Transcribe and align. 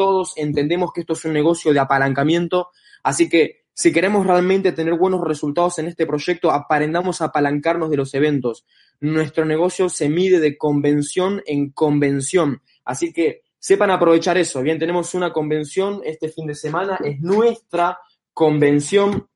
todos 0.00 0.32
entendemos 0.36 0.94
que 0.94 1.02
esto 1.02 1.12
es 1.12 1.26
un 1.26 1.34
negocio 1.34 1.74
de 1.74 1.78
apalancamiento, 1.78 2.68
así 3.02 3.28
que 3.28 3.64
si 3.74 3.92
queremos 3.92 4.26
realmente 4.26 4.72
tener 4.72 4.94
buenos 4.94 5.20
resultados 5.20 5.78
en 5.78 5.88
este 5.88 6.06
proyecto, 6.06 6.50
aprendamos 6.50 7.20
a 7.20 7.26
apalancarnos 7.26 7.90
de 7.90 7.98
los 7.98 8.14
eventos. 8.14 8.64
Nuestro 9.00 9.44
negocio 9.44 9.90
se 9.90 10.08
mide 10.08 10.40
de 10.40 10.56
convención 10.56 11.42
en 11.44 11.68
convención, 11.72 12.62
así 12.82 13.12
que 13.12 13.42
sepan 13.58 13.90
aprovechar 13.90 14.38
eso. 14.38 14.62
Bien, 14.62 14.78
tenemos 14.78 15.12
una 15.14 15.34
convención 15.34 16.00
este 16.06 16.30
fin 16.30 16.46
de 16.46 16.54
semana, 16.54 16.98
es 17.04 17.20
nuestra 17.20 17.98
convención, 18.32 19.28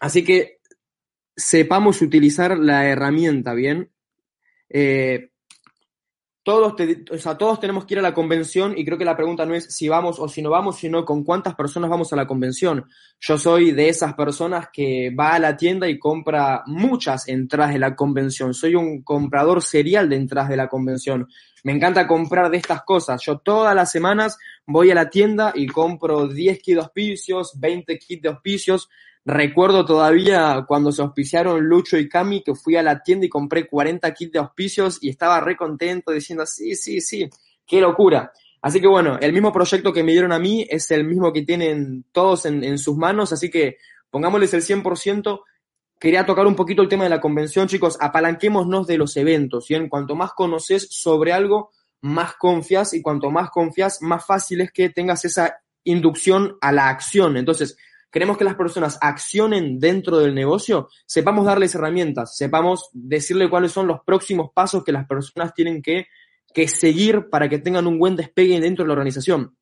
así 0.00 0.22
que 0.22 0.58
sepamos 1.34 2.02
utilizar 2.02 2.58
la 2.58 2.86
herramienta, 2.90 3.54
¿bien? 3.54 3.90
Eh, 4.68 5.30
todos, 6.44 6.74
todos 7.38 7.58
tenemos 7.58 7.86
que 7.86 7.94
ir 7.94 7.98
a 7.98 8.02
la 8.02 8.12
convención 8.12 8.74
y 8.76 8.84
creo 8.84 8.98
que 8.98 9.04
la 9.06 9.16
pregunta 9.16 9.46
no 9.46 9.54
es 9.54 9.64
si 9.74 9.88
vamos 9.88 10.18
o 10.20 10.28
si 10.28 10.42
no 10.42 10.50
vamos, 10.50 10.76
sino 10.76 11.02
con 11.02 11.24
cuántas 11.24 11.54
personas 11.54 11.88
vamos 11.88 12.12
a 12.12 12.16
la 12.16 12.26
convención. 12.26 12.84
Yo 13.18 13.38
soy 13.38 13.72
de 13.72 13.88
esas 13.88 14.12
personas 14.12 14.68
que 14.70 15.10
va 15.18 15.34
a 15.34 15.38
la 15.38 15.56
tienda 15.56 15.88
y 15.88 15.98
compra 15.98 16.62
muchas 16.66 17.28
entradas 17.28 17.72
de 17.72 17.78
la 17.78 17.96
convención. 17.96 18.52
Soy 18.52 18.74
un 18.74 19.02
comprador 19.02 19.62
serial 19.62 20.10
de 20.10 20.16
entradas 20.16 20.50
de 20.50 20.58
la 20.58 20.68
convención. 20.68 21.26
Me 21.64 21.72
encanta 21.72 22.06
comprar 22.06 22.50
de 22.50 22.58
estas 22.58 22.84
cosas. 22.84 23.20
Yo 23.24 23.38
todas 23.38 23.74
las 23.74 23.90
semanas 23.90 24.38
voy 24.66 24.90
a 24.92 24.94
la 24.94 25.10
tienda 25.10 25.52
y 25.54 25.66
compro 25.66 26.28
10 26.28 26.60
kits 26.60 26.76
de 26.76 26.80
auspicios, 26.80 27.58
20 27.58 27.98
kits 27.98 28.22
de 28.22 28.28
auspicios, 28.28 28.88
Recuerdo 29.26 29.86
todavía 29.86 30.64
cuando 30.68 30.92
se 30.92 31.00
auspiciaron 31.00 31.64
Lucho 31.64 31.96
y 31.96 32.10
Cami 32.10 32.42
que 32.42 32.54
fui 32.54 32.76
a 32.76 32.82
la 32.82 33.02
tienda 33.02 33.24
y 33.24 33.30
compré 33.30 33.66
40 33.66 34.12
kits 34.12 34.32
de 34.32 34.38
auspicios 34.38 34.98
y 35.00 35.08
estaba 35.08 35.40
re 35.40 35.56
contento 35.56 36.12
diciendo, 36.12 36.44
sí, 36.44 36.74
sí, 36.74 37.00
sí, 37.00 37.30
qué 37.66 37.80
locura. 37.80 38.32
Así 38.60 38.82
que 38.82 38.86
bueno, 38.86 39.18
el 39.18 39.32
mismo 39.32 39.50
proyecto 39.50 39.94
que 39.94 40.02
me 40.02 40.12
dieron 40.12 40.32
a 40.32 40.38
mí 40.38 40.66
es 40.68 40.90
el 40.90 41.04
mismo 41.04 41.32
que 41.32 41.42
tienen 41.42 42.04
todos 42.12 42.44
en, 42.44 42.78
sus 42.78 42.98
manos, 42.98 43.32
así 43.32 43.50
que 43.50 43.78
pongámosles 44.10 44.52
el 44.52 44.62
100%. 44.62 45.40
Quería 45.98 46.26
tocar 46.26 46.46
un 46.46 46.56
poquito 46.56 46.82
el 46.82 46.88
tema 46.88 47.04
de 47.04 47.10
la 47.10 47.20
convención, 47.20 47.68
chicos, 47.68 47.96
apalanquémonos 48.00 48.86
de 48.86 48.98
los 48.98 49.16
eventos, 49.16 49.66
¿sí? 49.66 49.74
En 49.74 49.88
cuanto 49.88 50.14
más 50.14 50.32
conoces 50.32 50.88
sobre 50.90 51.32
algo, 51.32 51.70
más 52.02 52.34
confías 52.34 52.92
y 52.92 53.00
cuanto 53.00 53.30
más 53.30 53.50
confías, 53.50 54.02
más 54.02 54.26
fácil 54.26 54.60
es 54.60 54.70
que 54.70 54.90
tengas 54.90 55.24
esa 55.24 55.56
inducción 55.84 56.58
a 56.60 56.72
la 56.72 56.88
acción. 56.88 57.36
Entonces, 57.36 57.76
queremos 58.10 58.36
que 58.36 58.44
las 58.44 58.56
personas 58.56 58.98
accionen 59.00 59.78
dentro 59.78 60.18
del 60.18 60.34
negocio, 60.34 60.88
sepamos 61.06 61.46
darles 61.46 61.74
herramientas, 61.74 62.36
sepamos 62.36 62.88
decirle 62.92 63.50
cuáles 63.50 63.72
son 63.72 63.86
los 63.86 64.00
próximos 64.04 64.50
pasos 64.54 64.84
que 64.84 64.92
las 64.92 65.06
personas 65.06 65.54
tienen 65.54 65.82
que, 65.82 66.06
seguir 66.68 67.28
para 67.28 67.48
que 67.48 67.58
tengan 67.58 67.88
un 67.88 67.98
buen 67.98 68.14
despegue 68.14 68.60
dentro 68.60 68.84
de 68.84 68.88
la 68.88 68.92
organización. 68.92 69.56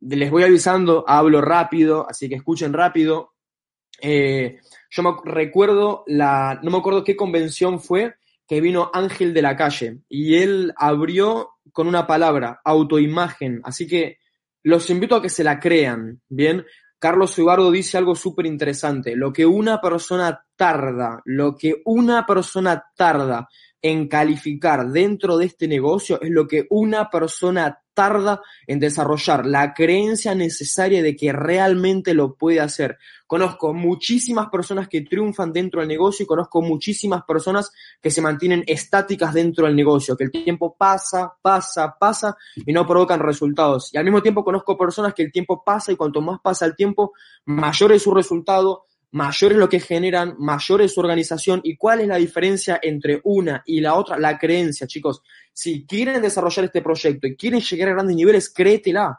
Les 0.00 0.30
voy 0.30 0.44
avisando, 0.44 1.04
hablo 1.06 1.42
rápido, 1.42 2.06
así 2.08 2.28
que 2.28 2.36
escuchen 2.36 2.72
rápido. 2.72 3.34
Eh, 4.00 4.60
yo 4.96 5.02
me 5.02 5.14
recuerdo 5.24 6.04
la, 6.06 6.58
no 6.62 6.70
me 6.70 6.78
acuerdo 6.78 7.04
qué 7.04 7.16
convención 7.16 7.80
fue, 7.80 8.14
que 8.48 8.62
vino 8.62 8.90
Ángel 8.94 9.34
de 9.34 9.42
la 9.42 9.56
calle 9.56 9.98
y 10.08 10.36
él 10.36 10.72
abrió 10.76 11.50
con 11.72 11.86
una 11.86 12.06
palabra, 12.06 12.60
autoimagen. 12.64 13.60
Así 13.64 13.86
que 13.86 14.18
los 14.62 14.88
invito 14.88 15.16
a 15.16 15.22
que 15.22 15.28
se 15.28 15.44
la 15.44 15.60
crean, 15.60 16.22
¿bien? 16.28 16.64
Carlos 16.98 17.38
Ibardo 17.38 17.70
dice 17.70 17.98
algo 17.98 18.14
súper 18.14 18.46
interesante. 18.46 19.16
Lo 19.16 19.34
que 19.34 19.44
una 19.44 19.82
persona 19.82 20.46
tarda, 20.56 21.20
lo 21.26 21.54
que 21.56 21.82
una 21.84 22.24
persona 22.24 22.82
tarda 22.96 23.48
en 23.82 24.08
calificar 24.08 24.86
dentro 24.88 25.36
de 25.36 25.44
este 25.46 25.68
negocio 25.68 26.18
es 26.22 26.30
lo 26.30 26.46
que 26.46 26.66
una 26.70 27.10
persona 27.10 27.78
tarda 27.96 28.42
en 28.66 28.78
desarrollar 28.78 29.46
la 29.46 29.72
creencia 29.72 30.34
necesaria 30.34 31.02
de 31.02 31.16
que 31.16 31.32
realmente 31.32 32.12
lo 32.12 32.34
puede 32.34 32.60
hacer. 32.60 32.98
Conozco 33.26 33.72
muchísimas 33.72 34.48
personas 34.50 34.86
que 34.86 35.00
triunfan 35.00 35.52
dentro 35.52 35.80
del 35.80 35.88
negocio 35.88 36.22
y 36.22 36.26
conozco 36.26 36.60
muchísimas 36.60 37.24
personas 37.24 37.72
que 38.00 38.10
se 38.10 38.20
mantienen 38.20 38.62
estáticas 38.66 39.32
dentro 39.32 39.66
del 39.66 39.74
negocio, 39.74 40.16
que 40.16 40.24
el 40.24 40.30
tiempo 40.30 40.76
pasa, 40.78 41.34
pasa, 41.40 41.96
pasa 41.98 42.36
y 42.54 42.72
no 42.72 42.86
provocan 42.86 43.18
resultados. 43.18 43.90
Y 43.92 43.96
al 43.96 44.04
mismo 44.04 44.22
tiempo 44.22 44.44
conozco 44.44 44.76
personas 44.76 45.14
que 45.14 45.22
el 45.22 45.32
tiempo 45.32 45.64
pasa 45.64 45.90
y 45.90 45.96
cuanto 45.96 46.20
más 46.20 46.38
pasa 46.40 46.66
el 46.66 46.76
tiempo, 46.76 47.14
mayor 47.46 47.92
es 47.92 48.02
su 48.02 48.12
resultado, 48.12 48.84
mayor 49.16 49.52
es 49.52 49.58
lo 49.58 49.68
que 49.68 49.80
generan, 49.80 50.34
mayor 50.38 50.82
es 50.82 50.92
su 50.92 51.00
organización. 51.00 51.62
¿Y 51.64 51.76
cuál 51.76 52.02
es 52.02 52.08
la 52.08 52.16
diferencia 52.16 52.78
entre 52.82 53.22
una 53.24 53.62
y 53.64 53.80
la 53.80 53.94
otra? 53.94 54.18
La 54.18 54.38
creencia, 54.38 54.86
chicos. 54.86 55.22
Si 55.54 55.86
quieren 55.86 56.20
desarrollar 56.20 56.66
este 56.66 56.82
proyecto 56.82 57.26
y 57.26 57.34
quieren 57.34 57.60
llegar 57.60 57.88
a 57.88 57.92
grandes 57.92 58.14
niveles, 58.14 58.52
créetela. 58.52 59.18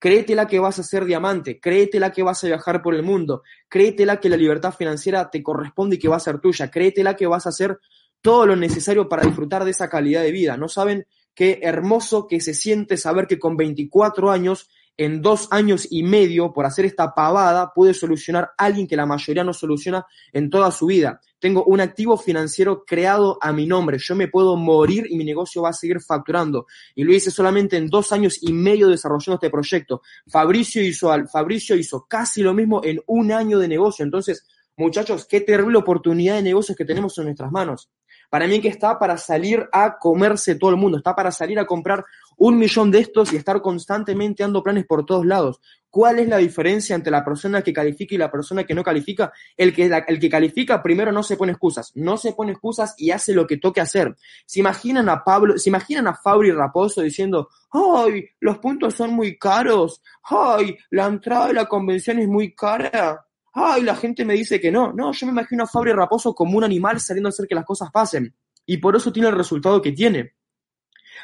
Créetela 0.00 0.48
que 0.48 0.58
vas 0.58 0.80
a 0.80 0.82
ser 0.82 1.04
diamante, 1.04 1.60
créetela 1.60 2.10
que 2.10 2.24
vas 2.24 2.42
a 2.42 2.48
viajar 2.48 2.82
por 2.82 2.94
el 2.94 3.02
mundo, 3.02 3.42
créetela 3.66 4.20
que 4.20 4.28
la 4.28 4.36
libertad 4.36 4.74
financiera 4.74 5.30
te 5.30 5.42
corresponde 5.42 5.96
y 5.96 5.98
que 5.98 6.08
va 6.08 6.16
a 6.16 6.20
ser 6.20 6.38
tuya, 6.38 6.70
créetela 6.70 7.16
que 7.16 7.26
vas 7.26 7.46
a 7.46 7.48
hacer 7.48 7.78
todo 8.20 8.44
lo 8.44 8.56
necesario 8.56 9.08
para 9.08 9.22
disfrutar 9.22 9.64
de 9.64 9.70
esa 9.70 9.88
calidad 9.88 10.22
de 10.22 10.32
vida. 10.32 10.58
No 10.58 10.68
saben 10.68 11.06
qué 11.34 11.60
hermoso 11.62 12.26
que 12.26 12.40
se 12.40 12.52
siente 12.52 12.98
saber 12.98 13.26
que 13.26 13.38
con 13.38 13.56
24 13.56 14.30
años 14.30 14.68
en 14.96 15.20
dos 15.20 15.48
años 15.50 15.86
y 15.90 16.02
medio 16.02 16.52
por 16.52 16.64
hacer 16.64 16.84
esta 16.84 17.12
pavada 17.12 17.72
puede 17.74 17.92
solucionar 17.92 18.50
alguien 18.56 18.86
que 18.86 18.96
la 18.96 19.06
mayoría 19.06 19.44
no 19.44 19.52
soluciona 19.52 20.06
en 20.32 20.48
toda 20.48 20.70
su 20.70 20.86
vida. 20.86 21.20
Tengo 21.38 21.64
un 21.64 21.80
activo 21.80 22.16
financiero 22.16 22.84
creado 22.84 23.38
a 23.42 23.52
mi 23.52 23.66
nombre. 23.66 23.98
Yo 23.98 24.16
me 24.16 24.28
puedo 24.28 24.56
morir 24.56 25.06
y 25.08 25.16
mi 25.16 25.24
negocio 25.24 25.62
va 25.62 25.70
a 25.70 25.74
seguir 25.74 26.00
facturando. 26.00 26.66
Y 26.94 27.04
lo 27.04 27.12
hice 27.12 27.30
solamente 27.30 27.76
en 27.76 27.88
dos 27.88 28.10
años 28.12 28.38
y 28.40 28.52
medio 28.52 28.88
desarrollando 28.88 29.34
este 29.34 29.50
proyecto. 29.50 30.02
Fabricio 30.26 30.82
hizo, 30.82 31.12
Fabricio 31.30 31.76
hizo 31.76 32.06
casi 32.08 32.42
lo 32.42 32.54
mismo 32.54 32.80
en 32.82 33.00
un 33.06 33.32
año 33.32 33.58
de 33.58 33.68
negocio. 33.68 34.02
Entonces, 34.02 34.46
muchachos, 34.76 35.26
qué 35.28 35.42
terrible 35.42 35.78
oportunidad 35.78 36.36
de 36.36 36.42
negocios 36.42 36.76
que 36.76 36.86
tenemos 36.86 37.16
en 37.18 37.24
nuestras 37.24 37.52
manos. 37.52 37.90
Para 38.30 38.46
mí 38.46 38.60
que 38.60 38.68
está 38.68 38.98
para 38.98 39.16
salir 39.18 39.68
a 39.72 39.98
comerse 39.98 40.56
todo 40.56 40.70
el 40.70 40.76
mundo, 40.76 40.98
está 40.98 41.14
para 41.14 41.30
salir 41.30 41.58
a 41.58 41.66
comprar 41.66 42.04
un 42.36 42.58
millón 42.58 42.90
de 42.90 43.00
estos 43.00 43.32
y 43.32 43.36
estar 43.36 43.60
constantemente 43.62 44.42
dando 44.42 44.62
planes 44.62 44.86
por 44.86 45.04
todos 45.04 45.24
lados. 45.24 45.60
¿Cuál 45.88 46.18
es 46.18 46.28
la 46.28 46.36
diferencia 46.36 46.94
entre 46.94 47.10
la 47.10 47.24
persona 47.24 47.62
que 47.62 47.72
califica 47.72 48.14
y 48.14 48.18
la 48.18 48.30
persona 48.30 48.64
que 48.64 48.74
no 48.74 48.84
califica? 48.84 49.32
El 49.56 49.72
que, 49.72 49.86
el 50.06 50.18
que 50.18 50.28
califica 50.28 50.82
primero 50.82 51.10
no 51.10 51.22
se 51.22 51.38
pone 51.38 51.52
excusas, 51.52 51.92
no 51.94 52.18
se 52.18 52.32
pone 52.32 52.52
excusas 52.52 52.94
y 52.98 53.12
hace 53.12 53.32
lo 53.32 53.46
que 53.46 53.56
toque 53.56 53.80
hacer. 53.80 54.14
Se 54.44 54.60
imaginan 54.60 55.08
a 55.08 55.24
Pablo, 55.24 55.56
se 55.56 55.70
imaginan 55.70 56.06
a 56.06 56.14
Fabri 56.14 56.52
Raposo 56.52 57.00
diciendo, 57.00 57.48
¡ay, 57.70 58.28
los 58.40 58.58
puntos 58.58 58.94
son 58.94 59.14
muy 59.14 59.38
caros! 59.38 60.02
¡ay, 60.24 60.76
la 60.90 61.06
entrada 61.06 61.46
de 61.46 61.54
la 61.54 61.66
convención 61.66 62.18
es 62.18 62.28
muy 62.28 62.54
cara! 62.54 63.25
Ay, 63.56 63.82
la 63.82 63.96
gente 63.96 64.24
me 64.24 64.34
dice 64.34 64.60
que 64.60 64.70
no. 64.70 64.92
No, 64.92 65.12
yo 65.12 65.26
me 65.26 65.32
imagino 65.32 65.64
a 65.64 65.66
Fabri 65.66 65.92
Raposo 65.92 66.34
como 66.34 66.58
un 66.58 66.64
animal 66.64 67.00
saliendo 67.00 67.28
a 67.28 67.30
hacer 67.30 67.48
que 67.48 67.54
las 67.54 67.64
cosas 67.64 67.90
pasen. 67.90 68.34
Y 68.66 68.76
por 68.76 68.94
eso 68.96 69.12
tiene 69.12 69.28
el 69.28 69.34
resultado 69.34 69.80
que 69.80 69.92
tiene. 69.92 70.34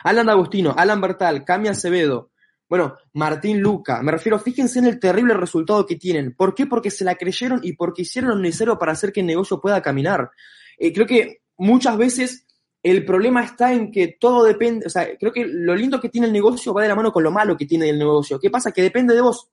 Alan 0.05 0.29
Agustino, 0.29 0.75
Alan 0.77 1.01
Bertal, 1.01 1.45
Cami 1.45 1.69
Acevedo, 1.69 2.33
bueno, 2.73 2.97
Martín 3.13 3.61
Luca, 3.61 4.03
me 4.03 4.13
refiero, 4.13 4.39
fíjense 4.39 4.79
en 4.79 4.87
el 4.87 4.99
terrible 4.99 5.35
resultado 5.35 5.85
que 5.85 5.97
tienen. 5.97 6.35
¿Por 6.35 6.55
qué? 6.55 6.65
Porque 6.65 6.91
se 6.91 7.05
la 7.05 7.17
creyeron 7.17 7.61
y 7.63 7.75
porque 7.75 8.01
hicieron 8.01 8.31
lo 8.31 8.37
necesario 8.37 8.79
para 8.79 8.93
hacer 8.93 9.13
que 9.13 9.21
el 9.21 9.27
negocio 9.27 9.61
pueda 9.61 9.83
caminar. 9.83 10.31
Eh, 10.79 10.91
creo 10.91 11.07
que 11.07 11.43
muchas 11.59 11.99
veces 11.99 12.47
el 12.83 13.05
problema 13.05 13.45
está 13.45 13.75
en 13.75 13.93
que 13.93 14.17
todo 14.19 14.45
depende, 14.45 14.87
o 14.87 14.89
sea, 14.89 15.07
creo 15.19 15.35
que 15.35 15.45
lo 15.45 15.77
lindo 15.77 16.01
que 16.01 16.09
tiene 16.09 16.29
el 16.29 16.33
negocio 16.33 16.73
va 16.73 16.81
de 16.81 16.89
la 16.89 16.95
mano 16.95 17.13
con 17.13 17.23
lo 17.23 17.31
malo 17.31 17.59
que 17.59 17.67
tiene 17.67 17.91
el 17.91 17.99
negocio. 17.99 18.41
¿Qué 18.41 18.49
pasa? 18.49 18.73
Que 18.73 18.81
depende 18.81 19.15
de 19.15 19.21
vos. 19.21 19.51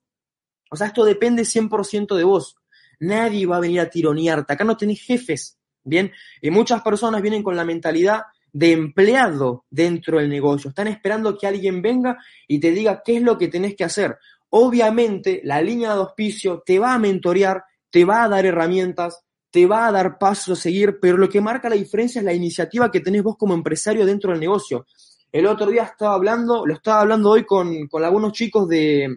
O 0.70 0.76
sea, 0.76 0.86
esto 0.86 1.04
depende 1.04 1.42
100% 1.42 2.16
de 2.16 2.24
vos. 2.24 2.56
Nadie 3.00 3.46
va 3.46 3.56
a 3.56 3.60
venir 3.60 3.80
a 3.80 3.90
tironearte. 3.90 4.52
Acá 4.52 4.64
no 4.64 4.76
tenés 4.76 5.00
jefes. 5.02 5.58
Bien, 5.82 6.12
y 6.42 6.50
muchas 6.50 6.82
personas 6.82 7.22
vienen 7.22 7.42
con 7.42 7.56
la 7.56 7.64
mentalidad 7.64 8.22
de 8.52 8.72
empleado 8.72 9.64
dentro 9.70 10.18
del 10.18 10.28
negocio. 10.28 10.70
Están 10.70 10.88
esperando 10.88 11.36
que 11.38 11.46
alguien 11.46 11.80
venga 11.80 12.18
y 12.46 12.60
te 12.60 12.72
diga 12.72 13.02
qué 13.04 13.16
es 13.16 13.22
lo 13.22 13.38
que 13.38 13.48
tenés 13.48 13.76
que 13.76 13.84
hacer. 13.84 14.18
Obviamente, 14.50 15.40
la 15.44 15.62
línea 15.62 15.94
de 15.94 16.00
auspicio 16.00 16.62
te 16.64 16.78
va 16.78 16.94
a 16.94 16.98
mentorear, 16.98 17.64
te 17.90 18.04
va 18.04 18.24
a 18.24 18.28
dar 18.28 18.44
herramientas, 18.44 19.24
te 19.50 19.66
va 19.66 19.86
a 19.86 19.92
dar 19.92 20.18
pasos 20.18 20.58
a 20.58 20.62
seguir, 20.62 20.98
pero 21.00 21.16
lo 21.16 21.28
que 21.28 21.40
marca 21.40 21.68
la 21.68 21.76
diferencia 21.76 22.20
es 22.20 22.24
la 22.24 22.34
iniciativa 22.34 22.90
que 22.90 23.00
tenés 23.00 23.22
vos 23.22 23.36
como 23.36 23.54
empresario 23.54 24.04
dentro 24.04 24.32
del 24.32 24.40
negocio. 24.40 24.86
El 25.32 25.46
otro 25.46 25.66
día 25.66 25.84
estaba 25.84 26.14
hablando, 26.14 26.66
lo 26.66 26.74
estaba 26.74 27.00
hablando 27.00 27.30
hoy 27.30 27.44
con, 27.44 27.86
con 27.86 28.04
algunos 28.04 28.32
chicos 28.32 28.68
de, 28.68 29.16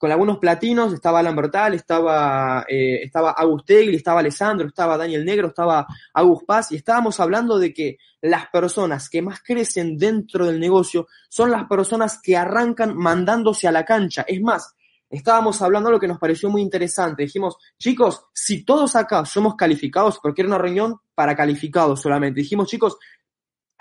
con 0.00 0.10
algunos 0.10 0.38
platinos, 0.38 0.94
estaba 0.94 1.18
Alan 1.18 1.36
Bertal, 1.36 1.74
estaba, 1.74 2.64
eh, 2.66 3.02
estaba 3.02 3.32
Agustegli, 3.32 3.96
estaba 3.96 4.20
Alessandro, 4.20 4.66
estaba 4.66 4.96
Daniel 4.96 5.26
Negro, 5.26 5.48
estaba 5.48 5.86
Agus 6.14 6.42
Paz, 6.44 6.72
y 6.72 6.76
estábamos 6.76 7.20
hablando 7.20 7.58
de 7.58 7.74
que 7.74 7.98
las 8.22 8.48
personas 8.48 9.10
que 9.10 9.20
más 9.20 9.42
crecen 9.42 9.98
dentro 9.98 10.46
del 10.46 10.58
negocio 10.58 11.06
son 11.28 11.50
las 11.50 11.66
personas 11.66 12.18
que 12.22 12.34
arrancan 12.34 12.96
mandándose 12.96 13.68
a 13.68 13.72
la 13.72 13.84
cancha. 13.84 14.24
Es 14.26 14.40
más, 14.40 14.74
estábamos 15.10 15.60
hablando 15.60 15.90
de 15.90 15.96
lo 15.96 16.00
que 16.00 16.08
nos 16.08 16.18
pareció 16.18 16.48
muy 16.48 16.62
interesante. 16.62 17.24
Dijimos, 17.24 17.58
chicos, 17.78 18.24
si 18.32 18.64
todos 18.64 18.96
acá 18.96 19.26
somos 19.26 19.54
calificados, 19.54 20.18
porque 20.22 20.40
era 20.40 20.48
una 20.48 20.56
reunión 20.56 20.96
para 21.14 21.36
calificados 21.36 22.00
solamente, 22.00 22.40
dijimos, 22.40 22.68
chicos, 22.68 22.96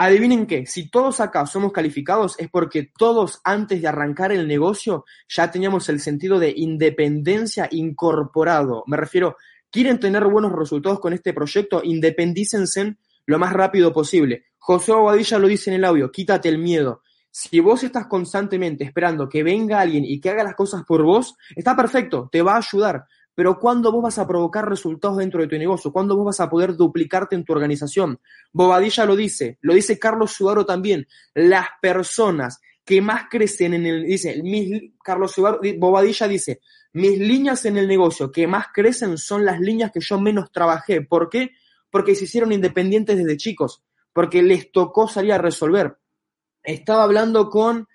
Adivinen 0.01 0.45
qué, 0.45 0.65
si 0.65 0.89
todos 0.89 1.19
acá 1.19 1.45
somos 1.45 1.73
calificados 1.73 2.39
es 2.39 2.49
porque 2.49 2.89
todos 2.97 3.41
antes 3.43 3.81
de 3.81 3.87
arrancar 3.89 4.31
el 4.31 4.47
negocio 4.47 5.03
ya 5.27 5.51
teníamos 5.51 5.89
el 5.89 5.99
sentido 5.99 6.39
de 6.39 6.53
independencia 6.55 7.67
incorporado. 7.69 8.85
Me 8.87 8.95
refiero, 8.95 9.35
quieren 9.69 9.99
tener 9.99 10.23
buenos 10.23 10.53
resultados 10.53 11.01
con 11.01 11.11
este 11.11 11.33
proyecto, 11.33 11.81
independícense 11.83 12.95
lo 13.25 13.39
más 13.39 13.51
rápido 13.51 13.91
posible. 13.91 14.45
José 14.57 14.93
Aguadilla 14.93 15.37
lo 15.37 15.49
dice 15.49 15.69
en 15.69 15.75
el 15.75 15.83
audio, 15.83 16.09
quítate 16.09 16.47
el 16.47 16.59
miedo. 16.59 17.01
Si 17.29 17.59
vos 17.59 17.83
estás 17.83 18.07
constantemente 18.07 18.85
esperando 18.85 19.27
que 19.27 19.43
venga 19.43 19.81
alguien 19.81 20.05
y 20.05 20.21
que 20.21 20.29
haga 20.29 20.45
las 20.45 20.55
cosas 20.55 20.85
por 20.85 21.03
vos, 21.03 21.35
está 21.57 21.75
perfecto, 21.75 22.29
te 22.31 22.41
va 22.41 22.53
a 22.53 22.59
ayudar. 22.59 23.03
Pero 23.39 23.57
¿cuándo 23.57 23.89
vos 23.89 24.03
vas 24.03 24.19
a 24.19 24.27
provocar 24.27 24.67
resultados 24.67 25.15
dentro 25.15 25.39
de 25.39 25.47
tu 25.47 25.57
negocio? 25.57 25.93
¿Cuándo 25.93 26.17
vos 26.17 26.25
vas 26.25 26.41
a 26.41 26.49
poder 26.49 26.75
duplicarte 26.75 27.37
en 27.37 27.45
tu 27.45 27.53
organización? 27.53 28.19
Bobadilla 28.51 29.05
lo 29.05 29.15
dice, 29.15 29.57
lo 29.61 29.73
dice 29.73 29.97
Carlos 29.97 30.33
Sudaro 30.33 30.65
también. 30.65 31.07
Las 31.33 31.67
personas 31.81 32.59
que 32.83 33.01
más 33.01 33.29
crecen 33.29 33.75
en 33.75 33.85
el, 33.85 34.03
dice, 34.03 34.43
mis, 34.43 34.91
Carlos 35.01 35.31
Sudaro, 35.31 35.61
Bobadilla 35.77 36.27
dice, 36.27 36.59
mis 36.91 37.17
líneas 37.17 37.63
en 37.63 37.77
el 37.77 37.87
negocio 37.87 38.29
que 38.29 38.45
más 38.45 38.65
crecen 38.73 39.17
son 39.17 39.45
las 39.45 39.61
líneas 39.61 39.93
que 39.93 40.01
yo 40.01 40.19
menos 40.19 40.51
trabajé. 40.51 40.99
¿Por 40.99 41.29
qué? 41.29 41.51
Porque 41.89 42.15
se 42.15 42.25
hicieron 42.25 42.51
independientes 42.51 43.15
desde 43.15 43.37
chicos, 43.37 43.85
porque 44.11 44.43
les 44.43 44.69
tocó 44.69 45.07
salir 45.07 45.31
a 45.31 45.37
resolver. 45.37 45.95
Estaba 46.61 47.03
hablando 47.03 47.49
con, 47.49 47.87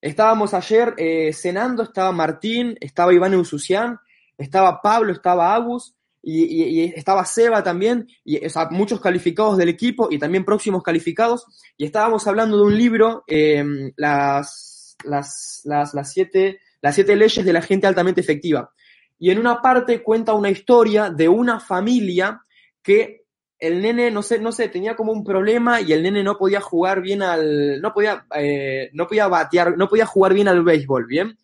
estábamos 0.00 0.54
ayer 0.54 0.94
eh, 0.98 1.32
cenando, 1.32 1.82
estaba 1.82 2.12
Martín, 2.12 2.76
estaba 2.80 3.12
Iván 3.12 3.34
Eusucián, 3.34 3.98
estaba 4.38 4.80
Pablo, 4.80 5.12
estaba 5.12 5.54
Agus 5.54 5.94
y, 6.22 6.84
estaba 6.94 7.24
Seba 7.24 7.62
también, 7.62 8.06
y, 8.24 8.40
muchos 8.70 9.00
calificados 9.00 9.56
del 9.56 9.68
equipo 9.68 10.08
y 10.10 10.18
también 10.18 10.44
próximos 10.44 10.82
calificados, 10.82 11.46
y 11.76 11.84
estábamos 11.84 12.26
hablando 12.26 12.56
de 12.56 12.62
un 12.64 12.76
libro, 12.76 13.24
em, 13.26 13.92
las, 13.96 14.96
las, 15.04 15.62
las, 15.64 15.94
las, 15.94 16.12
siete, 16.12 16.60
las 16.80 16.94
siete 16.94 17.16
leyes 17.16 17.44
de 17.44 17.52
la 17.52 17.62
gente 17.62 17.86
altamente 17.86 18.20
efectiva. 18.20 18.72
Y 19.18 19.30
en 19.30 19.38
una 19.38 19.60
parte 19.60 20.02
cuenta 20.02 20.34
una 20.34 20.50
historia 20.50 21.10
de 21.10 21.28
una 21.28 21.60
familia 21.60 22.42
que 22.82 23.24
el 23.58 23.82
nene, 23.82 24.10
no 24.10 24.22
sé, 24.22 24.38
no 24.38 24.52
sé, 24.52 24.68
tenía 24.68 24.94
como 24.94 25.12
un 25.12 25.24
problema 25.24 25.80
y 25.80 25.92
el 25.92 26.02
nene 26.02 26.22
no 26.22 26.38
podía 26.38 26.60
jugar 26.60 27.02
bien 27.02 27.22
al, 27.22 27.80
no 27.80 27.92
podía, 27.92 28.24
eh, 28.36 28.90
no 28.92 29.08
podía 29.08 29.26
batear, 29.26 29.76
no 29.76 29.88
podía 29.88 30.06
jugar 30.06 30.32
bien 30.34 30.46
al 30.46 30.62
béisbol, 30.62 31.06
¿bien? 31.06 31.36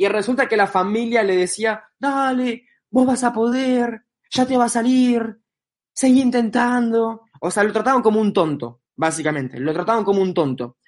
Y 0.00 0.08
resulta 0.08 0.48
que 0.48 0.56
la 0.56 0.66
familia 0.66 1.22
le 1.22 1.36
decía, 1.36 1.84
dale, 1.98 2.64
vos 2.88 3.06
vas 3.06 3.22
a 3.22 3.34
poder, 3.34 4.06
ya 4.30 4.46
te 4.46 4.56
va 4.56 4.64
a 4.64 4.70
salir, 4.70 5.42
seguí 5.92 6.22
intentando. 6.22 7.26
O 7.38 7.50
sea, 7.50 7.64
lo 7.64 7.70
trataban 7.70 8.00
como 8.00 8.18
un 8.18 8.32
tonto, 8.32 8.80
básicamente, 8.96 9.60
lo 9.60 9.74
trataban 9.74 10.02
como 10.02 10.22
un 10.22 10.32
tonto. 10.32 10.78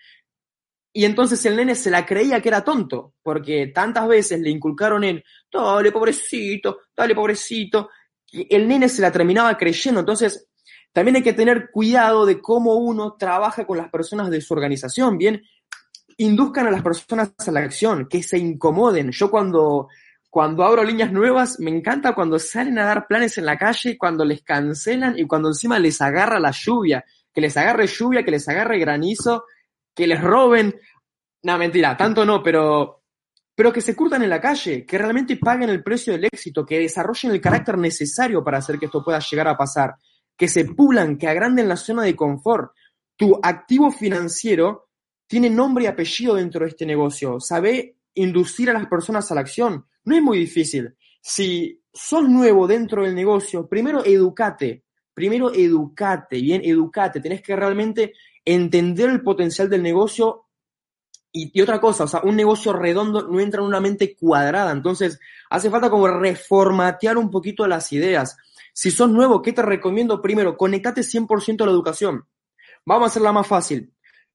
Y 0.95 1.05
entonces 1.05 1.45
el 1.45 1.57
nene 1.57 1.75
se 1.75 1.91
la 1.91 2.07
creía 2.07 2.41
que 2.41 2.49
era 2.49 2.65
tonto, 2.65 3.13
porque 3.23 3.67
tantas 3.67 4.09
veces 4.09 4.41
le 4.41 4.49
inculcaron 4.49 5.05
en, 5.05 5.23
dale, 5.53 5.93
pobrecito, 5.93 6.79
dale, 6.97 7.15
pobrecito. 7.15 7.91
El 8.33 8.67
nene 8.67 8.89
se 8.89 9.03
la 9.03 9.13
terminaba 9.13 9.59
creyendo. 9.59 10.01
Entonces, 10.01 10.49
también 10.91 11.17
hay 11.17 11.23
que 11.23 11.35
tener 11.35 11.71
cuidado 11.71 12.25
de 12.25 12.41
cómo 12.41 12.77
uno 12.77 13.17
trabaja 13.19 13.67
con 13.67 13.77
las 13.77 13.91
personas 13.91 14.31
de 14.31 14.41
su 14.41 14.55
organización, 14.55 15.19
¿bien? 15.19 15.43
Induzcan 16.19 16.67
a 16.67 16.71
las 16.71 16.83
personas 16.83 17.33
a 17.47 17.51
la 17.51 17.61
acción, 17.61 18.07
que 18.09 18.23
se 18.23 18.39
incomoden. 18.39 19.11
Yo 19.11 19.31
cuando, 19.31 19.89
cuando 20.31 20.65
abro 20.65 20.83
líneas 20.83 21.13
nuevas, 21.13 21.61
me 21.61 21.71
encanta 21.71 22.15
cuando 22.15 22.39
salen 22.39 22.79
a 22.79 22.87
dar 22.87 23.07
planes 23.07 23.37
en 23.39 23.47
la 23.47 23.59
calle, 23.59 23.99
cuando 23.99 24.25
les 24.25 24.43
cancelan 24.43 25.19
y 25.19 25.27
cuando 25.27 25.49
encima 25.49 25.79
les 25.79 26.01
agarra 26.01 26.41
la 26.41 26.53
lluvia, 26.53 27.05
que 27.33 27.41
les 27.41 27.57
agarre 27.57 27.87
lluvia, 27.87 28.25
que 28.25 28.31
les 28.31 28.49
agarre 28.49 28.79
granizo, 28.79 29.45
que 29.95 30.07
les 30.07 30.21
roben. 30.21 30.75
No, 31.43 31.59
mentira, 31.59 31.97
tanto 31.97 32.25
no, 32.25 32.43
pero, 32.43 33.03
pero 33.55 33.73
que 33.73 33.81
se 33.81 33.95
curtan 33.95 34.23
en 34.23 34.31
la 34.31 34.41
calle, 34.41 34.87
que 34.87 34.99
realmente 34.99 35.37
paguen 35.37 35.71
el 35.71 35.83
precio 35.83 36.13
del 36.13 36.25
éxito, 36.25 36.65
que 36.65 36.79
desarrollen 36.79 37.33
el 37.33 37.41
carácter 37.41 37.77
necesario 37.77 38.43
para 38.43 38.59
hacer 38.59 38.79
que 38.79 38.87
esto 38.87 39.05
pueda 39.05 39.19
llegar 39.19 39.49
a 39.49 39.57
pasar, 39.57 39.97
que 40.37 40.49
se 40.49 40.65
pulan, 40.65 41.19
que 41.19 41.29
agranden 41.29 41.69
la 41.69 41.77
zona 41.77 42.05
de 42.05 42.17
confort. 42.17 42.73
Tu 43.17 43.39
activo 43.43 43.91
financiero 43.91 44.89
tiene 45.33 45.49
nombre 45.49 45.85
y 45.85 45.87
apellido 45.87 46.35
dentro 46.35 46.63
de 46.63 46.73
este 46.73 46.85
negocio, 46.85 47.41
sabe 47.41 47.97
inducir 48.13 48.69
a 48.69 48.75
las 48.75 48.87
personas 48.87 49.33
a 49.33 49.35
la 49.35 49.41
acción. 49.41 49.87
No 50.05 50.15
es 50.15 50.21
muy 50.21 50.39
difícil. 50.39 50.95
Si 51.23 51.83
sos 51.91 52.29
nuevo 52.29 52.67
dentro 52.67 53.03
del 53.03 53.15
negocio, 53.15 53.67
primero 53.67 54.05
educate, 54.05 54.85
primero 55.15 55.51
educate, 55.51 56.39
bien, 56.39 56.61
educate. 56.63 57.21
Tenés 57.21 57.41
que 57.41 57.57
realmente 57.57 58.13
entender 58.45 59.09
el 59.09 59.23
potencial 59.23 59.71
del 59.71 59.83
negocio 59.83 60.49
y, 61.33 61.59
otra 61.63 61.81
cosa, 61.81 62.05
o 62.05 62.09
sea, 62.09 62.21
un 62.25 62.37
negocio 62.37 62.75
redondo 62.75 63.27
no 63.27 63.41
entra 63.41 63.63
en 63.63 63.69
una 63.69 63.81
mente 63.81 64.15
cuadrada, 64.15 64.71
entonces 64.71 65.19
hace 65.49 65.71
falta 65.71 65.89
como 65.89 66.09
reformatear 66.09 67.17
un 67.17 67.31
poquito 67.31 67.67
las 67.67 67.91
ideas. 67.95 68.37
Si 68.75 68.91
sos 68.91 69.09
nuevo, 69.09 69.41
¿qué 69.41 69.55
te 69.55 69.63
recomiendo? 69.63 70.21
Primero, 70.21 70.59
conectate 70.59 71.01
100% 71.01 71.63
a 71.63 71.65
la 71.65 71.73
educación. 71.73 72.27
Vamos 72.85 73.05
a 73.05 73.07
hacerla 73.07 73.33
más 73.33 73.47
fácil. 73.47 73.95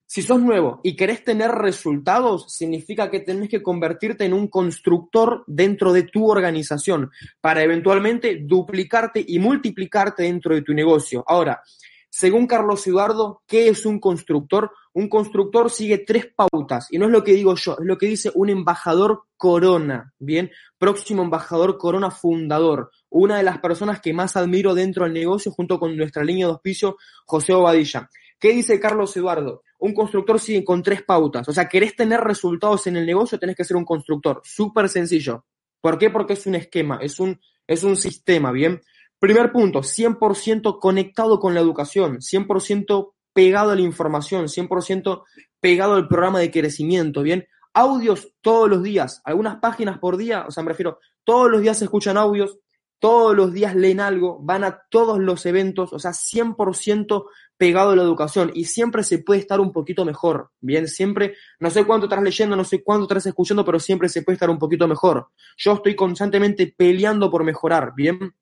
Si 0.10 0.22
sos 0.22 0.42
nuevo 0.42 0.80
y 0.84 0.96
querés 0.96 1.26
tener 1.26 1.52
resultados, 1.52 2.46
significa 2.48 3.12
que 3.12 3.20
tenés 3.20 3.50
que 3.50 3.62
convertirte 3.62 4.24
en 4.24 4.34
un 4.34 4.48
constructor 4.48 5.44
dentro 5.48 5.92
de 5.92 6.04
tu 6.04 6.32
organización 6.32 7.12
para 7.42 7.62
eventualmente 7.62 8.40
duplicarte 8.42 9.24
y 9.28 9.38
multiplicarte 9.40 10.24
dentro 10.24 10.56
de 10.56 10.62
tu 10.62 10.74
negocio. 10.74 11.26
Ahora, 11.28 11.62
según 12.10 12.48
Carlos 12.48 12.88
Eduardo, 12.88 13.44
¿qué 13.46 13.68
es 13.68 13.86
un 13.86 14.00
constructor? 14.00 14.72
Un 14.94 15.10
constructor 15.10 15.70
sigue 15.70 15.98
tres 15.98 16.28
pautas 16.34 16.88
y 16.90 17.00
no 17.00 17.08
es 17.08 17.12
lo 17.12 17.22
que 17.22 17.34
digo 17.34 17.56
yo, 17.56 17.74
es 17.74 17.86
lo 17.86 17.98
que 17.98 18.08
dice 18.08 18.32
un 18.34 18.50
embajador 18.50 19.24
corona, 19.36 20.14
¿bien? 20.20 20.50
Próximo 20.78 21.22
embajador 21.22 21.78
corona 21.78 22.12
fundador, 22.12 22.92
una 23.10 23.36
de 23.36 23.44
las 23.44 23.60
personas 23.60 24.00
que 24.00 24.14
más 24.14 24.38
admiro 24.38 24.74
dentro 24.74 25.04
del 25.04 25.14
negocio 25.14 25.52
junto 25.52 25.78
con 25.78 25.98
nuestra 25.98 26.24
línea 26.24 26.46
de 26.46 26.54
auspicio, 26.54 26.96
José 27.26 27.52
Obadilla. 27.52 28.10
¿Qué 28.40 28.52
dice 28.54 28.80
Carlos 28.80 29.16
Eduardo? 29.18 29.64
Un 29.80 29.94
constructor 29.94 30.40
sigue 30.40 30.64
con 30.64 30.84
tres 30.84 31.04
pautas. 31.04 31.48
O 31.50 31.54
sea, 31.54 31.68
querés 31.68 31.96
tener 31.96 32.22
resultados 32.22 32.86
en 32.88 32.98
el 32.98 33.06
negocio, 33.06 33.40
tenés 33.40 33.56
que 33.56 33.64
ser 33.64 33.78
un 33.78 33.86
constructor. 33.86 34.42
Súper 34.44 34.90
sencillo. 34.90 35.46
¿Por 35.82 35.98
qué? 35.98 36.10
Porque 36.10 36.34
es 36.34 36.46
un 36.46 36.56
esquema, 36.56 37.00
es 37.02 37.20
un, 37.20 37.40
es 37.66 37.84
un 37.84 37.96
sistema, 37.96 38.52
¿bien? 38.52 38.82
Primer 39.20 39.52
punto, 39.52 39.82
100% 39.82 40.80
conectado 40.80 41.40
con 41.40 41.54
la 41.54 41.60
educación, 41.60 42.20
100% 42.20 43.14
pegado 43.34 43.72
a 43.72 43.76
la 43.76 43.82
información, 43.82 44.46
100% 44.46 45.24
pegado 45.60 45.96
al 45.96 46.08
programa 46.08 46.40
de 46.40 46.52
crecimiento, 46.52 47.24
¿bien? 47.24 47.48
Audios 47.74 48.34
todos 48.42 48.70
los 48.70 48.84
días, 48.84 49.22
algunas 49.26 49.58
páginas 49.58 49.98
por 50.00 50.18
día, 50.18 50.46
o 50.48 50.52
sea, 50.52 50.64
me 50.64 50.70
refiero, 50.70 51.00
todos 51.24 51.50
los 51.50 51.62
días 51.62 51.78
se 51.78 51.86
escuchan 51.86 52.18
audios, 52.18 52.58
todos 53.00 53.36
los 53.36 53.54
días 53.54 53.76
leen 53.76 54.00
algo, 54.00 54.40
van 54.42 54.64
a 54.64 54.82
todos 54.90 55.20
los 55.20 55.46
eventos, 55.46 55.94
o 55.94 56.00
sea, 56.00 56.12
100% 56.12 57.26
pegado 57.58 57.92
a 57.92 57.96
la 57.96 58.04
educación 58.04 58.52
y 58.54 58.66
siempre 58.66 59.04
se 59.04 59.20
puede 59.20 59.40
estar 59.40 59.60
un 59.60 59.72
poquito 59.72 60.06
mejor, 60.06 60.52
bien, 60.60 60.88
siempre, 60.88 61.36
no 61.60 61.70
sé 61.70 61.86
cuánto 61.86 62.06
estás 62.06 62.22
leyendo, 62.22 62.56
no 62.56 62.64
sé 62.64 62.84
cuánto 62.84 63.04
estás 63.04 63.26
escuchando, 63.28 63.66
pero 63.66 63.80
siempre 63.80 64.10
se 64.10 64.22
puede 64.22 64.36
estar 64.36 64.50
un 64.50 64.60
poquito 64.60 64.88
mejor. 64.88 65.30
Yo 65.58 65.74
estoy 65.74 65.96
constantemente 65.96 66.74
peleando 66.76 67.30
por 67.30 67.44
mejorar, 67.44 67.94
bien. 67.96 68.34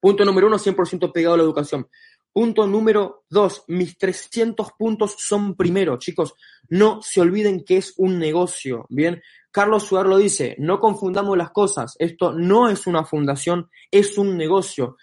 Punto 0.00 0.24
número 0.24 0.46
uno, 0.46 0.58
100% 0.58 1.12
pegado 1.12 1.34
a 1.34 1.38
la 1.38 1.42
educación. 1.42 1.86
Punto 2.32 2.66
número 2.66 3.24
dos, 3.28 3.64
mis 3.66 3.98
300 3.98 4.72
puntos 4.78 5.16
son 5.18 5.56
primero, 5.56 5.98
chicos. 5.98 6.34
No 6.68 7.00
se 7.02 7.20
olviden 7.20 7.64
que 7.64 7.76
es 7.76 7.94
un 7.96 8.18
negocio, 8.18 8.86
¿bien? 8.88 9.20
Carlos 9.50 9.84
Suar 9.84 10.06
lo 10.06 10.16
dice, 10.16 10.54
no 10.58 10.78
confundamos 10.78 11.36
las 11.36 11.50
cosas. 11.50 11.96
Esto 11.98 12.32
no 12.32 12.68
es 12.68 12.86
una 12.86 13.04
fundación, 13.04 13.68
es 13.90 14.16
un 14.16 14.36
negocio. 14.36 14.96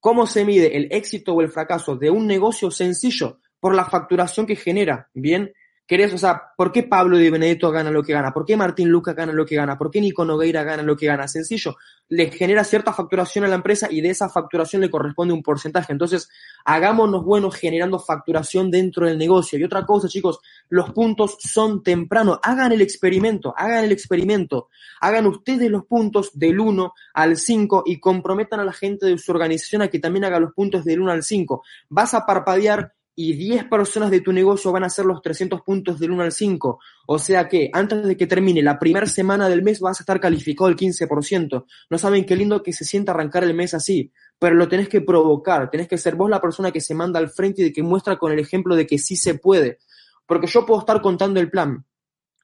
¿Cómo 0.00 0.26
se 0.26 0.44
mide 0.44 0.76
el 0.76 0.88
éxito 0.90 1.34
o 1.34 1.40
el 1.40 1.50
fracaso 1.50 1.94
de 1.96 2.10
un 2.10 2.26
negocio 2.26 2.72
sencillo? 2.72 3.38
Por 3.60 3.76
la 3.76 3.84
facturación 3.84 4.44
que 4.44 4.56
genera, 4.56 5.08
¿bien? 5.14 5.52
¿Querés, 5.92 6.14
o 6.14 6.16
sea, 6.16 6.54
por 6.56 6.72
qué 6.72 6.84
Pablo 6.84 7.18
Di 7.18 7.28
Benedetto 7.28 7.70
gana 7.70 7.90
lo 7.90 8.02
que 8.02 8.14
gana? 8.14 8.32
¿Por 8.32 8.46
qué 8.46 8.56
Martín 8.56 8.88
Luca 8.88 9.12
gana 9.12 9.30
lo 9.30 9.44
que 9.44 9.56
gana? 9.56 9.76
¿Por 9.76 9.90
qué 9.90 10.00
Nico 10.00 10.24
Nogueira 10.24 10.64
gana 10.64 10.82
lo 10.82 10.96
que 10.96 11.04
gana? 11.04 11.28
Sencillo, 11.28 11.76
le 12.08 12.30
genera 12.30 12.64
cierta 12.64 12.94
facturación 12.94 13.44
a 13.44 13.48
la 13.48 13.56
empresa 13.56 13.88
y 13.90 14.00
de 14.00 14.08
esa 14.08 14.30
facturación 14.30 14.80
le 14.80 14.88
corresponde 14.88 15.34
un 15.34 15.42
porcentaje. 15.42 15.92
Entonces, 15.92 16.30
hagámonos 16.64 17.22
buenos 17.22 17.54
generando 17.56 17.98
facturación 17.98 18.70
dentro 18.70 19.06
del 19.06 19.18
negocio. 19.18 19.58
Y 19.58 19.64
otra 19.64 19.84
cosa, 19.84 20.08
chicos, 20.08 20.38
los 20.70 20.92
puntos 20.92 21.36
son 21.40 21.82
tempranos. 21.82 22.38
Hagan 22.42 22.72
el 22.72 22.80
experimento, 22.80 23.52
hagan 23.54 23.84
el 23.84 23.92
experimento. 23.92 24.70
Hagan 24.98 25.26
ustedes 25.26 25.70
los 25.70 25.84
puntos 25.84 26.30
del 26.32 26.58
1 26.58 26.90
al 27.12 27.36
5 27.36 27.82
y 27.84 28.00
comprometan 28.00 28.60
a 28.60 28.64
la 28.64 28.72
gente 28.72 29.04
de 29.04 29.18
su 29.18 29.30
organización 29.30 29.82
a 29.82 29.88
que 29.88 29.98
también 29.98 30.24
haga 30.24 30.40
los 30.40 30.54
puntos 30.54 30.86
del 30.86 31.02
1 31.02 31.12
al 31.12 31.22
5. 31.22 31.62
Vas 31.90 32.14
a 32.14 32.24
parpadear 32.24 32.94
y 33.14 33.34
10 33.34 33.64
personas 33.64 34.10
de 34.10 34.20
tu 34.20 34.32
negocio 34.32 34.72
van 34.72 34.84
a 34.84 34.86
hacer 34.86 35.04
los 35.04 35.20
300 35.20 35.60
puntos 35.62 35.98
del 35.98 36.12
1 36.12 36.22
al 36.22 36.32
5. 36.32 36.78
O 37.06 37.18
sea 37.18 37.48
que 37.48 37.70
antes 37.72 38.04
de 38.04 38.16
que 38.16 38.26
termine 38.26 38.62
la 38.62 38.78
primera 38.78 39.06
semana 39.06 39.48
del 39.48 39.62
mes 39.62 39.80
vas 39.80 40.00
a 40.00 40.02
estar 40.02 40.18
calificado 40.18 40.68
el 40.68 40.76
15%. 40.76 41.64
No 41.90 41.98
saben 41.98 42.24
qué 42.24 42.36
lindo 42.36 42.62
que 42.62 42.72
se 42.72 42.84
sienta 42.84 43.12
arrancar 43.12 43.44
el 43.44 43.54
mes 43.54 43.74
así, 43.74 44.12
pero 44.38 44.54
lo 44.54 44.68
tenés 44.68 44.88
que 44.88 45.02
provocar, 45.02 45.70
tenés 45.70 45.88
que 45.88 45.98
ser 45.98 46.16
vos 46.16 46.30
la 46.30 46.40
persona 46.40 46.70
que 46.70 46.80
se 46.80 46.94
manda 46.94 47.18
al 47.18 47.30
frente 47.30 47.62
y 47.62 47.72
que 47.72 47.82
muestra 47.82 48.16
con 48.16 48.32
el 48.32 48.38
ejemplo 48.38 48.74
de 48.74 48.86
que 48.86 48.98
sí 48.98 49.16
se 49.16 49.34
puede. 49.34 49.78
Porque 50.26 50.46
yo 50.46 50.64
puedo 50.64 50.80
estar 50.80 51.02
contando 51.02 51.38
el 51.40 51.50
plan. 51.50 51.84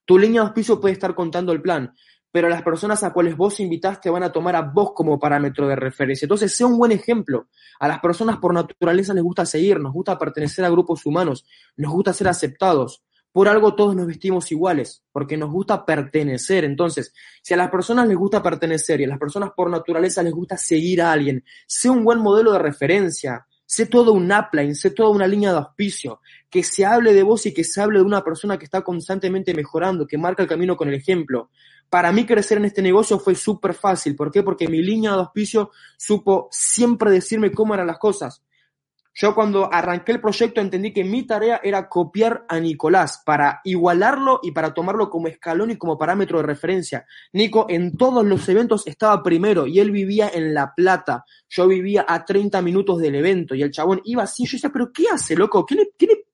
Tu 0.05 0.19
línea 0.19 0.43
de 0.43 0.49
auspicio 0.49 0.81
puede 0.81 0.93
estar 0.93 1.15
contando 1.15 1.53
el 1.53 1.63
plan 1.63 1.95
pero 2.31 2.49
las 2.49 2.63
personas 2.63 3.03
a 3.05 3.13
cuales 3.13 3.37
vos 3.37 3.59
invitaste 3.61 4.11
van 4.11 4.23
a 4.23 4.33
tomar 4.33 4.55
a 4.57 4.63
vos 4.63 4.93
como 4.95 5.19
parámetro 5.19 5.67
de 5.67 5.77
referencia. 5.77 6.27
Entonces, 6.27 6.55
sea 6.55 6.67
un 6.67 6.79
buen 6.79 6.93
ejemplo. 6.93 7.49
A 7.81 7.89
las 7.89 8.01
personas 8.01 8.39
por 8.39 8.53
naturaleza 8.53 9.15
les 9.15 9.23
gusta 9.23 9.47
seguir, 9.47 9.81
nos 9.81 9.93
gusta 9.93 10.19
pertenecer 10.19 10.65
a 10.65 10.71
grupos 10.71 11.07
humanos, 11.07 11.45
nos 11.77 11.93
gusta 11.93 12.13
ser 12.13 12.29
aceptados. 12.29 13.03
Por 13.33 13.47
algo 13.47 13.75
todos 13.75 13.95
nos 13.95 14.07
vestimos 14.07 14.51
iguales, 14.51 15.05
porque 15.13 15.37
nos 15.37 15.51
gusta 15.51 15.85
pertenecer. 15.85 16.65
Entonces, 16.65 17.13
si 17.43 17.55
a 17.55 17.57
las 17.57 17.71
personas 17.71 18.09
les 18.09 18.17
gusta 18.17 18.43
pertenecer 18.43 19.01
y 19.01 19.05
a 19.05 19.09
las 19.09 19.19
personas 19.19 19.51
por 19.55 19.71
naturaleza 19.71 20.23
les 20.23 20.33
gusta 20.33 20.57
seguir 20.57 21.03
a 21.03 21.13
alguien, 21.13 21.45
sea 21.67 21.93
un 21.93 22.05
buen 22.05 22.19
modelo 22.19 22.53
de 22.53 22.59
referencia, 22.59 23.47
sé 23.69 23.85
todo 23.85 24.15
un 24.15 24.33
upline, 24.33 24.75
sé 24.75 24.93
toda 24.93 25.11
una 25.11 25.27
línea 25.27 25.53
de 25.53 25.59
auspicio, 25.59 26.23
que 26.49 26.63
se 26.63 26.87
hable 26.87 27.13
de 27.13 27.23
vos 27.23 27.45
y 27.45 27.53
que 27.53 27.65
se 27.65 27.83
hable 27.83 27.99
de 27.99 28.05
una 28.05 28.25
persona 28.25 28.59
que 28.59 28.65
está 28.65 28.81
constantemente 28.81 29.53
mejorando, 29.53 30.07
que 30.07 30.17
marca 30.17 30.43
el 30.43 30.49
camino 30.49 30.75
con 30.75 30.89
el 30.89 30.95
ejemplo. 30.95 31.51
Para 31.91 32.11
mí 32.11 32.25
crecer 32.25 32.57
en 32.57 32.65
este 32.65 32.81
negocio 32.81 33.19
fue 33.19 33.35
súper 33.35 33.75
fácil. 33.75 34.17
¿Por 34.17 34.31
qué? 34.31 34.43
Porque 34.43 34.69
mi 34.69 34.81
línea 34.81 35.13
de 35.13 35.19
auspicio 35.19 35.71
supo 35.99 36.49
siempre 36.51 37.11
decirme 37.11 37.53
cómo 37.53 37.75
eran 37.75 37.87
las 37.87 37.99
cosas. 37.99 38.43
Yo 39.21 39.35
cuando 39.35 39.69
arranqué 39.73 40.13
el 40.13 40.21
proyecto 40.21 40.61
entendí 40.61 40.93
que 40.93 41.03
mi 41.03 41.27
tarea 41.27 41.61
era 41.65 41.89
copiar 41.89 42.45
a 42.49 42.61
Nicolás 42.61 43.21
para 43.27 43.61
igualarlo 43.65 44.39
y 44.45 44.53
para 44.53 44.73
tomarlo 44.73 45.11
como 45.11 45.27
escalón 45.27 45.73
y 45.73 45.77
como 45.77 45.99
parámetro 45.99 46.39
de 46.39 46.47
referencia. 46.47 47.05
Nico 47.33 47.67
en 47.69 47.97
todos 47.97 48.25
los 48.25 48.49
eventos 48.49 48.87
estaba 48.87 49.21
primero 49.21 49.67
y 49.67 49.81
él 49.81 49.91
vivía 49.91 50.31
en 50.33 50.55
La 50.55 50.73
Plata. 50.73 51.25
Yo 51.49 51.67
vivía 51.67 52.07
a 52.07 52.25
30 52.25 52.63
minutos 52.63 53.01
del 53.01 53.17
evento 53.17 53.57
y 53.57 53.63
el 53.63 53.73
chabón 53.73 54.01
iba 54.05 54.23
así. 54.23 54.45
Yo 54.47 54.53
decía, 54.53 54.71
pero 54.73 54.93
¿qué 54.93 55.07
hace, 55.13 55.35
loco? 55.35 55.67
¿Qué 55.67 55.75
le, 55.75 55.91
qué 55.99 56.07
le 56.07 56.28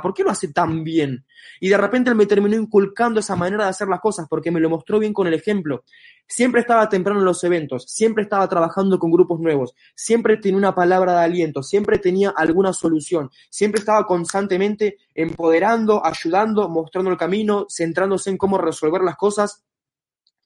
¿Por 0.00 0.14
qué 0.14 0.22
lo 0.22 0.30
hace 0.30 0.52
tan 0.52 0.82
bien? 0.82 1.26
Y 1.60 1.68
de 1.68 1.76
repente 1.76 2.10
él 2.10 2.16
me 2.16 2.26
terminó 2.26 2.56
inculcando 2.56 3.20
esa 3.20 3.36
manera 3.36 3.64
de 3.64 3.70
hacer 3.70 3.88
las 3.88 4.00
cosas 4.00 4.26
porque 4.28 4.50
me 4.50 4.60
lo 4.60 4.70
mostró 4.70 4.98
bien 4.98 5.12
con 5.12 5.26
el 5.26 5.34
ejemplo. 5.34 5.84
Siempre 6.26 6.62
estaba 6.62 6.88
temprano 6.88 7.20
en 7.20 7.26
los 7.26 7.44
eventos, 7.44 7.84
siempre 7.88 8.22
estaba 8.22 8.48
trabajando 8.48 8.98
con 8.98 9.10
grupos 9.10 9.40
nuevos, 9.40 9.74
siempre 9.94 10.36
tenía 10.38 10.58
una 10.58 10.74
palabra 10.74 11.12
de 11.12 11.24
aliento, 11.24 11.62
siempre 11.62 11.98
tenía 11.98 12.30
alguna 12.30 12.72
solución, 12.72 13.30
siempre 13.50 13.80
estaba 13.80 14.06
constantemente 14.06 14.96
empoderando, 15.14 16.04
ayudando, 16.04 16.68
mostrando 16.68 17.10
el 17.10 17.18
camino, 17.18 17.66
centrándose 17.68 18.30
en 18.30 18.38
cómo 18.38 18.58
resolver 18.58 19.02
las 19.02 19.16
cosas, 19.16 19.64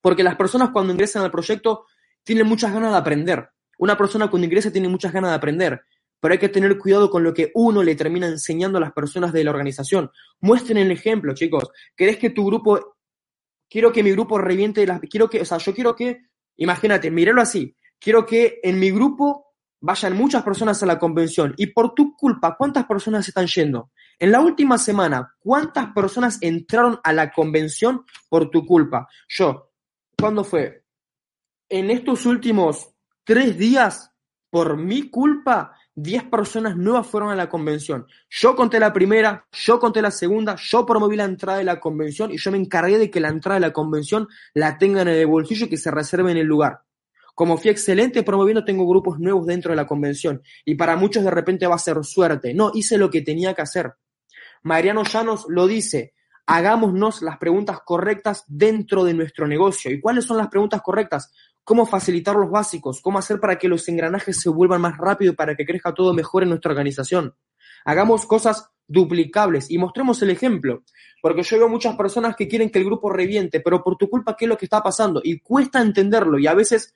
porque 0.01 0.23
las 0.23 0.37
personas 0.37 0.71
cuando 0.71 0.93
ingresan 0.93 1.23
al 1.23 1.31
proyecto 1.31 1.87
tienen 2.25 2.47
muchas 2.47 2.73
ganas 2.73 2.91
de 2.93 2.99
aprender. 2.99 3.49
Una 3.79 3.97
persona 3.97 4.29
cuando 4.29 4.47
ingresa 4.47 4.73
tiene 4.73 4.89
muchas 4.89 5.13
ganas 5.13 5.31
de 5.31 5.37
aprender, 5.37 5.83
pero 6.25 6.33
hay 6.33 6.39
que 6.39 6.49
tener 6.49 6.79
cuidado 6.79 7.11
con 7.11 7.23
lo 7.23 7.35
que 7.35 7.51
uno 7.53 7.83
le 7.83 7.95
termina 7.95 8.27
enseñando 8.27 8.79
a 8.79 8.81
las 8.81 8.95
personas 8.95 9.31
de 9.31 9.45
la 9.45 9.51
organización. 9.51 10.11
Muestren 10.41 10.79
el 10.79 10.91
ejemplo, 10.91 11.35
chicos. 11.35 11.71
¿Querés 11.95 12.17
que 12.17 12.31
tu 12.31 12.47
grupo 12.47 12.97
quiero 13.69 13.93
que 13.93 14.03
mi 14.03 14.11
grupo 14.11 14.39
reviente 14.39 14.87
las, 14.87 15.01
quiero 15.01 15.29
que, 15.29 15.43
o 15.43 15.45
sea, 15.45 15.59
yo 15.59 15.75
quiero 15.75 15.95
que, 15.95 16.23
imagínate, 16.57 17.11
mírelo 17.11 17.43
así, 17.43 17.77
quiero 17.99 18.25
que 18.25 18.59
en 18.63 18.81
mi 18.81 18.91
grupo 18.91 19.53
vayan 19.83 20.17
muchas 20.17 20.43
personas 20.43 20.83
a 20.83 20.87
la 20.87 20.99
convención 20.99 21.53
y 21.59 21.67
por 21.67 21.93
tu 21.93 22.17
culpa, 22.17 22.57
¿cuántas 22.57 22.87
personas 22.87 23.29
están 23.29 23.47
yendo? 23.47 23.91
En 24.19 24.33
la 24.33 24.41
última 24.41 24.79
semana, 24.79 25.37
¿cuántas 25.41 25.93
personas 25.93 26.39
entraron 26.41 27.01
a 27.05 27.13
la 27.13 27.33
convención 27.33 28.07
por 28.31 28.49
tu 28.49 28.65
culpa? 28.65 29.07
Yo, 29.29 29.73
¿cuándo 30.19 30.43
fue? 30.43 30.87
En 31.69 31.91
estos 31.91 32.25
últimos 32.25 32.95
tres 33.25 33.59
días, 33.59 34.11
por 34.49 34.79
mi 34.79 35.11
culpa, 35.11 35.77
10 35.97 36.25
personas 36.25 36.77
nuevas 36.77 37.07
fueron 37.07 37.31
a 37.31 37.37
la 37.37 37.49
convención. 37.49 38.07
Yo 38.29 38.57
conté 38.57 38.81
la 38.81 38.93
primera, 38.93 39.47
yo 39.53 39.79
conté 39.79 40.03
la 40.03 40.11
segunda, 40.11 40.57
yo 40.57 40.85
promoví 40.85 41.17
la 41.17 41.25
entrada 41.25 41.59
de 41.59 41.65
la 41.65 41.79
convención 41.79 42.33
y 42.33 42.39
yo 42.39 42.51
me 42.51 42.59
encargué 42.59 42.99
de 42.99 43.11
que 43.11 43.21
la 43.21 43.29
entrada 43.29 43.61
de 43.61 43.67
la 43.67 43.73
convención 43.73 44.27
la 44.55 44.77
tengan 44.77 45.09
en 45.09 45.15
el 45.15 45.27
bolsillo 45.27 45.67
y 45.67 45.69
que 45.69 45.77
se 45.77 45.91
reserven 45.91 46.37
el 46.37 46.47
lugar. 46.47 46.81
Como 47.35 47.57
fui 47.57 47.71
excelente 47.71 48.23
promoviendo, 48.23 48.65
tengo 48.65 48.87
grupos 48.87 49.19
nuevos 49.19 49.47
dentro 49.47 49.71
de 49.71 49.77
la 49.77 49.87
convención 49.87 50.43
y 50.65 50.75
para 50.75 50.97
muchos 50.97 51.25
de 51.25 51.31
repente 51.31 51.67
va 51.67 51.77
a 51.77 51.79
ser 51.79 52.03
suerte. 52.05 52.55
No, 52.55 52.71
hice 52.75 52.99
lo 52.99 53.11
que 53.11 53.23
tenía 53.23 53.55
que 53.55 53.63
hacer. 53.63 53.95
Mariano 54.63 55.05
Llanos 55.05 55.47
lo 55.49 55.67
dice, 55.67 56.15
hagámonos 56.47 57.23
las 57.23 57.39
preguntas 57.39 57.81
correctas 57.85 58.45
dentro 58.47 59.05
de 59.05 59.15
nuestro 59.15 59.47
negocio. 59.47 59.91
¿Y 59.91 60.01
cuáles 60.01 60.25
son 60.25 60.37
las 60.37 60.49
preguntas 60.49 60.83
correctas? 60.83 61.33
Cómo 61.65 61.87
facilitar 61.87 62.37
los 62.37 62.51
básicos, 62.51 63.01
cómo 63.01 63.19
hacer 63.19 63.41
para 63.41 63.59
que 63.59 63.69
los 63.69 63.89
engranajes 63.89 64.41
se 64.41 64.51
vuelvan 64.51 64.83
más 64.83 64.97
rápido 64.99 65.33
y 65.33 65.37
para 65.37 65.57
que 65.57 65.65
crezca 65.65 65.95
todo 65.95 66.13
mejor 66.13 66.43
en 66.43 66.51
nuestra 66.51 66.71
organización. 66.71 67.35
Hagamos 67.85 68.27
cosas 68.27 68.71
duplicables 68.87 69.71
y 69.71 69.79
mostremos 69.79 70.21
el 70.23 70.31
ejemplo, 70.31 70.85
porque 71.23 71.43
yo 71.43 71.59
veo 71.59 71.69
muchas 71.69 71.97
personas 71.97 72.37
que 72.37 72.47
quieren 72.47 72.71
que 72.71 72.79
el 72.79 72.85
grupo 72.85 73.11
reviente, 73.11 73.61
pero 73.61 73.83
por 73.83 73.97
tu 73.97 74.09
culpa, 74.09 74.37
¿qué 74.37 74.45
es 74.45 74.49
lo 74.49 74.59
que 74.59 74.67
está 74.67 74.83
pasando? 74.83 75.21
Y 75.25 75.41
cuesta 75.41 75.81
entenderlo 75.81 76.39
y 76.39 76.47
a 76.47 76.55
veces 76.55 76.95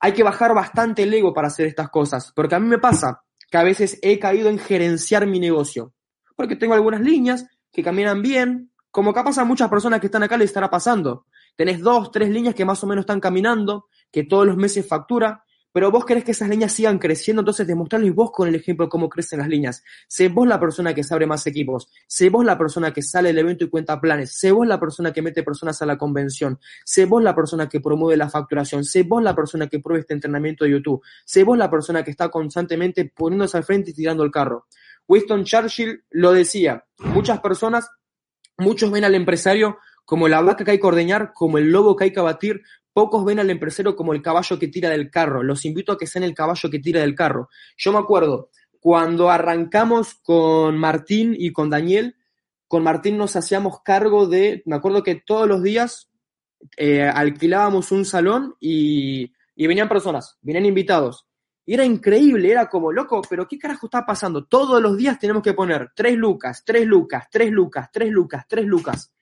hay 0.00 0.12
que 0.12 0.22
bajar 0.22 0.54
bastante 0.54 1.02
el 1.02 1.14
ego 1.14 1.32
para 1.32 1.48
hacer 1.48 1.66
estas 1.66 1.90
cosas, 1.90 2.32
porque 2.34 2.54
a 2.54 2.60
mí 2.60 2.66
me 2.66 2.78
pasa 2.78 3.22
que 3.50 3.58
a 3.58 3.62
veces 3.62 3.98
he 4.02 4.18
caído 4.18 4.48
en 4.48 4.58
gerenciar 4.58 5.26
mi 5.26 5.38
negocio, 5.38 5.92
porque 6.34 6.56
tengo 6.56 6.74
algunas 6.74 7.02
líneas 7.02 7.46
que 7.70 7.82
caminan 7.82 8.22
bien, 8.22 8.72
como 8.90 9.12
capaz 9.12 9.38
a 9.38 9.44
muchas 9.44 9.68
personas 9.68 10.00
que 10.00 10.06
están 10.06 10.22
acá 10.22 10.36
les 10.36 10.50
estará 10.50 10.70
pasando. 10.70 11.26
Tenés 11.56 11.80
dos, 11.80 12.10
tres 12.10 12.30
líneas 12.30 12.54
que 12.54 12.64
más 12.64 12.82
o 12.82 12.86
menos 12.86 13.02
están 13.02 13.20
caminando, 13.20 13.86
que 14.10 14.24
todos 14.24 14.46
los 14.46 14.56
meses 14.56 14.86
factura, 14.86 15.44
pero 15.72 15.90
vos 15.90 16.04
querés 16.04 16.24
que 16.24 16.32
esas 16.32 16.50
líneas 16.50 16.72
sigan 16.72 16.98
creciendo, 16.98 17.40
entonces 17.40 17.66
demostrarles 17.66 18.14
vos 18.14 18.30
con 18.30 18.46
el 18.46 18.54
ejemplo 18.54 18.88
cómo 18.88 19.08
crecen 19.08 19.38
las 19.38 19.48
líneas. 19.48 19.82
Sé 20.06 20.28
vos 20.28 20.46
la 20.46 20.60
persona 20.60 20.94
que 20.94 21.02
se 21.02 21.14
abre 21.14 21.26
más 21.26 21.46
equipos, 21.46 21.88
sé 22.06 22.28
vos 22.28 22.44
la 22.44 22.58
persona 22.58 22.92
que 22.92 23.02
sale 23.02 23.30
del 23.30 23.38
evento 23.38 23.64
y 23.64 23.70
cuenta 23.70 23.98
planes, 24.00 24.38
sé 24.38 24.52
vos 24.52 24.66
la 24.66 24.78
persona 24.78 25.12
que 25.12 25.22
mete 25.22 25.42
personas 25.42 25.80
a 25.80 25.86
la 25.86 25.96
convención, 25.96 26.60
sé 26.84 27.06
vos 27.06 27.22
la 27.22 27.34
persona 27.34 27.68
que 27.68 27.80
promueve 27.80 28.18
la 28.18 28.28
facturación, 28.28 28.84
sé 28.84 29.02
vos 29.02 29.22
la 29.22 29.34
persona 29.34 29.66
que 29.66 29.80
pruebe 29.80 30.00
este 30.00 30.12
entrenamiento 30.14 30.64
de 30.64 30.72
YouTube, 30.72 31.02
sé 31.24 31.42
vos 31.42 31.56
la 31.56 31.70
persona 31.70 32.04
que 32.04 32.10
está 32.10 32.28
constantemente 32.28 33.06
poniéndose 33.06 33.56
al 33.56 33.64
frente 33.64 33.90
y 33.90 33.94
tirando 33.94 34.24
el 34.24 34.30
carro. 34.30 34.66
Winston 35.08 35.44
Churchill 35.44 36.04
lo 36.10 36.32
decía, 36.32 36.84
muchas 36.98 37.40
personas, 37.40 37.88
muchos 38.58 38.90
ven 38.90 39.04
al 39.04 39.14
empresario 39.14 39.78
como 40.12 40.28
la 40.28 40.42
vaca 40.42 40.62
que 40.62 40.72
hay 40.72 40.78
que 40.78 40.86
ordeñar, 40.86 41.32
como 41.32 41.56
el 41.56 41.72
lobo 41.72 41.96
que 41.96 42.04
hay 42.04 42.12
que 42.12 42.20
abatir, 42.20 42.60
pocos 42.92 43.24
ven 43.24 43.38
al 43.38 43.48
empresario 43.48 43.96
como 43.96 44.12
el 44.12 44.20
caballo 44.20 44.58
que 44.58 44.68
tira 44.68 44.90
del 44.90 45.10
carro. 45.10 45.42
Los 45.42 45.64
invito 45.64 45.90
a 45.90 45.96
que 45.96 46.06
sean 46.06 46.22
el 46.22 46.34
caballo 46.34 46.68
que 46.68 46.80
tira 46.80 47.00
del 47.00 47.14
carro. 47.14 47.48
Yo 47.78 47.92
me 47.92 47.98
acuerdo, 47.98 48.50
cuando 48.78 49.30
arrancamos 49.30 50.16
con 50.16 50.76
Martín 50.76 51.34
y 51.34 51.50
con 51.50 51.70
Daniel, 51.70 52.14
con 52.68 52.82
Martín 52.82 53.16
nos 53.16 53.36
hacíamos 53.36 53.80
cargo 53.82 54.26
de, 54.26 54.62
me 54.66 54.76
acuerdo 54.76 55.02
que 55.02 55.14
todos 55.14 55.48
los 55.48 55.62
días 55.62 56.10
eh, 56.76 57.04
alquilábamos 57.04 57.90
un 57.90 58.04
salón 58.04 58.54
y, 58.60 59.32
y 59.56 59.66
venían 59.66 59.88
personas, 59.88 60.36
venían 60.42 60.66
invitados. 60.66 61.26
Y 61.64 61.72
era 61.72 61.86
increíble, 61.86 62.50
era 62.50 62.68
como, 62.68 62.92
loco, 62.92 63.22
pero 63.30 63.48
¿qué 63.48 63.56
carajo 63.56 63.86
está 63.86 64.04
pasando? 64.04 64.44
Todos 64.44 64.82
los 64.82 64.94
días 64.94 65.18
tenemos 65.18 65.42
que 65.42 65.54
poner 65.54 65.90
tres 65.96 66.18
lucas, 66.18 66.64
tres 66.66 66.84
lucas, 66.84 67.28
tres 67.32 67.50
lucas, 67.50 67.88
tres 67.90 68.10
lucas, 68.10 68.44
tres 68.46 68.66
lucas 68.66 69.12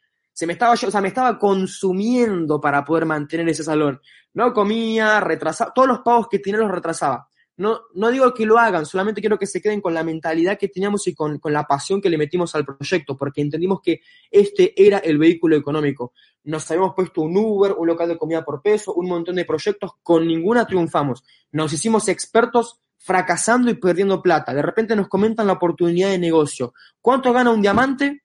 se 0.40 0.46
me 0.46 0.54
estaba, 0.54 0.72
o 0.72 0.76
sea, 0.76 1.02
me 1.02 1.08
estaba 1.08 1.38
consumiendo 1.38 2.58
para 2.58 2.82
poder 2.82 3.04
mantener 3.04 3.46
ese 3.50 3.62
salón. 3.62 4.00
No 4.32 4.54
comía, 4.54 5.20
retrasaba, 5.20 5.70
todos 5.74 5.86
los 5.86 5.98
pagos 5.98 6.28
que 6.30 6.38
tenía 6.38 6.60
los 6.60 6.70
retrasaba. 6.70 7.28
No, 7.58 7.80
no 7.92 8.10
digo 8.10 8.32
que 8.32 8.46
lo 8.46 8.58
hagan, 8.58 8.86
solamente 8.86 9.20
quiero 9.20 9.38
que 9.38 9.44
se 9.44 9.60
queden 9.60 9.82
con 9.82 9.92
la 9.92 10.02
mentalidad 10.02 10.56
que 10.56 10.68
teníamos 10.68 11.06
y 11.08 11.14
con, 11.14 11.38
con 11.40 11.52
la 11.52 11.64
pasión 11.64 12.00
que 12.00 12.08
le 12.08 12.16
metimos 12.16 12.54
al 12.54 12.64
proyecto, 12.64 13.18
porque 13.18 13.42
entendimos 13.42 13.82
que 13.82 14.00
este 14.30 14.72
era 14.82 14.96
el 14.96 15.18
vehículo 15.18 15.56
económico. 15.56 16.14
Nos 16.44 16.70
habíamos 16.70 16.94
puesto 16.94 17.20
un 17.20 17.36
Uber, 17.36 17.72
un 17.72 17.88
local 17.88 18.08
de 18.08 18.16
comida 18.16 18.42
por 18.42 18.62
peso, 18.62 18.94
un 18.94 19.10
montón 19.10 19.34
de 19.34 19.44
proyectos, 19.44 19.90
con 20.02 20.26
ninguna 20.26 20.66
triunfamos. 20.66 21.22
Nos 21.52 21.70
hicimos 21.74 22.08
expertos 22.08 22.80
fracasando 22.96 23.70
y 23.70 23.74
perdiendo 23.74 24.22
plata. 24.22 24.54
De 24.54 24.62
repente 24.62 24.96
nos 24.96 25.08
comentan 25.08 25.46
la 25.46 25.52
oportunidad 25.52 26.08
de 26.08 26.18
negocio. 26.18 26.72
¿Cuánto 27.02 27.30
gana 27.30 27.50
un 27.50 27.60
diamante? 27.60 28.22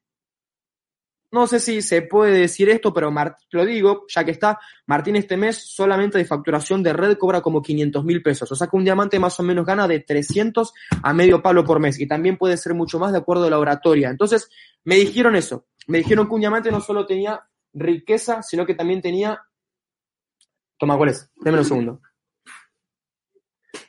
No 1.35 1.47
sé 1.47 1.59
si 1.59 1.81
se 1.81 2.01
puede 2.01 2.31
decir 2.39 2.69
esto, 2.69 2.93
pero 2.93 3.13
lo 3.51 3.65
digo, 3.65 4.05
ya 4.07 4.23
que 4.23 4.31
está, 4.31 4.57
Martín 4.85 5.17
este 5.17 5.35
mes 5.35 5.57
solamente 5.57 6.17
de 6.17 6.23
facturación 6.23 6.81
de 6.81 6.93
red 6.93 7.17
cobra 7.17 7.41
como 7.41 7.61
500 7.61 8.05
mil 8.05 8.23
pesos. 8.23 8.49
O 8.53 8.55
sea 8.55 8.67
que 8.67 8.77
un 8.77 8.85
diamante 8.85 9.19
más 9.19 9.37
o 9.41 9.43
menos 9.43 9.65
gana 9.65 9.85
de 9.85 9.99
300 9.99 10.73
a 11.03 11.13
medio 11.13 11.41
palo 11.41 11.65
por 11.65 11.81
mes 11.81 11.99
y 11.99 12.07
también 12.07 12.37
puede 12.37 12.55
ser 12.55 12.73
mucho 12.73 12.99
más 12.99 13.11
de 13.11 13.17
acuerdo 13.17 13.47
a 13.47 13.49
la 13.49 13.59
oratoria. 13.59 14.09
Entonces, 14.11 14.49
me 14.85 14.95
dijeron 14.95 15.35
eso. 15.35 15.65
Me 15.87 15.97
dijeron 15.97 16.25
que 16.29 16.35
un 16.35 16.39
diamante 16.39 16.71
no 16.71 16.79
solo 16.79 17.05
tenía 17.05 17.43
riqueza, 17.73 18.41
sino 18.41 18.65
que 18.65 18.73
también 18.73 19.01
tenía... 19.01 19.41
Toma, 20.77 20.95
¿cuál 20.95 21.09
es? 21.09 21.29
Déme 21.35 21.57
un 21.57 21.65
segundo. 21.65 22.01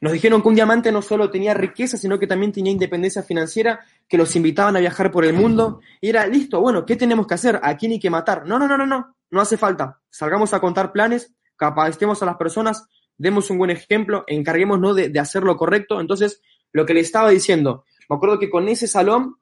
Nos 0.00 0.12
dijeron 0.12 0.42
que 0.42 0.48
un 0.48 0.54
diamante 0.54 0.92
no 0.92 1.02
solo 1.02 1.30
tenía 1.30 1.54
riqueza, 1.54 1.96
sino 1.96 2.18
que 2.18 2.26
también 2.26 2.52
tenía 2.52 2.72
independencia 2.72 3.22
financiera, 3.22 3.80
que 4.08 4.18
los 4.18 4.34
invitaban 4.36 4.76
a 4.76 4.80
viajar 4.80 5.10
por 5.10 5.24
el 5.24 5.32
mundo. 5.32 5.80
Y 6.00 6.08
era, 6.08 6.26
listo, 6.26 6.60
bueno, 6.60 6.84
¿qué 6.84 6.96
tenemos 6.96 7.26
que 7.26 7.34
hacer? 7.34 7.60
¿A 7.62 7.76
quién 7.76 7.92
hay 7.92 8.00
que 8.00 8.10
matar? 8.10 8.46
No, 8.46 8.58
no, 8.58 8.68
no, 8.68 8.76
no, 8.76 8.86
no, 8.86 9.16
no 9.30 9.40
hace 9.40 9.56
falta. 9.56 10.00
Salgamos 10.10 10.54
a 10.54 10.60
contar 10.60 10.92
planes, 10.92 11.34
capacitemos 11.56 12.22
a 12.22 12.26
las 12.26 12.36
personas, 12.36 12.86
demos 13.16 13.50
un 13.50 13.58
buen 13.58 13.70
ejemplo, 13.70 14.24
encarguémonos 14.26 14.96
de, 14.96 15.08
de 15.08 15.20
hacer 15.20 15.42
lo 15.42 15.56
correcto. 15.56 16.00
Entonces, 16.00 16.42
lo 16.72 16.84
que 16.84 16.94
le 16.94 17.00
estaba 17.00 17.30
diciendo, 17.30 17.84
me 18.08 18.16
acuerdo 18.16 18.38
que 18.38 18.50
con 18.50 18.68
ese 18.68 18.86
salón 18.86 19.36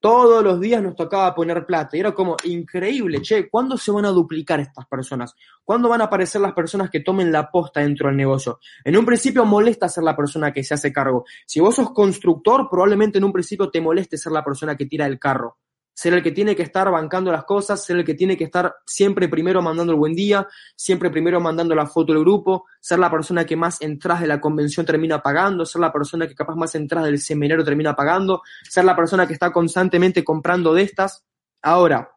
todos 0.00 0.42
los 0.42 0.58
días 0.60 0.82
nos 0.82 0.96
tocaba 0.96 1.34
poner 1.34 1.64
plata. 1.66 1.96
Y 1.96 2.00
era 2.00 2.12
como 2.12 2.36
increíble, 2.44 3.20
che, 3.20 3.48
¿cuándo 3.48 3.76
se 3.76 3.92
van 3.92 4.06
a 4.06 4.10
duplicar 4.10 4.58
estas 4.58 4.86
personas? 4.86 5.34
¿Cuándo 5.62 5.88
van 5.88 6.00
a 6.00 6.04
aparecer 6.04 6.40
las 6.40 6.52
personas 6.52 6.90
que 6.90 7.00
tomen 7.00 7.30
la 7.30 7.50
posta 7.50 7.80
dentro 7.80 8.08
del 8.08 8.16
negocio? 8.16 8.58
En 8.84 8.96
un 8.96 9.04
principio 9.04 9.44
molesta 9.44 9.88
ser 9.88 10.04
la 10.04 10.16
persona 10.16 10.52
que 10.52 10.64
se 10.64 10.74
hace 10.74 10.92
cargo. 10.92 11.24
Si 11.46 11.60
vos 11.60 11.76
sos 11.76 11.92
constructor, 11.92 12.68
probablemente 12.70 13.18
en 13.18 13.24
un 13.24 13.32
principio 13.32 13.70
te 13.70 13.80
moleste 13.80 14.16
ser 14.16 14.32
la 14.32 14.42
persona 14.42 14.76
que 14.76 14.86
tira 14.86 15.06
el 15.06 15.18
carro 15.18 15.58
ser 16.00 16.14
el 16.14 16.22
que 16.22 16.30
tiene 16.30 16.56
que 16.56 16.62
estar 16.62 16.90
bancando 16.90 17.30
las 17.30 17.44
cosas, 17.44 17.84
ser 17.84 17.98
el 17.98 18.06
que 18.06 18.14
tiene 18.14 18.34
que 18.34 18.44
estar 18.44 18.74
siempre 18.86 19.28
primero 19.28 19.60
mandando 19.60 19.92
el 19.92 19.98
buen 19.98 20.14
día, 20.14 20.48
siempre 20.74 21.10
primero 21.10 21.42
mandando 21.42 21.74
la 21.74 21.84
foto 21.84 22.14
del 22.14 22.22
grupo, 22.22 22.64
ser 22.80 22.98
la 22.98 23.10
persona 23.10 23.44
que 23.44 23.54
más 23.54 23.82
entras 23.82 24.22
de 24.22 24.26
la 24.26 24.40
convención 24.40 24.86
termina 24.86 25.22
pagando, 25.22 25.66
ser 25.66 25.82
la 25.82 25.92
persona 25.92 26.26
que 26.26 26.34
capaz 26.34 26.54
más 26.56 26.74
entras 26.74 27.04
del 27.04 27.18
seminario 27.18 27.62
termina 27.66 27.94
pagando, 27.94 28.40
ser 28.62 28.86
la 28.86 28.96
persona 28.96 29.26
que 29.26 29.34
está 29.34 29.52
constantemente 29.52 30.24
comprando 30.24 30.72
de 30.72 30.84
estas. 30.84 31.22
Ahora, 31.60 32.16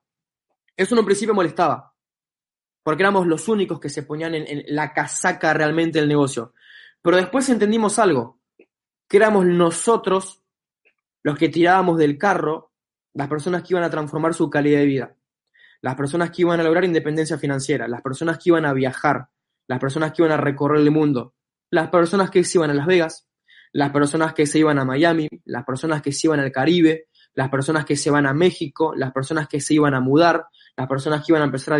eso 0.77 0.95
en 0.95 0.99
un 0.99 1.05
principio 1.05 1.33
molestaba, 1.33 1.93
porque 2.83 3.03
éramos 3.03 3.27
los 3.27 3.49
únicos 3.49 3.81
que 3.81 3.89
se 3.89 4.03
ponían 4.03 4.33
en, 4.33 4.47
en 4.47 4.63
la 4.67 4.93
casaca 4.93 5.53
realmente 5.53 5.99
del 5.99 6.07
negocio. 6.07 6.53
Pero 7.01 7.17
después 7.17 7.49
entendimos 7.49 7.99
algo, 7.99 8.39
que 9.09 9.17
éramos 9.17 9.45
nosotros 9.45 10.41
los 11.21 11.37
que 11.37 11.49
tirábamos 11.49 11.97
del 11.97 12.17
carro 12.17 12.72
las 13.13 13.27
personas 13.27 13.63
que 13.63 13.73
iban 13.73 13.83
a 13.83 13.89
transformar 13.89 14.33
su 14.33 14.49
calidad 14.49 14.79
de 14.79 14.85
vida, 14.85 15.15
las 15.81 15.95
personas 15.95 16.31
que 16.31 16.43
iban 16.43 16.59
a 16.59 16.63
lograr 16.63 16.85
independencia 16.85 17.37
financiera, 17.37 17.87
las 17.87 18.01
personas 18.01 18.37
que 18.37 18.49
iban 18.49 18.65
a 18.65 18.73
viajar, 18.73 19.27
las 19.67 19.79
personas 19.79 20.13
que 20.13 20.21
iban 20.21 20.31
a 20.31 20.37
recorrer 20.37 20.81
el 20.81 20.91
mundo, 20.91 21.33
las 21.69 21.89
personas 21.89 22.29
que 22.29 22.43
se 22.43 22.57
iban 22.57 22.69
a 22.69 22.73
Las 22.73 22.85
Vegas, 22.85 23.27
las 23.71 23.91
personas 23.91 24.33
que 24.33 24.45
se 24.45 24.59
iban 24.59 24.77
a 24.77 24.85
Miami, 24.85 25.27
las 25.45 25.65
personas 25.65 26.01
que 26.01 26.11
se 26.11 26.27
iban 26.27 26.39
al 26.39 26.51
Caribe, 26.51 27.07
las 27.33 27.49
personas 27.49 27.85
que 27.85 27.95
se 27.95 28.11
van 28.11 28.27
a 28.27 28.33
México, 28.33 28.93
las 28.95 29.11
personas 29.11 29.47
que 29.47 29.59
se 29.59 29.73
iban 29.73 29.95
a 29.95 29.99
mudar, 29.99 30.45
las 30.77 30.87
personas 30.87 31.25
que 31.25 31.31
iban 31.31 31.41
a 31.41 31.45
empezar 31.45 31.73
a 31.73 31.77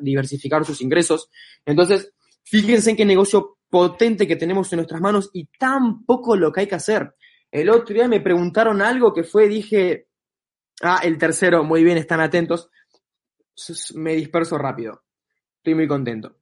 diversificar, 0.00 0.64
sus 0.64 0.80
ingresos. 0.80 1.28
Entonces, 1.64 2.12
fíjense 2.44 2.90
en 2.90 2.96
qué 2.96 3.04
negocio 3.04 3.58
potente 3.68 4.26
que 4.26 4.36
tenemos 4.36 4.72
en 4.72 4.78
nuestras 4.78 5.00
manos 5.00 5.30
y 5.32 5.46
tan 5.58 6.04
poco 6.04 6.36
lo 6.36 6.52
que 6.52 6.60
hay 6.60 6.66
que 6.68 6.76
hacer. 6.76 7.14
El 7.50 7.70
otro 7.70 7.94
día 7.94 8.06
me 8.06 8.20
preguntaron 8.20 8.80
algo 8.80 9.12
que 9.12 9.24
fue, 9.24 9.48
dije, 9.48 10.05
Ah, 10.82 11.00
el 11.02 11.18
tercero, 11.18 11.64
muy 11.64 11.82
bien, 11.82 11.98
están 11.98 12.20
atentos. 12.20 12.70
Me 13.94 14.14
disperso 14.14 14.58
rápido. 14.58 15.02
Estoy 15.58 15.74
muy 15.74 15.88
contento. 15.88 16.36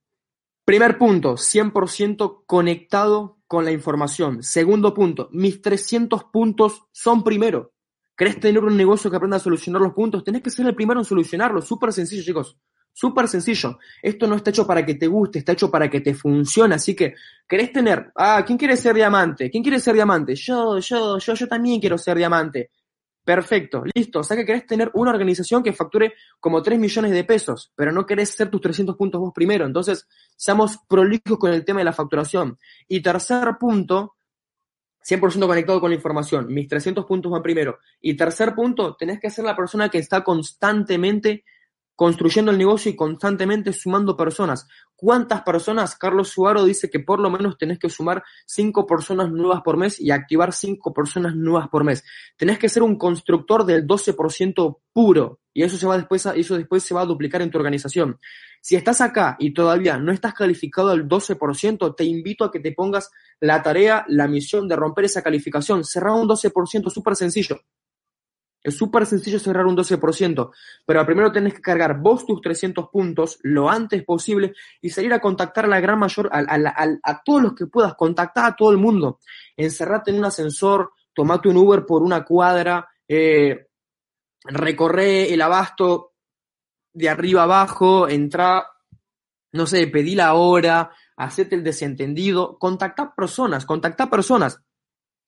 Primer 0.64 0.98
punto, 0.98 1.36
100% 1.36 2.44
conectado 2.46 3.38
con 3.46 3.64
la 3.64 3.70
información. 3.70 4.42
Segundo 4.42 4.94
punto, 4.94 5.28
mis 5.32 5.60
300 5.60 6.24
puntos 6.24 6.84
son 6.90 7.22
primero. 7.22 7.74
¿Querés 8.16 8.40
tener 8.40 8.62
un 8.64 8.76
negocio 8.76 9.10
que 9.10 9.16
aprenda 9.16 9.36
a 9.36 9.40
solucionar 9.40 9.82
los 9.82 9.92
puntos? 9.92 10.24
Tenés 10.24 10.42
que 10.42 10.50
ser 10.50 10.66
el 10.66 10.74
primero 10.74 11.00
en 11.00 11.04
solucionarlo. 11.04 11.60
Súper 11.60 11.92
sencillo, 11.92 12.22
chicos. 12.22 12.56
Súper 12.92 13.26
sencillo. 13.26 13.78
Esto 14.00 14.26
no 14.26 14.36
está 14.36 14.50
hecho 14.50 14.66
para 14.66 14.86
que 14.86 14.94
te 14.94 15.08
guste, 15.08 15.40
está 15.40 15.52
hecho 15.52 15.70
para 15.70 15.90
que 15.90 16.00
te 16.00 16.14
funcione. 16.14 16.76
Así 16.76 16.94
que, 16.94 17.14
¿querés 17.46 17.72
tener? 17.72 18.12
Ah, 18.14 18.42
¿quién 18.46 18.56
quiere 18.56 18.76
ser 18.76 18.94
diamante? 18.94 19.50
¿Quién 19.50 19.64
quiere 19.64 19.80
ser 19.80 19.94
diamante? 19.94 20.36
Yo, 20.36 20.78
yo, 20.78 21.18
yo, 21.18 21.34
yo 21.34 21.48
también 21.48 21.80
quiero 21.80 21.98
ser 21.98 22.16
diamante. 22.16 22.70
Perfecto, 23.24 23.82
listo. 23.94 24.20
O 24.20 24.22
sea 24.22 24.36
que 24.36 24.44
querés 24.44 24.66
tener 24.66 24.90
una 24.94 25.10
organización 25.10 25.62
que 25.62 25.72
facture 25.72 26.12
como 26.38 26.62
3 26.62 26.78
millones 26.78 27.10
de 27.12 27.24
pesos, 27.24 27.72
pero 27.74 27.90
no 27.90 28.04
querés 28.04 28.30
ser 28.30 28.50
tus 28.50 28.60
300 28.60 28.96
puntos 28.96 29.18
vos 29.20 29.32
primero. 29.34 29.64
Entonces, 29.64 30.06
seamos 30.36 30.78
prolijos 30.86 31.38
con 31.38 31.52
el 31.52 31.64
tema 31.64 31.80
de 31.80 31.86
la 31.86 31.94
facturación. 31.94 32.58
Y 32.86 33.00
tercer 33.00 33.56
punto, 33.58 34.16
100% 35.08 35.46
conectado 35.46 35.80
con 35.80 35.90
la 35.90 35.96
información. 35.96 36.52
Mis 36.52 36.68
300 36.68 37.06
puntos 37.06 37.32
van 37.32 37.42
primero. 37.42 37.78
Y 38.00 38.14
tercer 38.14 38.54
punto, 38.54 38.94
tenés 38.94 39.18
que 39.20 39.30
ser 39.30 39.46
la 39.46 39.56
persona 39.56 39.88
que 39.88 39.98
está 39.98 40.22
constantemente 40.22 41.44
construyendo 41.96 42.50
el 42.50 42.58
negocio 42.58 42.90
y 42.90 42.96
constantemente 42.96 43.72
sumando 43.72 44.16
personas. 44.16 44.66
¿Cuántas 44.96 45.42
personas? 45.42 45.96
Carlos 45.96 46.28
Suaro 46.28 46.64
dice 46.64 46.90
que 46.90 47.00
por 47.00 47.20
lo 47.20 47.30
menos 47.30 47.58
tenés 47.58 47.78
que 47.78 47.88
sumar 47.88 48.22
cinco 48.46 48.86
personas 48.86 49.30
nuevas 49.30 49.62
por 49.62 49.76
mes 49.76 50.00
y 50.00 50.11
activar 50.11 50.52
cinco 50.52 50.92
personas 50.92 51.35
nuevas 51.35 51.68
por 51.68 51.85
mes. 51.85 52.04
Tenés 52.37 52.59
que 52.59 52.68
ser 52.68 52.83
un 52.83 52.96
constructor 52.96 53.64
del 53.64 53.87
12% 53.87 54.78
puro 54.92 55.40
y 55.52 55.62
eso 55.62 55.76
se 55.76 55.87
va 55.87 55.96
después 55.96 56.26
eso 56.26 56.57
después 56.57 56.83
se 56.83 56.94
va 56.94 57.02
a 57.02 57.07
duplicar 57.07 57.42
en 57.42 57.50
tu 57.50 57.59
organización. 57.59 58.18
Si 58.61 58.76
estás 58.76 59.00
acá 59.00 59.37
y 59.38 59.52
todavía 59.52 59.98
no 59.98 60.11
estás 60.11 60.35
calificado 60.35 60.90
al 60.90 61.07
12%, 61.07 61.94
te 61.94 62.04
invito 62.04 62.44
a 62.44 62.50
que 62.50 62.61
te 62.61 62.72
pongas 62.72 63.11
la 63.40 63.62
tarea, 63.62 64.04
la 64.09 64.26
misión 64.26 64.66
de 64.66 64.74
romper 64.74 65.04
esa 65.04 65.22
calificación. 65.22 65.85
Cerrar 65.85 66.14
un 66.14 66.28
12% 66.28 66.90
súper 66.90 67.14
sencillo. 67.14 67.61
Es 68.64 68.79
súper 68.79 69.05
sencillo 69.05 69.38
cerrar 69.38 69.66
un 69.66 69.77
12%, 69.77 70.50
pero 70.87 71.05
primero 71.05 71.31
tenés 71.31 71.53
que 71.53 71.61
cargar 71.61 72.00
vos 72.00 72.24
tus 72.24 72.40
300 72.40 72.88
puntos 72.88 73.38
lo 73.42 73.68
antes 73.68 74.03
posible 74.05 74.55
y 74.81 74.88
salir 74.88 75.12
a 75.12 75.20
contactar 75.20 75.66
a 75.66 75.68
la 75.68 75.81
gran 75.81 75.98
mayor, 75.98 76.31
a, 76.33 76.40
a, 77.03 77.22
todos 77.22 77.42
los 77.42 77.55
que 77.55 77.66
puedas, 77.66 77.94
contactar 77.94 78.46
a 78.46 78.57
todo 78.57 78.70
el 78.70 78.79
mundo. 78.79 79.20
Encerrate 79.55 80.12
en 80.12 80.18
un 80.18 80.24
ascensor, 80.24 80.92
tomate 81.12 81.50
un 81.50 81.59
Uber 81.59 81.85
por 81.85 82.03
una 82.03 82.24
cuadra, 82.24 82.88
eh, 83.07 83.66
recorre 84.44 85.35
el 85.35 85.42
abasto 85.42 86.14
de 86.94 87.11
arriba 87.11 87.42
abajo, 87.42 88.09
entra, 88.09 88.66
no 89.53 89.66
sé, 89.66 89.87
pedí 89.88 90.14
la 90.14 90.33
hora, 90.33 90.90
hacete 91.18 91.55
el 91.55 91.64
desentendido, 91.64 92.59
contacta 92.59 93.14
personas, 93.14 93.66
contacta 93.66 94.09
personas. 94.09 94.62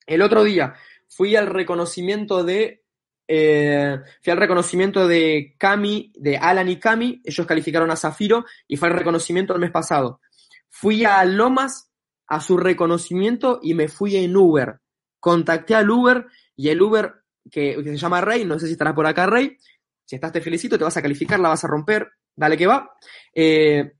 El 0.07 0.23
otro 0.23 0.43
día 0.43 0.73
fui 1.07 1.35
al 1.35 1.45
reconocimiento 1.45 2.43
de 2.43 2.83
eh, 3.27 3.99
fui 4.21 4.31
al 4.31 4.39
reconocimiento 4.39 5.07
de 5.07 5.55
Cami, 5.57 6.13
de 6.15 6.37
Alan 6.37 6.69
y 6.69 6.77
Cami, 6.77 7.21
ellos 7.23 7.45
calificaron 7.45 7.91
a 7.91 7.95
Zafiro 7.95 8.45
y 8.67 8.77
fue 8.77 8.87
el 8.87 8.95
reconocimiento 8.95 9.53
el 9.53 9.59
mes 9.59 9.71
pasado. 9.71 10.21
Fui 10.69 11.03
a 11.03 11.23
Lomas 11.25 11.91
a 12.27 12.39
su 12.39 12.57
reconocimiento 12.57 13.59
y 13.61 13.73
me 13.73 13.87
fui 13.87 14.15
en 14.15 14.35
Uber. 14.35 14.79
Contacté 15.19 15.75
al 15.75 15.89
Uber 15.89 16.25
y 16.55 16.69
el 16.69 16.81
Uber, 16.81 17.13
que, 17.51 17.81
se 17.83 17.97
llama 17.97 18.21
Rey, 18.21 18.45
no 18.45 18.59
sé 18.59 18.67
si 18.67 18.73
estarás 18.73 18.93
por 18.93 19.05
acá 19.05 19.25
Rey, 19.25 19.57
si 20.05 20.15
estás 20.15 20.31
te 20.31 20.41
felicito, 20.41 20.77
te 20.77 20.83
vas 20.83 20.95
a 20.95 21.01
calificar, 21.01 21.39
la 21.39 21.49
vas 21.49 21.63
a 21.63 21.67
romper, 21.67 22.09
dale 22.35 22.57
que 22.57 22.67
va. 22.67 22.95
Eh, 23.33 23.93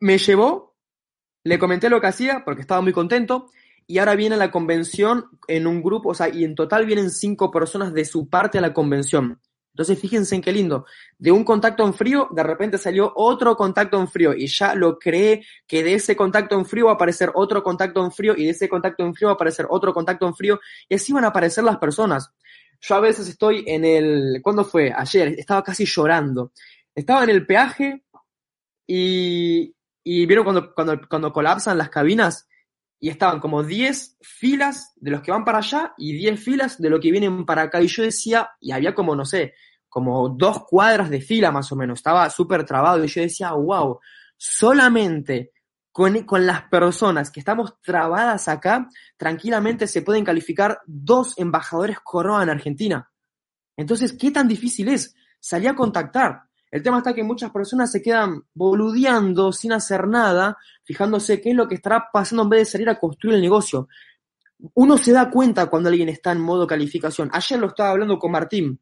me 0.00 0.18
llevó, 0.18 0.76
le 1.44 1.58
comenté 1.58 1.88
lo 1.88 2.00
que 2.00 2.06
hacía 2.06 2.42
porque 2.44 2.60
estaba 2.60 2.82
muy 2.82 2.92
contento 2.92 3.50
y 3.90 3.98
ahora 3.98 4.14
viene 4.14 4.36
la 4.36 4.50
convención 4.50 5.30
en 5.48 5.66
un 5.66 5.82
grupo, 5.82 6.10
o 6.10 6.14
sea, 6.14 6.28
y 6.28 6.44
en 6.44 6.54
total 6.54 6.84
vienen 6.84 7.10
cinco 7.10 7.50
personas 7.50 7.94
de 7.94 8.04
su 8.04 8.28
parte 8.28 8.58
a 8.58 8.60
la 8.60 8.74
convención. 8.74 9.40
Entonces, 9.72 9.98
fíjense 9.98 10.34
en 10.34 10.42
qué 10.42 10.52
lindo. 10.52 10.84
De 11.16 11.32
un 11.32 11.42
contacto 11.42 11.86
en 11.86 11.94
frío, 11.94 12.28
de 12.30 12.42
repente 12.42 12.76
salió 12.76 13.10
otro 13.16 13.56
contacto 13.56 13.98
en 13.98 14.06
frío 14.06 14.34
y 14.34 14.46
ya 14.46 14.74
lo 14.74 14.98
cree 14.98 15.42
que 15.66 15.82
de 15.82 15.94
ese 15.94 16.14
contacto 16.14 16.54
en 16.56 16.66
frío 16.66 16.86
va 16.86 16.92
a 16.92 16.94
aparecer 16.96 17.30
otro 17.34 17.62
contacto 17.62 18.04
en 18.04 18.12
frío 18.12 18.34
y 18.36 18.44
de 18.44 18.50
ese 18.50 18.68
contacto 18.68 19.04
en 19.04 19.14
frío 19.14 19.28
va 19.28 19.32
a 19.32 19.34
aparecer 19.36 19.66
otro 19.70 19.94
contacto 19.94 20.26
en 20.26 20.34
frío 20.34 20.60
y 20.86 20.96
así 20.96 21.12
van 21.14 21.24
a 21.24 21.28
aparecer 21.28 21.64
las 21.64 21.78
personas. 21.78 22.30
Yo 22.82 22.94
a 22.94 23.00
veces 23.00 23.26
estoy 23.26 23.64
en 23.66 23.86
el, 23.86 24.40
¿cuándo 24.42 24.64
fue? 24.64 24.92
Ayer, 24.94 25.28
estaba 25.38 25.62
casi 25.62 25.86
llorando. 25.86 26.52
Estaba 26.94 27.24
en 27.24 27.30
el 27.30 27.46
peaje 27.46 28.02
y, 28.86 29.74
y 30.04 30.26
vieron 30.26 30.44
cuando, 30.44 30.74
cuando, 30.74 31.00
cuando 31.08 31.32
colapsan 31.32 31.78
las 31.78 31.88
cabinas 31.88 32.48
y 33.00 33.08
estaban 33.10 33.40
como 33.40 33.62
10 33.62 34.18
filas 34.20 34.92
de 34.96 35.10
los 35.10 35.22
que 35.22 35.30
van 35.30 35.44
para 35.44 35.58
allá 35.58 35.94
y 35.96 36.12
10 36.14 36.40
filas 36.40 36.80
de 36.80 36.90
los 36.90 37.00
que 37.00 37.10
vienen 37.10 37.44
para 37.46 37.62
acá. 37.62 37.80
Y 37.80 37.86
yo 37.86 38.02
decía, 38.02 38.50
y 38.60 38.72
había 38.72 38.94
como, 38.94 39.14
no 39.14 39.24
sé, 39.24 39.54
como 39.88 40.28
dos 40.28 40.64
cuadras 40.64 41.08
de 41.08 41.20
fila 41.20 41.50
más 41.50 41.70
o 41.72 41.76
menos, 41.76 42.00
estaba 42.00 42.28
súper 42.30 42.64
trabado 42.64 43.02
y 43.04 43.08
yo 43.08 43.22
decía, 43.22 43.52
wow, 43.52 44.00
solamente 44.36 45.52
con, 45.92 46.24
con, 46.24 46.46
las 46.46 46.62
personas 46.62 47.30
que 47.30 47.40
estamos 47.40 47.80
trabadas 47.80 48.48
acá, 48.48 48.88
tranquilamente 49.16 49.86
se 49.86 50.02
pueden 50.02 50.24
calificar 50.24 50.80
dos 50.86 51.38
embajadores 51.38 51.98
corona 52.00 52.42
en 52.42 52.50
Argentina. 52.50 53.10
Entonces, 53.76 54.12
¿qué 54.12 54.30
tan 54.30 54.48
difícil 54.48 54.88
es? 54.88 55.14
Salí 55.40 55.66
a 55.66 55.76
contactar. 55.76 56.47
El 56.70 56.82
tema 56.82 56.98
está 56.98 57.14
que 57.14 57.22
muchas 57.22 57.50
personas 57.50 57.90
se 57.90 58.02
quedan 58.02 58.42
boludeando 58.54 59.52
sin 59.52 59.72
hacer 59.72 60.06
nada, 60.06 60.56
fijándose 60.84 61.40
qué 61.40 61.50
es 61.50 61.56
lo 61.56 61.66
que 61.66 61.76
estará 61.76 62.08
pasando 62.12 62.42
en 62.42 62.48
vez 62.50 62.60
de 62.60 62.72
salir 62.72 62.88
a 62.90 62.98
construir 62.98 63.36
el 63.36 63.42
negocio. 63.42 63.88
Uno 64.74 64.98
se 64.98 65.12
da 65.12 65.30
cuenta 65.30 65.66
cuando 65.66 65.88
alguien 65.88 66.08
está 66.08 66.32
en 66.32 66.40
modo 66.40 66.66
calificación. 66.66 67.30
Ayer 67.32 67.58
lo 67.58 67.68
estaba 67.68 67.90
hablando 67.90 68.18
con 68.18 68.32
Martín 68.32 68.78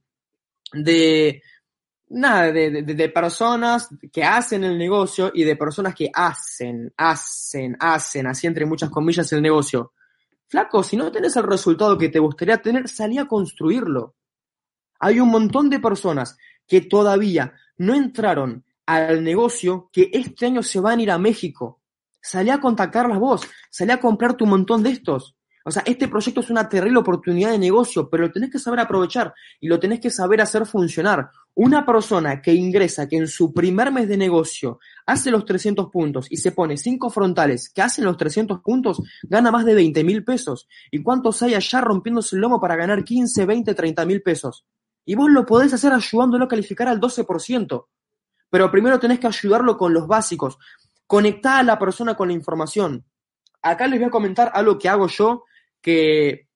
de, 0.73 1.43
nada, 2.09 2.51
de, 2.51 2.83
de, 2.83 3.09
personas 3.09 3.89
que 4.13 4.25
hacen 4.25 4.65
el 4.65 4.77
negocio 4.79 5.31
y 5.33 5.45
de 5.45 5.55
personas 5.55 5.95
que 5.95 6.11
hacen, 6.13 6.93
hacen, 6.97 7.77
hacen, 7.79 8.27
así 8.27 8.47
entre 8.47 8.67
muchas 8.67 8.91
comillas 8.91 9.33
el 9.33 9.43
negocio. 9.43 9.93
Flaco, 10.49 10.83
si 10.83 10.97
no 10.97 11.11
tenés 11.11 11.37
el 11.37 11.43
resultado 11.43 11.99
que 11.99 12.09
te 12.09 12.19
gustaría 12.19 12.59
tener, 12.59 12.89
salí 12.89 13.19
a 13.19 13.27
construirlo. 13.27 14.15
Hay 15.01 15.21
un 15.21 15.29
montón 15.29 15.69
de 15.69 15.81
personas 15.81 16.37
que 16.67 16.81
todavía 16.81 17.53
no 17.79 17.95
entraron 17.95 18.65
al 18.87 19.23
negocio 19.25 19.91
que 19.93 20.11
este 20.13 20.47
año 20.47 20.63
se 20.63 20.81
van 20.81 20.99
a 20.99 21.03
ir 21.03 21.11
a 21.11 21.19
México. 21.19 21.81
Salí 22.21 22.51
a 22.51 22.61
contactarlas 22.61 23.19
vos, 23.19 23.43
salí 23.71 23.93
a 23.93 24.01
comprar 24.01 24.35
tu 24.35 24.47
montón 24.47 24.83
de 24.83 24.91
estos. 24.91 25.37
O 25.69 25.71
sea, 25.73 25.83
este 25.85 26.07
proyecto 26.07 26.41
es 26.41 26.51
una 26.51 26.69
terrible 26.69 27.01
oportunidad 27.01 27.51
de 27.51 27.59
negocio, 27.59 28.09
pero 28.09 28.23
lo 28.23 28.33
tenés 28.33 28.53
que 28.53 28.61
saber 28.61 28.79
aprovechar 28.79 29.35
y 29.61 29.67
lo 29.67 29.81
tenés 29.81 29.99
que 29.99 30.11
saber 30.11 30.41
hacer 30.41 30.65
funcionar. 30.65 31.29
Una 31.55 31.85
persona 31.85 32.41
que 32.41 32.55
ingresa, 32.55 33.09
que 33.09 33.17
en 33.17 33.27
su 33.27 33.53
primer 33.53 33.91
mes 33.91 34.07
de 34.07 34.17
negocio 34.17 34.79
hace 35.07 35.33
los 35.33 35.45
300 35.45 35.91
puntos 35.91 36.29
y 36.31 36.37
se 36.37 36.53
pone 36.53 36.77
cinco 36.77 37.11
frontales 37.11 37.69
que 37.69 37.83
hacen 37.83 38.05
los 38.05 38.17
300 38.17 38.61
puntos, 38.61 39.03
gana 39.25 39.51
más 39.51 39.65
de 39.65 39.75
20 39.75 40.05
mil 40.05 40.23
pesos. 40.23 40.69
¿Y 40.93 41.03
cuántos 41.03 41.43
hay 41.43 41.55
allá 41.55 41.81
rompiéndose 41.81 42.37
el 42.37 42.43
lomo 42.43 42.61
para 42.61 42.77
ganar 42.77 43.03
15, 43.03 43.45
20, 43.45 43.75
30 43.75 44.07
mil 44.07 44.23
pesos? 44.23 44.65
Y 45.07 45.15
vos 45.15 45.31
lo 45.31 45.47
podés 45.47 45.73
hacer 45.73 45.93
ayudándolo 45.93 46.45
a 46.45 46.49
calificar 46.49 46.89
al 46.89 47.01
12%. 47.01 47.87
Pero 48.51 48.71
primero 48.71 48.99
tenés 48.99 49.21
que 49.21 49.29
ayudarlo 49.29 49.79
con 49.79 49.95
los 49.95 50.07
básicos. 50.07 50.59
Conectar 51.07 51.61
a 51.61 51.63
la 51.63 51.79
persona 51.79 52.15
con 52.15 52.29
la 52.29 52.35
información. 52.35 53.05
Acá 53.63 53.87
les 53.87 54.01
voy 54.01 54.09
a 54.09 54.11
comentar 54.11 54.51
algo 54.53 54.79
que 54.79 54.89
hago 54.89 55.07
yo 55.07 55.45
que, 55.81 56.49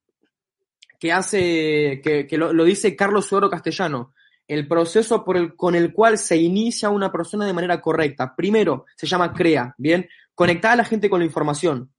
que 0.98 1.12
hace, 1.12 2.00
que, 2.02 2.26
que 2.26 2.36
lo, 2.36 2.64
dice 2.64 2.96
Carlos 2.96 3.26
Suero 3.26 3.48
Castellano, 3.48 4.14
el 4.48 4.66
proceso 4.66 5.24
por 5.24 5.36
el, 5.36 5.54
con 5.54 5.76
el 5.76 5.92
cual 5.92 6.18
se 6.18 6.36
inicia 6.36 6.90
una 6.90 7.12
persona 7.12 7.46
de 7.46 7.52
manera 7.52 7.80
correcta. 7.80 8.34
Primero, 8.34 8.86
se 8.96 9.06
llama 9.06 9.32
CREA, 9.32 9.74
¿bien? 9.78 10.08
Conectar 10.34 10.72
a 10.72 10.76
la 10.76 10.84
gente 10.84 11.08
con 11.08 11.20
la 11.20 11.26
información. 11.26 11.92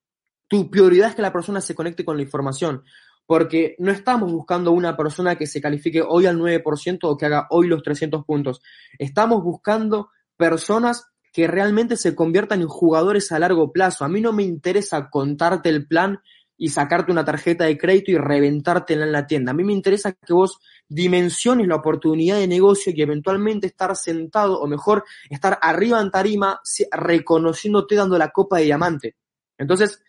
Tu 0.50 0.70
prioridad 0.70 1.10
es 1.10 1.16
que 1.16 1.22
la 1.22 1.32
persona 1.32 1.62
se 1.62 1.76
conecte 1.76 2.04
con 2.04 2.18
la 2.18 2.24
información, 2.24 2.84
porque 3.32 3.76
no 3.80 3.94
estamos 3.94 4.30
buscando 4.30 4.74
una 4.74 4.98
persona 4.98 5.38
que 5.38 5.48
se 5.48 5.62
califique 5.62 6.02
hoy 6.06 6.26
al 6.26 6.38
9% 6.38 7.00
o 7.04 7.16
que 7.16 7.28
haga 7.28 7.48
hoy 7.50 7.66
los 7.66 7.82
300 7.82 8.26
puntos. 8.26 8.62
Estamos 9.00 9.42
buscando 9.42 10.10
personas 10.36 11.06
que 11.32 11.48
realmente 11.48 11.96
se 11.96 12.14
conviertan 12.14 12.60
en 12.60 12.68
jugadores 12.68 13.32
a 13.32 13.40
largo 13.40 13.72
plazo. 13.72 14.04
A 14.04 14.10
mí 14.10 14.20
no 14.20 14.34
me 14.34 14.44
interesa 14.44 15.10
contarte 15.10 15.70
el 15.70 15.88
plan 15.88 16.20
y 16.58 16.72
sacarte 16.72 17.14
una 17.14 17.24
tarjeta 17.24 17.64
de 17.64 17.78
crédito 17.78 18.12
y 18.12 18.18
reventártela 18.18 19.06
en 19.06 19.14
la 19.14 19.26
tienda. 19.26 19.52
A 19.52 19.56
mí 19.56 19.64
me 19.64 19.72
interesa 19.72 20.12
que 20.12 20.34
vos 20.34 20.60
dimensiones 20.90 21.70
la 21.70 21.78
oportunidad 21.78 22.36
de 22.36 22.50
negocio 22.50 22.92
y 22.94 23.02
eventualmente 23.02 23.68
estar 23.68 23.96
sentado, 23.96 24.60
o 24.60 24.68
mejor, 24.68 25.06
estar 25.30 25.58
arriba 25.62 26.02
en 26.02 26.12
tarima, 26.12 26.60
reconociéndote 26.92 27.96
dando 27.96 28.18
la 28.18 28.32
copa 28.32 28.58
de 28.58 28.66
diamante. 28.66 29.16
Entonces, 29.58 30.04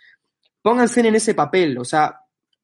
pónganse 0.60 1.06
en 1.06 1.14
ese 1.14 1.34
papel, 1.34 1.78
o 1.78 1.84
sea, 1.84 2.21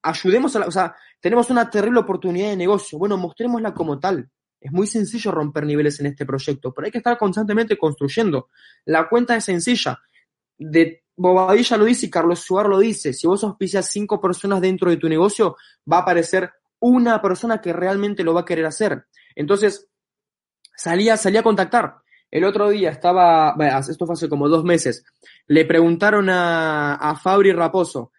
ayudemos 0.09 0.55
a 0.57 0.61
la, 0.61 0.67
o 0.67 0.71
sea, 0.71 0.95
tenemos 1.21 1.51
una 1.51 1.69
terrible 1.69 2.01
oportunidad 2.01 2.51
de 2.51 2.57
negocio, 2.57 2.99
bueno, 2.99 3.17
mostrémosla 3.17 3.75
como 3.75 3.99
tal. 3.99 4.29
Es 4.61 4.73
muy 4.73 4.87
sencillo 4.87 5.31
romper 5.31 5.65
niveles 5.65 6.01
en 6.01 6.07
este 6.07 6.27
proyecto, 6.27 6.73
pero 6.73 6.87
hay 6.87 6.91
que 6.91 6.99
estar 6.99 7.17
constantemente 7.17 7.79
construyendo. 7.79 8.49
La 8.87 9.09
cuenta 9.09 9.37
es 9.37 9.45
sencilla. 9.45 10.01
De 10.57 11.05
Bobadilla 11.17 11.77
lo 11.77 11.85
dice 11.85 12.07
y 12.07 12.11
Carlos 12.11 12.41
Suar 12.41 12.69
lo 12.69 12.79
dice, 12.79 13.13
si 13.13 13.27
vos 13.27 13.45
auspicias 13.45 13.89
cinco 13.89 14.21
personas 14.21 14.61
dentro 14.61 14.91
de 14.91 14.97
tu 14.97 15.09
negocio, 15.09 15.57
va 15.91 15.99
a 15.99 16.01
aparecer 16.01 16.51
una 16.81 17.21
persona 17.23 17.61
que 17.61 17.73
realmente 17.73 18.25
lo 18.25 18.35
va 18.35 18.41
a 18.41 18.45
querer 18.45 18.67
hacer. 18.67 19.07
Entonces, 19.35 19.89
salía, 20.77 21.17
salía 21.17 21.41
a 21.41 21.45
contactar. 21.45 21.97
El 22.31 22.45
otro 22.45 22.69
día 22.69 22.91
estaba, 22.91 23.57
esto 23.89 24.07
fue 24.07 24.13
hace 24.13 24.29
como 24.29 24.49
dos 24.49 24.63
meses, 24.63 25.05
le 25.47 25.65
preguntaron 25.65 26.29
a, 26.29 26.97
a 26.97 27.17
Fabri 27.17 27.53
Raposo, 27.53 28.13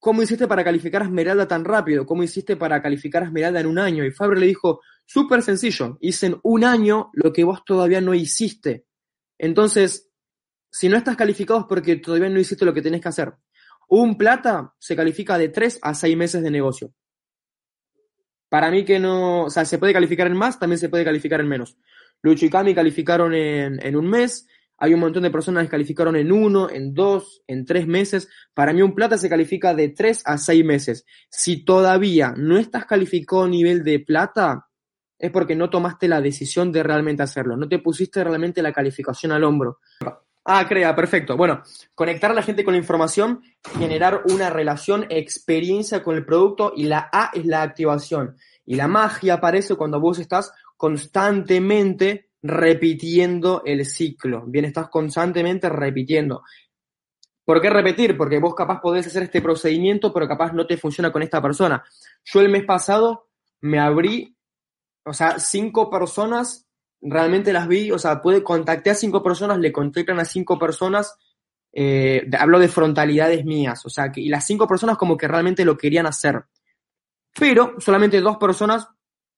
¿cómo 0.00 0.22
hiciste 0.22 0.48
para 0.48 0.64
calificar 0.64 1.02
a 1.02 1.04
Esmeralda 1.04 1.46
tan 1.46 1.64
rápido? 1.64 2.06
¿Cómo 2.06 2.22
hiciste 2.22 2.56
para 2.56 2.82
calificar 2.82 3.22
a 3.22 3.26
Esmeralda 3.26 3.60
en 3.60 3.66
un 3.66 3.78
año? 3.78 4.04
Y 4.04 4.10
Fabri 4.10 4.40
le 4.40 4.46
dijo, 4.46 4.80
súper 5.04 5.42
sencillo, 5.42 5.98
hice 6.00 6.26
en 6.26 6.40
un 6.42 6.64
año 6.64 7.10
lo 7.12 7.32
que 7.32 7.44
vos 7.44 7.64
todavía 7.64 8.00
no 8.00 8.14
hiciste. 8.14 8.86
Entonces, 9.38 10.10
si 10.70 10.88
no 10.88 10.96
estás 10.96 11.16
calificado 11.16 11.60
es 11.60 11.66
porque 11.68 11.96
todavía 11.96 12.30
no 12.30 12.40
hiciste 12.40 12.64
lo 12.64 12.74
que 12.74 12.82
tenés 12.82 13.02
que 13.02 13.08
hacer. 13.08 13.34
Un 13.88 14.16
plata 14.16 14.74
se 14.78 14.96
califica 14.96 15.36
de 15.36 15.50
3 15.50 15.78
a 15.82 15.94
6 15.94 16.16
meses 16.16 16.42
de 16.42 16.50
negocio. 16.50 16.94
Para 18.48 18.70
mí 18.70 18.84
que 18.84 18.98
no, 18.98 19.44
o 19.44 19.50
sea, 19.50 19.64
se 19.64 19.78
puede 19.78 19.92
calificar 19.92 20.26
en 20.26 20.36
más, 20.36 20.58
también 20.58 20.78
se 20.78 20.88
puede 20.88 21.04
calificar 21.04 21.40
en 21.40 21.48
menos. 21.48 21.76
Lucho 22.22 22.46
y 22.46 22.50
Cami 22.50 22.74
calificaron 22.74 23.32
en 23.34 23.96
un 23.96 24.08
mes, 24.08 24.46
hay 24.80 24.94
un 24.94 25.00
montón 25.00 25.22
de 25.22 25.30
personas 25.30 25.64
que 25.64 25.70
calificaron 25.70 26.16
en 26.16 26.32
uno, 26.32 26.70
en 26.70 26.94
dos, 26.94 27.42
en 27.46 27.66
tres 27.66 27.86
meses. 27.86 28.28
Para 28.54 28.72
mí 28.72 28.80
un 28.80 28.94
plata 28.94 29.18
se 29.18 29.28
califica 29.28 29.74
de 29.74 29.90
3 29.90 30.22
a 30.24 30.38
6 30.38 30.64
meses. 30.64 31.04
Si 31.28 31.64
todavía 31.66 32.32
no 32.34 32.56
estás 32.56 32.86
calificado 32.86 33.44
a 33.44 33.48
nivel 33.48 33.84
de 33.84 34.00
plata, 34.00 34.68
es 35.18 35.30
porque 35.30 35.54
no 35.54 35.68
tomaste 35.68 36.08
la 36.08 36.22
decisión 36.22 36.72
de 36.72 36.82
realmente 36.82 37.22
hacerlo, 37.22 37.58
no 37.58 37.68
te 37.68 37.78
pusiste 37.78 38.24
realmente 38.24 38.62
la 38.62 38.72
calificación 38.72 39.32
al 39.32 39.44
hombro. 39.44 39.80
Ah, 40.46 40.66
crea, 40.66 40.96
perfecto. 40.96 41.36
Bueno, 41.36 41.62
conectar 41.94 42.30
a 42.30 42.34
la 42.34 42.42
gente 42.42 42.64
con 42.64 42.72
la 42.72 42.78
información, 42.78 43.42
generar 43.78 44.22
una 44.30 44.48
relación, 44.48 45.06
experiencia 45.10 46.02
con 46.02 46.16
el 46.16 46.24
producto 46.24 46.72
y 46.74 46.84
la 46.84 47.10
A 47.12 47.30
es 47.34 47.44
la 47.44 47.60
activación. 47.60 48.36
Y 48.64 48.76
la 48.76 48.88
magia 48.88 49.34
aparece 49.34 49.74
cuando 49.74 50.00
vos 50.00 50.18
estás 50.18 50.54
constantemente 50.78 52.29
repitiendo 52.42 53.62
el 53.64 53.84
ciclo. 53.84 54.44
Bien, 54.46 54.64
estás 54.64 54.88
constantemente 54.88 55.68
repitiendo. 55.68 56.42
¿Por 57.44 57.60
qué 57.60 57.70
repetir? 57.70 58.16
Porque 58.16 58.38
vos 58.38 58.54
capaz 58.54 58.80
podés 58.80 59.06
hacer 59.06 59.24
este 59.24 59.42
procedimiento, 59.42 60.12
pero 60.12 60.28
capaz 60.28 60.52
no 60.52 60.66
te 60.66 60.76
funciona 60.76 61.10
con 61.10 61.22
esta 61.22 61.42
persona. 61.42 61.82
Yo 62.24 62.40
el 62.40 62.48
mes 62.48 62.64
pasado 62.64 63.28
me 63.60 63.80
abrí, 63.80 64.36
o 65.04 65.12
sea, 65.12 65.38
cinco 65.38 65.90
personas 65.90 66.66
realmente 67.02 67.52
las 67.52 67.66
vi, 67.66 67.90
o 67.90 67.98
sea, 67.98 68.20
pude 68.20 68.42
contacté 68.42 68.90
a 68.90 68.94
cinco 68.94 69.22
personas, 69.22 69.58
le 69.58 69.72
contactan 69.72 70.20
a 70.20 70.24
cinco 70.24 70.58
personas, 70.58 71.16
eh, 71.72 72.28
hablo 72.38 72.58
de 72.58 72.68
frontalidades 72.68 73.44
mías, 73.44 73.84
o 73.86 73.90
sea, 73.90 74.12
que, 74.12 74.20
y 74.20 74.28
las 74.28 74.46
cinco 74.46 74.66
personas 74.66 74.96
como 74.96 75.16
que 75.16 75.28
realmente 75.28 75.64
lo 75.64 75.76
querían 75.76 76.06
hacer. 76.06 76.44
Pero 77.38 77.74
solamente 77.78 78.20
dos 78.20 78.36
personas 78.36 78.88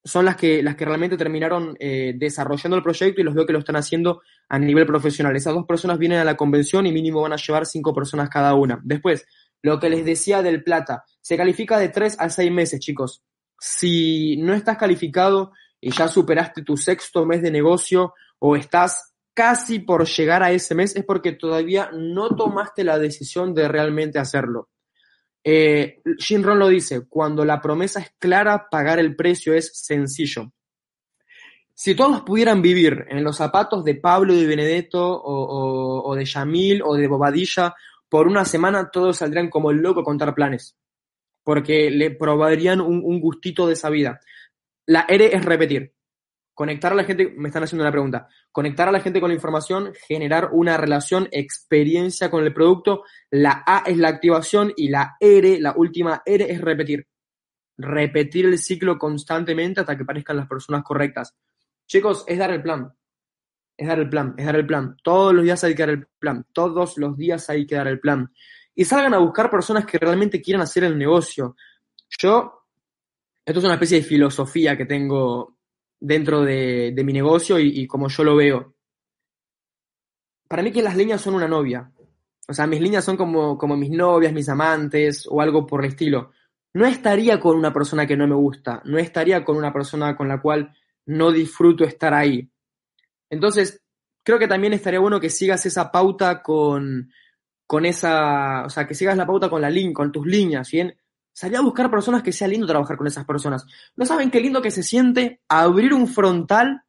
son 0.04 0.24
las 0.24 0.36
que, 0.36 0.62
las 0.62 0.74
que 0.74 0.84
realmente 0.84 1.16
terminaron 1.16 1.76
eh, 1.78 2.14
desarrollando 2.16 2.76
el 2.76 2.82
proyecto 2.82 3.20
y 3.20 3.24
los 3.24 3.34
veo 3.34 3.46
que 3.46 3.52
lo 3.52 3.60
están 3.60 3.76
haciendo 3.76 4.22
a 4.48 4.58
nivel 4.58 4.86
profesional. 4.86 5.36
Esas 5.36 5.54
dos 5.54 5.66
personas 5.66 5.98
vienen 5.98 6.18
a 6.18 6.24
la 6.24 6.36
convención 6.36 6.86
y 6.86 6.92
mínimo 6.92 7.22
van 7.22 7.32
a 7.32 7.36
llevar 7.36 7.66
cinco 7.66 7.94
personas 7.94 8.28
cada 8.28 8.54
una. 8.54 8.80
Después, 8.82 9.24
lo 9.62 9.78
que 9.78 9.90
les 9.90 10.04
decía 10.04 10.42
del 10.42 10.64
plata, 10.64 11.04
se 11.20 11.36
califica 11.36 11.78
de 11.78 11.88
tres 11.88 12.16
a 12.18 12.28
seis 12.30 12.50
meses, 12.50 12.80
chicos. 12.80 13.22
Si 13.58 14.36
no 14.38 14.54
estás 14.54 14.76
calificado 14.76 15.52
y 15.80 15.92
ya 15.92 16.08
superaste 16.08 16.62
tu 16.62 16.76
sexto 16.76 17.24
mes 17.24 17.42
de 17.42 17.52
negocio 17.52 18.14
o 18.40 18.56
estás 18.56 19.12
casi 19.34 19.78
por 19.78 20.06
llegar 20.06 20.42
a 20.42 20.50
ese 20.50 20.74
mes, 20.74 20.96
es 20.96 21.04
porque 21.04 21.32
todavía 21.32 21.90
no 21.92 22.34
tomaste 22.34 22.82
la 22.82 22.98
decisión 22.98 23.54
de 23.54 23.68
realmente 23.68 24.18
hacerlo. 24.18 24.68
Eh, 25.44 26.00
Jim 26.18 26.42
Ron 26.42 26.58
lo 26.58 26.68
dice, 26.68 27.06
cuando 27.08 27.44
la 27.44 27.60
promesa 27.60 28.00
es 28.00 28.12
clara, 28.18 28.68
pagar 28.70 28.98
el 28.98 29.16
precio 29.16 29.54
es 29.54 29.76
sencillo. 29.76 30.52
Si 31.74 31.94
todos 31.94 32.22
pudieran 32.22 32.62
vivir 32.62 33.06
en 33.08 33.24
los 33.24 33.36
zapatos 33.36 33.84
de 33.84 33.96
Pablo 33.96 34.34
de 34.34 34.46
Benedetto 34.46 35.20
o, 35.24 36.14
de 36.14 36.24
Yamil 36.24 36.82
o 36.84 36.94
de 36.94 37.08
Bobadilla 37.08 37.74
por 38.08 38.28
una 38.28 38.44
semana, 38.44 38.90
todos 38.90 39.16
saldrían 39.16 39.48
como 39.48 39.70
el 39.70 39.78
loco 39.78 40.00
a 40.00 40.04
contar 40.04 40.34
planes, 40.34 40.76
porque 41.42 41.90
le 41.90 42.10
probarían 42.10 42.80
un 42.80 43.20
gustito 43.20 43.66
de 43.66 43.72
esa 43.72 43.90
vida. 43.90 44.20
La 44.86 45.06
R 45.08 45.34
es 45.34 45.44
repetir. 45.44 45.94
Conectar 46.54 46.92
a 46.92 46.94
la 46.94 47.04
gente, 47.04 47.34
me 47.36 47.48
están 47.48 47.62
haciendo 47.62 47.82
una 47.82 47.90
pregunta. 47.90 48.28
Conectar 48.50 48.88
a 48.88 48.92
la 48.92 49.00
gente 49.00 49.20
con 49.20 49.30
la 49.30 49.34
información, 49.34 49.92
generar 50.06 50.50
una 50.52 50.76
relación, 50.76 51.28
experiencia 51.30 52.30
con 52.30 52.44
el 52.44 52.52
producto. 52.52 53.04
La 53.30 53.62
A 53.66 53.84
es 53.86 53.96
la 53.96 54.08
activación 54.08 54.72
y 54.76 54.88
la 54.88 55.16
R, 55.18 55.60
la 55.60 55.74
última 55.76 56.22
R 56.24 56.50
es 56.50 56.60
repetir. 56.60 57.06
Repetir 57.78 58.46
el 58.46 58.58
ciclo 58.58 58.98
constantemente 58.98 59.80
hasta 59.80 59.96
que 59.96 60.04
parezcan 60.04 60.36
las 60.36 60.46
personas 60.46 60.82
correctas. 60.82 61.34
Chicos, 61.86 62.24
es 62.26 62.38
dar 62.38 62.50
el 62.50 62.62
plan. 62.62 62.92
Es 63.76 63.88
dar 63.88 63.98
el 63.98 64.08
plan, 64.08 64.34
es 64.36 64.44
dar 64.44 64.56
el 64.56 64.66
plan. 64.66 64.96
Todos 65.02 65.34
los 65.34 65.44
días 65.44 65.64
hay 65.64 65.74
que 65.74 65.82
dar 65.82 65.90
el 65.90 66.06
plan. 66.18 66.46
Todos 66.52 66.98
los 66.98 67.16
días 67.16 67.48
hay 67.48 67.66
que 67.66 67.76
dar 67.76 67.88
el 67.88 67.98
plan. 67.98 68.30
Y 68.74 68.84
salgan 68.84 69.14
a 69.14 69.18
buscar 69.18 69.50
personas 69.50 69.86
que 69.86 69.98
realmente 69.98 70.40
quieran 70.42 70.62
hacer 70.62 70.84
el 70.84 70.98
negocio. 70.98 71.56
Yo 72.18 72.62
esto 73.44 73.58
es 73.58 73.64
una 73.64 73.74
especie 73.74 73.98
de 73.98 74.06
filosofía 74.06 74.76
que 74.76 74.86
tengo 74.86 75.58
dentro 76.02 76.42
de, 76.42 77.00
mi 77.04 77.12
negocio 77.12 77.58
y, 77.58 77.86
como 77.86 78.08
yo 78.08 78.24
lo 78.24 78.36
veo. 78.36 78.74
Para 80.48 80.62
mí 80.62 80.72
que 80.72 80.82
las 80.82 80.96
líneas 80.96 81.20
son 81.20 81.34
una 81.34 81.48
novia. 81.48 81.90
O 82.48 82.52
sea, 82.52 82.66
mis 82.66 82.80
líneas 82.80 83.04
son 83.04 83.16
como, 83.16 83.56
como 83.56 83.76
mis 83.76 83.90
novias, 83.90 84.32
mis 84.32 84.48
amantes 84.48 85.26
o 85.30 85.40
algo 85.40 85.64
por 85.64 85.84
el 85.84 85.92
estilo. 85.92 86.32
No 86.74 86.86
estaría 86.86 87.38
con 87.38 87.56
una 87.56 87.72
persona 87.72 88.06
que 88.06 88.16
no 88.16 88.26
me 88.26 88.34
gusta, 88.34 88.82
no 88.84 88.98
estaría 88.98 89.44
con 89.44 89.56
una 89.56 89.72
persona 89.72 90.16
con 90.16 90.26
la 90.26 90.40
cual 90.40 90.74
no 91.06 91.30
disfruto 91.30 91.84
estar 91.84 92.12
ahí. 92.12 92.50
Entonces, 93.30 93.80
creo 94.24 94.38
que 94.38 94.48
también 94.48 94.72
estaría 94.72 95.00
bueno 95.00 95.20
que 95.20 95.30
sigas 95.30 95.64
esa 95.66 95.92
pauta 95.92 96.42
con, 96.42 97.12
con 97.66 97.86
esa, 97.86 98.64
o 98.64 98.70
sea, 98.70 98.86
que 98.86 98.94
sigas 98.94 99.16
la 99.16 99.26
pauta 99.26 99.48
con 99.48 99.62
la 99.62 99.70
link, 99.70 99.94
con 99.94 100.10
tus 100.10 100.26
líneas, 100.26 100.70
¿bien? 100.70 100.96
Salí 101.32 101.56
a 101.56 101.60
buscar 101.60 101.90
personas 101.90 102.22
que 102.22 102.32
sea 102.32 102.48
lindo 102.48 102.66
trabajar 102.66 102.96
con 102.96 103.06
esas 103.06 103.24
personas. 103.24 103.66
¿No 103.96 104.04
saben 104.04 104.30
qué 104.30 104.40
lindo 104.40 104.60
que 104.60 104.70
se 104.70 104.82
siente 104.82 105.40
abrir 105.48 105.94
un 105.94 106.06
frontal 106.06 106.82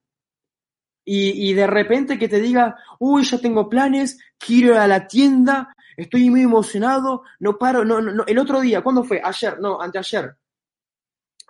y, 1.05 1.49
y 1.49 1.53
de 1.53 1.67
repente 1.67 2.17
que 2.17 2.27
te 2.27 2.39
diga, 2.39 2.75
uy, 2.99 3.23
ya 3.23 3.37
tengo 3.39 3.69
planes, 3.69 4.19
quiero 4.37 4.73
ir 4.73 4.79
a 4.79 4.87
la 4.87 5.07
tienda, 5.07 5.75
estoy 5.97 6.29
muy 6.29 6.41
emocionado, 6.41 7.23
no 7.39 7.57
paro, 7.57 7.85
no, 7.85 8.01
no, 8.01 8.23
el 8.25 8.39
otro 8.39 8.61
día, 8.61 8.81
¿cuándo 8.81 9.03
fue? 9.03 9.21
Ayer, 9.23 9.59
no, 9.59 9.81
anteayer. 9.81 10.37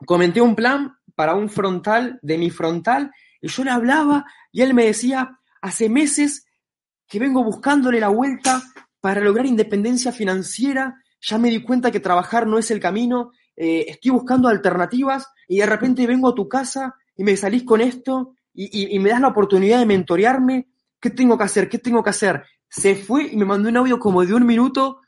Comenté 0.06 0.41
un 0.41 0.56
plan 0.56 0.97
para 1.15 1.36
un 1.36 1.49
frontal 1.49 2.19
de 2.21 2.38
mi 2.38 2.49
frontal 2.49 3.12
y 3.41 3.47
yo 3.47 3.63
le 3.63 3.71
hablaba 3.71 4.25
y 4.51 4.62
él 4.62 4.73
me 4.73 4.86
decía, 4.86 5.39
hace 5.62 5.89
meses 5.89 6.45
que 7.08 7.19
vengo 7.19 7.43
buscándole 7.43 7.99
la 7.99 8.10
vuelta 8.10 8.62
para 8.99 9.21
lograr 9.21 9.45
independencia 9.45 10.12
financiera, 10.12 11.02
ya 11.23 11.38
me 11.38 11.49
di 11.49 11.62
cuenta 11.63 11.89
que 11.89 12.01
trabajar 12.01 12.45
no 12.45 12.57
es 12.57 12.69
el 12.69 12.79
camino, 12.79 13.31
eh, 13.55 13.86
estoy 13.88 14.12
buscando 14.12 14.49
alternativas 14.49 15.27
y 15.47 15.59
de 15.59 15.65
repente 15.65 16.05
vengo 16.05 16.29
a 16.29 16.36
tu 16.36 16.49
casa 16.49 16.95
y 17.15 17.23
me 17.23 17.38
salís 17.38 17.63
con 17.63 17.79
esto 17.79 18.36
y, 18.53 18.93
y, 18.95 18.99
me 18.99 19.09
das 19.09 19.21
la 19.21 19.29
oportunidad 19.29 19.79
de 19.79 19.86
mentorearme, 19.86 20.67
¿qué 20.99 21.09
tengo 21.09 21.38
que 21.38 21.45
hacer? 21.45 21.69
¿Qué 21.69 21.79
tengo 21.79 22.03
que 22.03 22.12
hacer? 22.12 22.43
Se 22.69 22.95
fue 22.95 23.23
y 23.31 23.38
me 23.38 23.45
mandó 23.45 23.69
un 23.69 23.77
audio 23.77 23.97
como 23.97 24.23
de 24.23 24.33
un 24.33 24.45
minuto, 24.45 25.01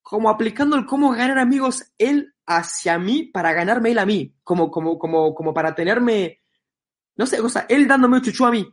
como 0.00 0.30
aplicando 0.30 0.76
el 0.76 0.86
cómo 0.86 1.10
ganar 1.10 1.38
amigos 1.38 1.92
él 1.98 2.34
hacia 2.46 2.98
mí 2.98 3.24
para 3.24 3.52
ganarme 3.52 3.90
él 3.90 3.98
a 3.98 4.06
mí, 4.06 4.34
como, 4.42 4.70
como, 4.70 4.98
como, 4.98 5.34
como 5.34 5.52
para 5.52 5.74
tenerme, 5.74 6.40
no 7.16 7.26
sé, 7.26 7.40
o 7.40 7.48
sea, 7.48 7.66
él 7.68 7.86
dándome 7.86 8.16
un 8.16 8.22
chuchu 8.22 8.46
a 8.46 8.50
mí. 8.50 8.66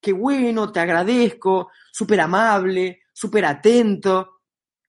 Qué 0.00 0.12
bueno, 0.12 0.70
te 0.70 0.80
agradezco, 0.80 1.70
súper 1.90 2.20
amable, 2.20 3.02
súper 3.12 3.44
atento, 3.44 4.33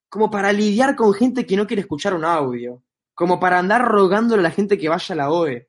como 0.08 0.30
para 0.30 0.52
lidiar 0.52 0.96
con 0.96 1.12
gente 1.14 1.46
que 1.46 1.56
no 1.56 1.66
quiere 1.66 1.82
escuchar 1.82 2.14
un 2.14 2.24
audio, 2.24 2.82
como 3.14 3.40
para 3.40 3.58
andar 3.58 3.84
rogándole 3.84 4.40
a 4.40 4.44
la 4.44 4.50
gente 4.50 4.78
que 4.78 4.88
vaya 4.88 5.12
a 5.14 5.16
la 5.16 5.30
OE. 5.30 5.68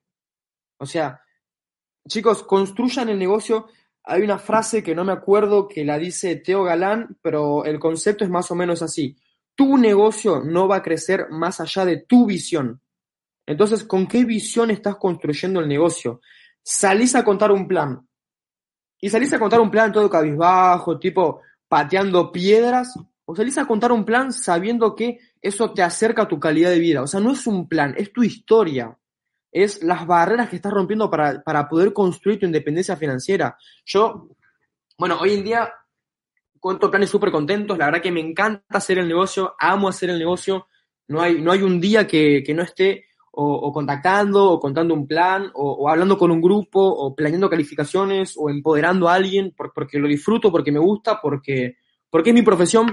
O 0.80 0.86
sea, 0.86 1.22
chicos, 2.08 2.44
construyan 2.44 3.10
el 3.10 3.20
negocio. 3.20 3.68
Hay 4.04 4.22
una 4.22 4.38
frase 4.38 4.84
que 4.84 4.96
no 4.96 5.04
me 5.04 5.12
acuerdo 5.12 5.68
que 5.68 5.84
la 5.84 5.98
dice 5.98 6.36
Teo 6.38 6.64
Galán, 6.64 7.18
pero 7.22 7.66
el 7.66 7.80
concepto 7.80 8.24
es 8.24 8.30
más 8.30 8.50
o 8.52 8.56
menos 8.56 8.82
así. 8.82 9.18
Tu 9.56 9.78
negocio 9.78 10.42
no 10.44 10.68
va 10.68 10.78
a 10.78 10.84
crecer 10.84 11.30
más 11.30 11.60
allá 11.60 11.84
de 11.84 11.98
tu 11.98 12.26
visión. 12.26 12.82
Entonces, 13.46 13.84
¿con 13.84 14.08
qué 14.08 14.24
visión 14.26 14.72
estás 14.72 14.98
construyendo 14.98 15.60
el 15.60 15.68
negocio? 15.68 16.22
Salís 16.62 17.16
a 17.16 17.24
contar 17.24 17.52
un 17.52 17.68
plan. 17.68 18.08
Y 19.00 19.10
salís 19.10 19.32
a 19.34 19.40
contar 19.40 19.62
un 19.62 19.72
plan 19.72 19.92
todo 19.92 20.10
cabizbajo, 20.10 21.00
tipo 21.00 21.42
pateando 21.68 22.32
piedras, 22.32 22.94
o 23.30 23.36
salís 23.36 23.58
a 23.58 23.68
contar 23.68 23.92
un 23.92 24.06
plan 24.06 24.32
sabiendo 24.32 24.96
que 24.96 25.20
eso 25.42 25.74
te 25.74 25.84
acerca 25.84 26.24
a 26.24 26.28
tu 26.28 26.40
calidad 26.40 26.70
de 26.70 26.80
vida. 26.80 27.02
O 27.02 27.08
sea, 27.08 27.20
no 27.20 27.34
es 27.34 27.46
un 27.46 27.68
plan, 27.68 27.94
es 27.98 28.12
tu 28.12 28.24
historia 28.24 28.98
es 29.52 29.82
las 29.84 30.06
barreras 30.06 30.50
que 30.50 30.58
estás 30.58 30.74
rompiendo 30.74 31.10
para, 31.10 31.42
para 31.42 31.68
poder 31.68 31.94
construir 31.94 32.40
tu 32.40 32.46
independencia 32.46 32.96
financiera. 32.96 33.58
Yo, 33.86 34.30
bueno, 34.98 35.18
hoy 35.20 35.34
en 35.34 35.44
día 35.44 35.74
cuento 36.60 36.92
planes 36.92 37.10
súper 37.10 37.32
contentos, 37.32 37.78
la 37.78 37.86
verdad 37.86 38.02
que 38.02 38.12
me 38.12 38.20
encanta 38.20 38.78
hacer 38.78 39.00
el 39.00 39.08
negocio, 39.08 39.56
amo 39.60 39.88
hacer 39.88 40.10
el 40.10 40.20
negocio, 40.20 40.68
no 41.08 41.22
hay, 41.22 41.40
no 41.42 41.52
hay 41.52 41.62
un 41.62 41.80
día 41.80 42.06
que, 42.06 42.44
que 42.46 42.54
no 42.54 42.64
esté 42.64 43.06
o, 43.40 43.72
contactando, 43.72 44.52
o 44.52 44.60
contando 44.60 44.96
un 44.96 45.06
plan, 45.06 45.52
o, 45.54 45.88
hablando 45.88 46.18
con 46.18 46.32
un 46.32 46.42
grupo, 46.42 46.82
o 46.82 47.16
planeando 47.16 47.48
calificaciones, 47.48 48.34
o 48.36 48.50
empoderando 48.50 49.08
a 49.08 49.14
alguien, 49.14 49.54
porque 49.56 50.00
lo 50.00 50.08
disfruto, 50.08 50.52
porque 50.52 50.72
me 50.72 50.80
gusta, 50.80 51.22
porque, 51.22 51.78
porque 52.10 52.32
es 52.32 52.34
mi 52.34 52.42
profesión, 52.42 52.92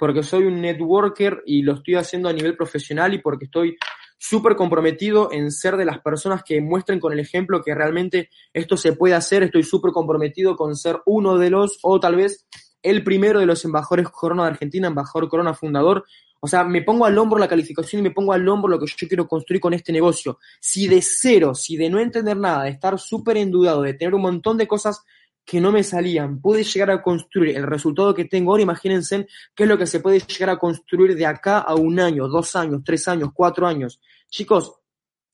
porque 0.00 0.22
soy 0.22 0.44
un 0.44 0.62
networker 0.62 1.42
y 1.44 1.60
lo 1.60 1.74
estoy 1.74 1.96
haciendo 1.96 2.30
a 2.30 2.32
nivel 2.32 2.56
profesional 2.56 3.12
y 3.12 3.18
porque 3.18 3.44
estoy 3.44 3.76
súper 4.16 4.56
comprometido 4.56 5.30
en 5.30 5.52
ser 5.52 5.76
de 5.76 5.84
las 5.84 6.00
personas 6.00 6.42
que 6.42 6.62
muestren 6.62 6.98
con 6.98 7.12
el 7.12 7.20
ejemplo 7.20 7.62
que 7.62 7.74
realmente 7.74 8.30
esto 8.54 8.78
se 8.78 8.94
puede 8.94 9.14
hacer. 9.14 9.42
Estoy 9.42 9.62
súper 9.62 9.92
comprometido 9.92 10.56
con 10.56 10.74
ser 10.74 11.00
uno 11.04 11.36
de 11.36 11.50
los, 11.50 11.78
o 11.82 12.00
tal 12.00 12.16
vez 12.16 12.46
el 12.82 13.04
primero 13.04 13.40
de 13.40 13.46
los 13.46 13.62
embajadores 13.66 14.08
Corona 14.08 14.44
de 14.44 14.50
Argentina, 14.52 14.88
embajador 14.88 15.28
Corona 15.28 15.52
fundador. 15.52 16.06
O 16.40 16.46
sea, 16.46 16.64
me 16.64 16.80
pongo 16.80 17.04
al 17.04 17.18
hombro 17.18 17.38
la 17.38 17.48
calificación 17.48 18.00
y 18.00 18.02
me 18.04 18.10
pongo 18.10 18.32
al 18.32 18.48
hombro 18.48 18.70
lo 18.70 18.80
que 18.80 18.86
yo 18.86 19.06
quiero 19.06 19.28
construir 19.28 19.60
con 19.60 19.74
este 19.74 19.92
negocio. 19.92 20.38
Si 20.60 20.88
de 20.88 21.02
cero, 21.02 21.54
si 21.54 21.76
de 21.76 21.90
no 21.90 22.00
entender 22.00 22.38
nada, 22.38 22.64
de 22.64 22.70
estar 22.70 22.98
súper 22.98 23.36
endudado, 23.36 23.82
de 23.82 23.92
tener 23.92 24.14
un 24.14 24.22
montón 24.22 24.56
de 24.56 24.66
cosas 24.66 25.04
que 25.50 25.60
no 25.60 25.72
me 25.72 25.82
salían, 25.82 26.40
pude 26.40 26.62
llegar 26.62 26.92
a 26.92 27.02
construir 27.02 27.56
el 27.56 27.64
resultado 27.64 28.14
que 28.14 28.26
tengo 28.26 28.52
ahora, 28.52 28.62
imagínense 28.62 29.26
qué 29.52 29.64
es 29.64 29.68
lo 29.68 29.76
que 29.76 29.88
se 29.88 29.98
puede 29.98 30.20
llegar 30.20 30.50
a 30.50 30.58
construir 30.58 31.16
de 31.16 31.26
acá 31.26 31.58
a 31.58 31.74
un 31.74 31.98
año, 31.98 32.28
dos 32.28 32.54
años, 32.54 32.82
tres 32.84 33.08
años, 33.08 33.30
cuatro 33.34 33.66
años. 33.66 34.00
Chicos, 34.28 34.72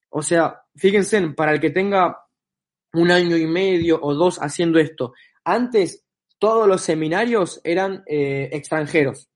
o 0.09 0.23
sea, 0.23 0.63
fíjense, 0.75 1.21
para 1.33 1.53
el 1.53 1.61
que 1.61 1.69
tenga 1.69 2.19
un 2.95 3.11
año 3.11 3.37
y 3.37 3.47
medio 3.47 4.01
o 4.01 4.15
dos 4.15 4.39
haciendo 4.39 4.79
esto, 4.79 5.13
antes 5.45 6.07
todos 6.39 6.67
los 6.67 6.81
seminarios 6.81 7.61
eran 7.63 8.03
eh, 8.07 8.49
extranjeros. 8.53 9.29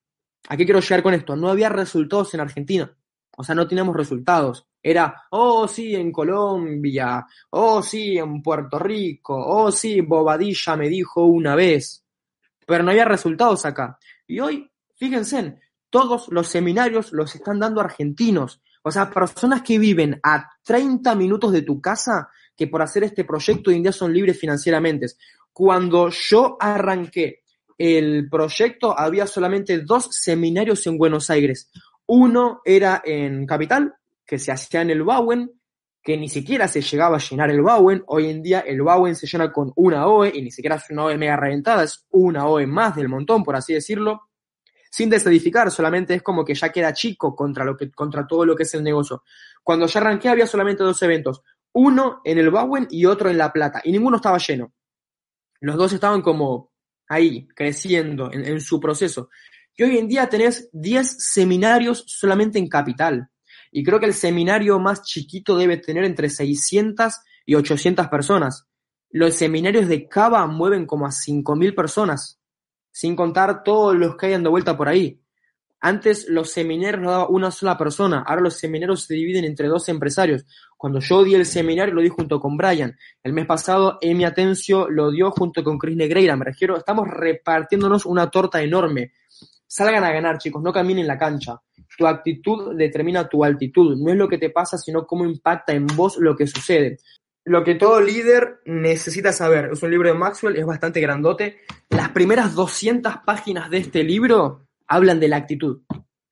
¿A 0.49 0.57
qué 0.57 0.65
quiero 0.65 0.81
llegar 0.81 1.03
con 1.03 1.13
esto? 1.13 1.37
No 1.37 1.51
había 1.51 1.69
resultados 1.69 2.33
en 2.33 2.41
Argentina. 2.41 2.97
O 3.37 3.45
sea, 3.45 3.55
no 3.55 3.69
teníamos 3.69 3.95
resultados. 3.95 4.67
Era, 4.83 5.25
oh 5.31 5.69
sí, 5.69 5.95
en 5.95 6.11
Colombia, 6.11 7.27
oh 7.51 7.83
sí, 7.83 8.17
en 8.17 8.43
Puerto 8.43 8.79
Rico, 8.79 9.35
oh 9.37 9.71
sí, 9.71 10.01
Bobadilla 10.01 10.77
me 10.77 10.89
dijo 10.89 11.25
una 11.27 11.55
vez. 11.55 12.05
Pero 12.67 12.83
no 12.83 12.91
había 12.91 13.05
resultados 13.05 13.67
acá. 13.67 13.99
Y 14.27 14.41
hoy, 14.41 14.71
fíjense, 14.97 15.59
todos 15.91 16.29
los 16.31 16.49
seminarios 16.49 17.13
los 17.13 17.35
están 17.35 17.59
dando 17.59 17.81
argentinos. 17.81 18.63
O 18.83 18.91
sea, 18.91 19.11
personas 19.11 19.63
que 19.63 19.79
viven 19.79 20.19
a 20.23 20.49
30 20.65 21.15
minutos 21.15 21.53
de 21.53 21.63
tu 21.63 21.81
casa, 21.81 22.31
que 22.57 22.67
por 22.67 22.81
hacer 22.81 23.05
este 23.05 23.25
proyecto 23.25 23.71
hoy 23.71 23.77
en 23.77 23.83
día 23.83 23.93
son 23.93 24.13
libres 24.15 24.39
financieramente. 24.39 25.07
Cuando 25.53 26.09
yo 26.09 26.57
arranqué 26.59 27.43
el 27.77 28.29
proyecto, 28.31 28.99
había 28.99 29.27
solamente 29.27 29.81
dos 29.81 30.09
seminarios 30.11 30.87
en 30.87 30.97
Buenos 30.97 31.29
Aires. 31.29 31.71
Uno 32.07 32.61
era 32.65 33.03
en 33.05 33.47
Capital, 33.47 33.95
que 34.31 34.39
se 34.39 34.53
hacía 34.53 34.83
en 34.83 34.91
el 34.91 35.03
Bowen, 35.03 35.51
que 36.01 36.17
ni 36.17 36.29
siquiera 36.29 36.69
se 36.69 36.83
llegaba 36.83 37.17
a 37.17 37.19
llenar 37.19 37.51
el 37.51 37.63
Bowen. 37.63 38.05
Hoy 38.07 38.31
en 38.31 38.41
día 38.41 38.61
el 38.61 38.81
Bowen 38.81 39.17
se 39.17 39.27
llena 39.27 39.51
con 39.51 39.73
una 39.75 40.07
OE 40.07 40.31
y 40.33 40.41
ni 40.41 40.53
siquiera 40.53 40.77
es 40.77 40.89
una 40.91 41.07
OE 41.07 41.19
mega 41.19 41.37
reventada, 41.37 41.83
es 41.83 42.07
una 42.11 42.47
OE 42.47 42.65
más 42.69 42.95
del 42.95 43.09
montón, 43.09 43.43
por 43.43 43.57
así 43.57 43.75
decirlo 43.75 44.29
sin 44.93 45.09
desedificar, 45.09 45.71
solamente 45.71 46.15
es 46.15 46.23
como 46.23 46.45
que 46.45 46.55
ya 46.55 46.71
queda 46.71 46.93
chico 46.93 47.35
contra, 47.35 47.65
lo 47.65 47.77
que, 47.77 47.91
contra 47.93 48.27
todo 48.27 48.45
lo 48.45 48.57
que 48.57 48.65
es 48.65 48.75
el 48.75 48.83
negocio. 48.83 49.23
Cuando 49.63 49.87
ya 49.87 50.01
arranqué 50.01 50.29
había 50.29 50.47
solamente 50.47 50.83
dos 50.83 51.01
eventos, 51.03 51.43
uno 51.73 52.21
en 52.25 52.39
el 52.39 52.51
Bowen 52.51 52.89
y 52.91 53.07
otro 53.07 53.31
en 53.31 53.39
La 53.39 53.53
Plata, 53.53 53.81
y 53.85 53.93
ninguno 53.93 54.17
estaba 54.17 54.39
lleno. 54.39 54.73
Los 55.61 55.77
dos 55.77 55.93
estaban 55.93 56.23
como 56.23 56.73
ahí, 57.09 57.47
creciendo 57.55 58.33
en, 58.33 58.45
en 58.45 58.61
su 58.61 58.81
proceso. 58.81 59.31
Y 59.77 59.85
hoy 59.85 59.99
en 59.99 60.09
día 60.09 60.29
tenés 60.29 60.69
10 60.73 61.17
seminarios 61.19 62.05
solamente 62.09 62.59
en 62.59 62.69
Capital. 62.69 63.30
Y 63.71 63.85
creo 63.85 64.01
que 64.01 64.07
el 64.07 64.15
seminario 64.15 64.79
más 64.79 65.03
chiquito 65.03 65.57
debe 65.57 65.77
tener 65.77 66.05
entre 66.05 66.29
600 66.29 67.15
y 67.47 67.55
800 67.55 68.09
personas. 68.09 68.67
Los 69.11 69.35
seminarios 69.35 69.89
de 69.89 70.09
Cava 70.09 70.47
mueven 70.47 70.87
como 70.87 71.07
a 71.07 71.11
5.000 71.11 71.75
personas 71.75 72.41
sin 72.93 73.17
contar 73.17 73.63
todos 73.63 73.97
los 73.97 74.17
que 74.17 74.27
hay 74.27 74.33
dando 74.33 74.51
vuelta 74.51 74.77
por 74.77 74.89
ahí. 74.89 75.21
Antes 75.83 76.29
los 76.29 76.51
seminarios 76.51 77.03
lo 77.03 77.11
daba 77.11 77.29
una 77.29 77.51
sola 77.51 77.79
persona, 77.79 78.23
ahora 78.27 78.43
los 78.43 78.59
seminarios 78.59 79.05
se 79.05 79.15
dividen 79.15 79.45
entre 79.45 79.67
dos 79.69 79.89
empresarios. 79.89 80.45
Cuando 80.77 81.01
yo 81.01 81.25
di 81.25 81.35
el 81.35 81.47
seminario 81.47 81.95
lo 81.95 82.03
di 82.03 82.11
junto 82.11 82.39
con 82.39 82.57
Brian. 82.57 82.95
El 83.23 83.33
mes 83.33 83.47
pasado 83.47 83.97
Emi 84.03 84.25
Atencio 84.25 84.91
lo 84.91 85.11
dio 85.11 85.31
junto 85.31 85.65
con 85.65 85.79
Chris 85.79 85.97
Negreira. 85.97 86.37
Me 86.37 86.45
refiero, 86.45 86.77
estamos 86.77 87.09
repartiéndonos 87.09 88.05
una 88.05 88.31
torta 88.31 88.63
enorme. 88.63 89.13
Salgan 89.73 90.03
a 90.03 90.11
ganar, 90.11 90.39
chicos, 90.39 90.61
no 90.63 90.73
caminen 90.73 91.07
la 91.07 91.17
cancha. 91.17 91.61
Tu 91.97 92.05
actitud 92.05 92.77
determina 92.77 93.29
tu 93.29 93.45
altitud. 93.45 93.97
No 93.97 94.11
es 94.11 94.17
lo 94.17 94.29
que 94.29 94.39
te 94.39 94.51
pasa, 94.51 94.77
sino 94.77 95.07
cómo 95.07 95.25
impacta 95.25 95.73
en 95.73 95.87
vos 95.87 96.17
lo 96.19 96.35
que 96.35 96.49
sucede 96.49 96.99
lo 97.45 97.65
que 97.65 97.75
todo 97.75 98.01
líder 98.01 98.61
necesita 98.65 99.33
saber. 99.33 99.71
Es 99.73 99.83
un 99.83 99.91
libro 99.91 100.09
de 100.09 100.15
Maxwell, 100.15 100.57
es 100.57 100.67
bastante 100.67 101.01
grandote. 101.01 101.59
Las 101.89 102.11
primeras 102.11 102.55
200 102.55 103.19
páginas 103.25 103.71
de 103.71 103.79
este 103.79 104.05
libro 104.05 104.69
hablan 104.87 105.21
de 105.21 105.29
la 105.29 105.37
actitud. 105.37 105.83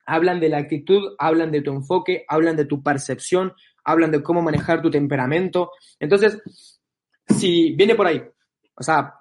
Hablan 0.06 0.40
de 0.40 0.48
la 0.48 0.58
actitud, 0.58 1.14
hablan 1.18 1.50
de 1.50 1.62
tu 1.62 1.72
enfoque, 1.72 2.24
hablan 2.28 2.56
de 2.56 2.64
tu 2.64 2.82
percepción, 2.82 3.52
hablan 3.84 4.10
de 4.10 4.22
cómo 4.22 4.42
manejar 4.42 4.80
tu 4.80 4.90
temperamento. 4.90 5.72
Entonces, 5.98 6.40
si 7.26 7.74
viene 7.74 7.94
por 7.94 8.06
ahí, 8.06 8.22
o 8.74 8.82
sea, 8.82 9.14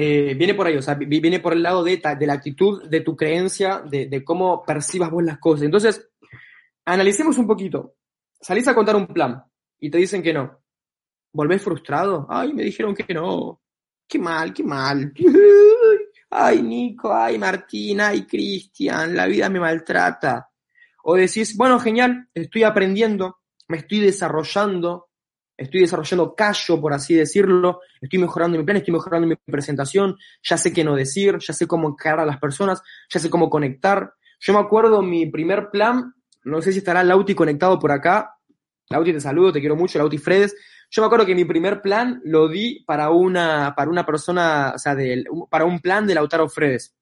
eh, 0.00 0.34
viene 0.34 0.54
por 0.54 0.64
ahí, 0.64 0.76
o 0.76 0.82
sea, 0.82 0.94
viene 0.94 1.40
por 1.40 1.54
el 1.54 1.62
lado 1.64 1.82
de, 1.82 2.00
de 2.16 2.26
la 2.26 2.34
actitud, 2.34 2.88
de 2.88 3.00
tu 3.00 3.16
creencia, 3.16 3.80
de, 3.80 4.06
de 4.06 4.22
cómo 4.22 4.64
percibas 4.64 5.10
vos 5.10 5.24
las 5.24 5.38
cosas. 5.40 5.64
Entonces, 5.64 6.08
analicemos 6.84 7.36
un 7.36 7.48
poquito. 7.48 7.96
Salís 8.40 8.68
a 8.68 8.76
contar 8.76 8.94
un 8.94 9.08
plan 9.08 9.42
y 9.80 9.90
te 9.90 9.98
dicen 9.98 10.22
que 10.22 10.32
no. 10.32 10.56
¿Volvés 11.32 11.60
frustrado? 11.60 12.28
Ay, 12.30 12.52
me 12.52 12.62
dijeron 12.62 12.94
que 12.94 13.12
no. 13.12 13.60
Qué 14.06 14.20
mal, 14.20 14.54
qué 14.54 14.62
mal. 14.62 15.12
Ay, 16.30 16.62
Nico, 16.62 17.12
ay, 17.12 17.36
Martín, 17.36 18.00
ay, 18.00 18.24
Cristian, 18.24 19.16
la 19.16 19.26
vida 19.26 19.48
me 19.48 19.58
maltrata. 19.58 20.48
O 21.02 21.16
decís, 21.16 21.56
bueno, 21.56 21.80
genial, 21.80 22.28
estoy 22.34 22.62
aprendiendo, 22.62 23.38
me 23.66 23.78
estoy 23.78 23.98
desarrollando, 23.98 25.07
estoy 25.58 25.80
desarrollando 25.80 26.34
callo, 26.34 26.80
por 26.80 26.92
así 26.94 27.14
decirlo, 27.14 27.80
estoy 28.00 28.20
mejorando 28.20 28.56
mi 28.56 28.64
plan, 28.64 28.76
estoy 28.78 28.94
mejorando 28.94 29.26
mi 29.26 29.34
presentación, 29.36 30.16
ya 30.42 30.56
sé 30.56 30.72
qué 30.72 30.84
no 30.84 30.94
decir, 30.94 31.36
ya 31.40 31.52
sé 31.52 31.66
cómo 31.66 31.88
encarar 31.88 32.20
a 32.20 32.26
las 32.26 32.38
personas, 32.38 32.80
ya 33.10 33.20
sé 33.20 33.28
cómo 33.28 33.50
conectar. 33.50 34.14
Yo 34.40 34.52
me 34.52 34.60
acuerdo 34.60 35.02
mi 35.02 35.26
primer 35.26 35.70
plan, 35.70 36.14
no 36.44 36.62
sé 36.62 36.72
si 36.72 36.78
estará 36.78 37.02
Lauti 37.02 37.34
conectado 37.34 37.78
por 37.78 37.90
acá. 37.90 38.36
Lauti, 38.88 39.12
te 39.12 39.20
saludo, 39.20 39.52
te 39.52 39.60
quiero 39.60 39.76
mucho, 39.76 39.98
Lauti 39.98 40.16
Fredes. 40.16 40.56
Yo 40.90 41.02
me 41.02 41.06
acuerdo 41.06 41.26
que 41.26 41.34
mi 41.34 41.44
primer 41.44 41.82
plan 41.82 42.22
lo 42.24 42.48
di 42.48 42.82
para 42.86 43.10
una, 43.10 43.74
para 43.76 43.90
una 43.90 44.06
persona, 44.06 44.72
o 44.76 44.78
sea, 44.78 44.96
para 45.50 45.64
un 45.64 45.80
plan 45.80 46.06
de 46.06 46.14
Lautaro 46.14 46.48
Fredes. 46.48 46.94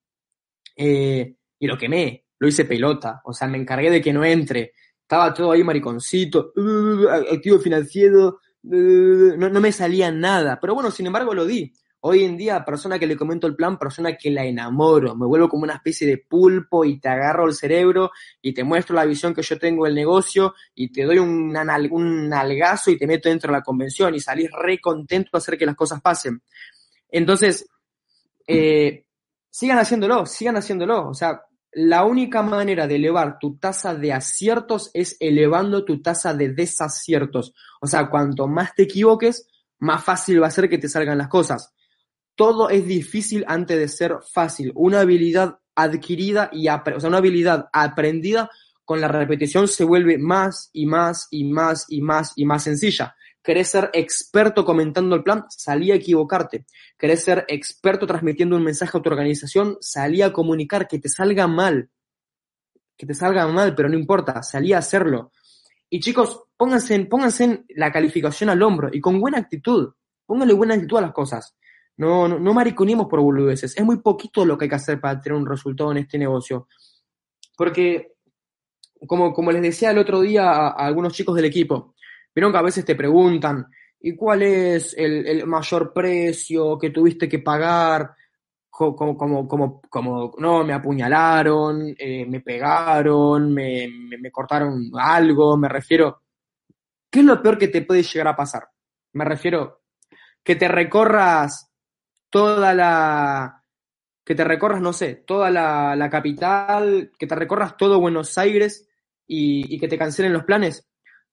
Eh, 0.75 1.37
y 1.59 1.67
lo 1.67 1.77
quemé, 1.77 2.25
lo 2.39 2.49
hice 2.49 2.65
pelota, 2.65 3.21
o 3.25 3.33
sea, 3.33 3.47
me 3.49 3.59
encargué 3.59 3.91
de 3.91 4.01
que 4.01 4.13
no 4.13 4.25
entre. 4.25 4.73
Estaba 5.03 5.33
todo 5.33 5.53
ahí 5.53 5.63
mariconcito, 5.63 6.53
uh, 6.57 7.09
activo 7.33 7.61
financiero, 7.61 8.41
no, 8.67 9.49
no 9.49 9.61
me 9.61 9.73
salía 9.73 10.11
nada. 10.11 10.59
Pero 10.61 10.75
bueno, 10.75 10.91
sin 10.91 11.07
embargo 11.07 11.35
lo 11.35 11.47
di. 11.47 11.73
Hoy 12.01 12.25
en 12.25 12.37
día, 12.37 12.65
persona 12.65 12.99
que 12.99 13.07
le 13.07 13.17
comento 13.17 13.47
el 13.47 13.57
plan, 13.57 13.79
persona 13.79 14.17
que 14.17 14.31
la 14.31 14.45
enamoro, 14.45 15.17
me 15.17 15.27
vuelvo 15.27 15.49
como 15.49 15.65
una 15.65 15.75
especie 15.75 16.07
de 16.07 16.19
pulpo 16.19 16.85
y 16.85 17.01
te 17.01 17.09
agarro 17.09 17.47
el 17.47 17.55
cerebro 17.55 18.13
y 18.41 18.53
te 18.53 18.63
muestro 18.63 18.95
la 18.95 19.05
visión 19.05 19.35
que 19.35 19.43
yo 19.43 19.59
tengo 19.59 19.87
del 19.87 19.95
negocio 19.95 20.55
y 20.75 20.93
te 20.93 21.03
doy 21.05 21.19
un, 21.19 21.57
un 21.91 22.29
nalgazo 22.29 22.91
y 22.91 22.99
te 22.99 23.07
meto 23.07 23.29
dentro 23.29 23.51
de 23.51 23.59
la 23.59 23.65
convención 23.65 24.15
y 24.15 24.21
salís 24.21 24.51
re 24.53 24.79
contento 24.79 25.31
a 25.33 25.39
hacer 25.39 25.59
que 25.59 25.67
las 25.67 25.75
cosas 25.75 26.01
pasen. 26.01 26.43
Entonces, 27.09 27.67
eh, 28.47 29.07
sigan 29.51 29.79
haciéndolo, 29.79 30.27
sigan 30.27 30.57
haciéndolo. 30.57 31.09
O 31.09 31.15
sea, 31.15 31.41
la 31.73 32.05
única 32.05 32.43
manera 32.43 32.87
de 32.87 32.97
elevar 32.97 33.39
tu 33.39 33.59
tasa 33.59 33.95
de 33.95 34.13
aciertos 34.13 34.91
es 34.95 35.17
elevando 35.21 35.85
tu 35.85 36.01
tasa 36.01 36.33
de 36.35 36.51
desaciertos. 36.51 37.55
O 37.81 37.87
sea, 37.87 38.09
cuanto 38.09 38.47
más 38.47 38.75
te 38.75 38.85
equivoques, 38.85 39.49
más 39.79 40.03
fácil 40.03 40.43
va 40.43 40.47
a 40.47 40.51
ser 40.51 40.69
que 40.69 40.79
te 40.79 40.89
salgan 40.89 41.19
las 41.19 41.29
cosas. 41.29 41.75
Todo 42.35 42.71
es 42.71 42.87
difícil 42.87 43.45
antes 43.49 43.79
de 43.79 43.89
ser 43.89 44.17
fácil. 44.33 44.73
Una 44.75 45.01
habilidad 45.01 45.59
adquirida 45.75 46.51
y, 46.53 46.69
o 46.69 47.01
sea, 47.01 47.09
una 47.09 47.19
habilidad 47.19 47.69
aprendida 47.73 48.51
con 48.85 49.01
la 49.01 49.09
repetición 49.09 49.67
se 49.67 49.85
vuelve 49.85 50.17
más 50.17 50.71
y 50.73 50.87
más 50.87 51.27
y 51.31 51.45
más 51.45 51.87
y 51.89 52.01
más 52.01 52.33
y 52.37 52.45
más 52.45 52.63
sencilla. 52.63 53.16
¿Querés 53.47 53.69
ser 53.69 53.91
experto 53.93 54.65
comentando 54.65 55.15
el 55.15 55.23
plan? 55.23 55.45
Salí 55.49 55.93
a 55.93 55.95
equivocarte. 55.95 56.67
¿Querés 56.99 57.23
ser 57.23 57.45
experto 57.47 58.05
transmitiendo 58.05 58.57
un 58.57 58.65
mensaje 58.65 58.99
a 58.99 59.01
tu 59.01 59.09
organización? 59.09 59.79
Salí 59.81 60.21
a 60.21 60.33
comunicar, 60.33 60.89
que 60.89 60.99
te 60.99 61.09
salga 61.09 61.47
mal. 61.47 61.89
Que 62.97 63.07
te 63.07 63.15
salga 63.15 63.47
mal, 63.47 63.77
pero 63.77 63.89
no 63.89 63.97
importa, 63.97 64.43
salí 64.43 64.73
a 64.73 64.79
hacerlo. 64.79 65.31
Y 65.89 66.01
chicos, 66.01 66.43
pónganse, 66.57 66.99
pónganse 67.05 67.65
la 67.69 67.93
calificación 67.93 68.51
al 68.51 68.61
hombro 68.65 68.89
y 68.93 69.01
con 69.01 69.21
buena 69.21 69.39
actitud. 69.39 69.93
Pónganle 70.27 70.53
buena 70.53 70.75
actitud 70.75 70.99
a 70.99 71.03
las 71.03 71.13
cosas. 71.13 71.57
No, 71.99 72.27
no, 72.27 72.41
no 72.41 72.53
mariconimos 72.53 73.07
por 73.07 73.21
boludeces. 73.21 73.77
Es 73.77 73.85
muy 73.85 73.99
poquito 73.99 74.45
lo 74.45 74.59
que 74.59 74.65
hay 74.65 74.71
que 74.71 74.75
hacer 74.75 75.01
para 75.01 75.21
tener 75.21 75.39
un 75.39 75.47
resultado 75.47 75.93
en 75.93 75.99
este 75.99 76.19
negocio. 76.19 76.67
Porque, 77.57 78.17
como, 79.07 79.33
como 79.33 79.53
les 79.53 79.63
decía 79.63 79.93
el 79.93 79.99
otro 79.99 80.21
día 80.21 80.51
a, 80.51 80.71
algunos 80.71 81.13
chicos 81.13 81.37
del 81.37 81.45
equipo, 81.45 81.95
vieron 82.37 82.53
que 82.53 82.59
a 82.59 82.63
veces 82.63 82.85
te 82.85 82.95
preguntan, 82.95 83.67
¿y 83.99 84.15
cuál 84.15 84.43
es 84.43 84.95
el, 84.99 85.47
mayor 85.47 85.95
precio 85.95 86.79
que 86.79 86.91
tuviste 86.91 87.29
que 87.29 87.39
pagar? 87.39 88.15
Como, 88.69 89.17
como, 89.17 89.49
como, 89.89 90.35
no, 90.37 90.63
me 90.63 90.75
apuñalaron, 90.75 91.95
eh, 91.99 92.27
me 92.27 92.41
pegaron, 92.41 93.55
me, 93.55 93.89
cortaron 94.31 94.91
algo, 94.99 95.57
me 95.57 95.71
refiero. 95.71 96.21
¿Qué 97.11 97.21
es 97.21 97.25
lo 97.25 97.41
peor 97.41 97.57
que 97.57 97.69
te 97.69 97.81
puede 97.81 98.03
llegar 98.03 98.29
a 98.29 98.37
pasar? 98.37 98.69
Me 99.15 99.25
refiero 99.25 99.81
que 100.45 100.57
te 100.57 100.69
recorras 100.69 101.73
toda 102.29 102.75
la, 102.75 103.65
que 104.27 104.35
te 104.35 104.45
recorras, 104.45 104.83
no 104.83 104.93
sé, 104.93 105.15
toda 105.15 105.51
la, 105.51 106.09
capital, 106.11 107.13
que 107.19 107.27
te 107.27 107.35
recorras 107.35 107.79
todo 107.79 107.99
Buenos 107.99 108.37
Aires 108.37 108.87
y, 109.27 109.79
que 109.79 109.89
te 109.89 109.97
cancelen 109.97 110.35
los 110.35 110.45
planes, 110.45 110.87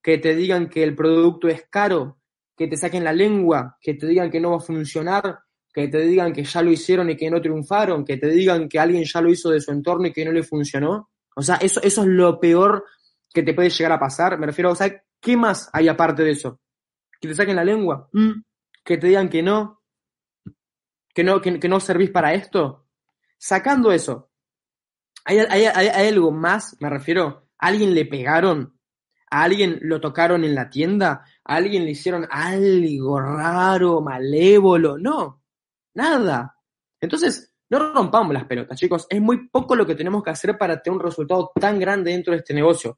que 0.03 0.17
te 0.17 0.35
digan 0.35 0.69
que 0.69 0.83
el 0.83 0.95
producto 0.95 1.47
es 1.47 1.65
caro, 1.69 2.19
que 2.55 2.67
te 2.67 2.77
saquen 2.77 3.03
la 3.03 3.13
lengua, 3.13 3.77
que 3.81 3.93
te 3.95 4.05
digan 4.05 4.29
que 4.29 4.39
no 4.39 4.51
va 4.51 4.57
a 4.57 4.59
funcionar, 4.59 5.39
que 5.73 5.87
te 5.87 5.99
digan 6.01 6.33
que 6.33 6.43
ya 6.43 6.61
lo 6.61 6.71
hicieron 6.71 7.09
y 7.09 7.15
que 7.15 7.31
no 7.31 7.41
triunfaron, 7.41 8.05
que 8.05 8.17
te 8.17 8.27
digan 8.27 8.69
que 8.69 8.79
alguien 8.79 9.05
ya 9.05 9.21
lo 9.21 9.31
hizo 9.31 9.49
de 9.49 9.61
su 9.61 9.71
entorno 9.71 10.07
y 10.07 10.13
que 10.13 10.25
no 10.25 10.31
le 10.31 10.43
funcionó. 10.43 11.09
O 11.35 11.41
sea, 11.41 11.55
eso, 11.55 11.81
eso 11.81 12.01
es 12.01 12.07
lo 12.07 12.39
peor 12.39 12.85
que 13.33 13.41
te 13.41 13.53
puede 13.53 13.69
llegar 13.69 13.93
a 13.93 13.99
pasar. 13.99 14.37
Me 14.37 14.45
refiero, 14.45 14.71
o 14.71 14.75
sea, 14.75 15.03
¿qué 15.19 15.35
más 15.35 15.69
hay 15.73 15.87
aparte 15.87 16.23
de 16.23 16.31
eso? 16.31 16.59
Que 17.19 17.29
te 17.29 17.33
saquen 17.33 17.55
la 17.55 17.63
lengua, 17.63 18.09
mm. 18.11 18.43
que 18.83 18.97
te 18.97 19.07
digan 19.07 19.29
que 19.29 19.41
no, 19.41 19.81
que 21.13 21.23
no, 21.23 21.41
que, 21.41 21.69
no 21.69 21.79
servís 21.79 22.11
para 22.11 22.33
esto. 22.33 22.87
Sacando 23.37 23.91
eso, 23.91 24.31
¿hay, 25.25 25.39
algo 25.39 26.31
más? 26.31 26.77
Me 26.79 26.89
refiero, 26.89 27.47
¿a 27.57 27.67
alguien 27.67 27.95
le 27.95 28.05
pegaron? 28.05 28.77
¿A 29.33 29.41
alguien 29.41 29.79
lo 29.81 29.99
tocaron 29.99 30.43
en 30.43 30.53
la 30.53 30.69
tienda? 30.69 31.25
¿A 31.43 31.55
alguien 31.55 31.85
le 31.85 31.91
hicieron 31.91 32.27
algo 32.29 33.19
raro, 33.19 33.99
malévolo? 33.99 34.95
No, 34.99 35.41
nada. 35.95 36.55
Entonces, 37.01 37.51
no 37.67 37.91
rompamos 37.91 38.31
las 38.31 38.45
pelotas, 38.45 38.79
chicos. 38.79 39.07
Es 39.09 39.19
muy 39.19 39.47
poco 39.47 39.75
lo 39.75 39.87
que 39.87 39.95
tenemos 39.95 40.21
que 40.21 40.29
hacer 40.29 40.55
para 40.55 40.79
tener 40.79 40.99
un 40.99 41.03
resultado 41.03 41.51
tan 41.59 41.79
grande 41.79 42.11
dentro 42.11 42.31
de 42.31 42.41
este 42.41 42.53
negocio. 42.53 42.95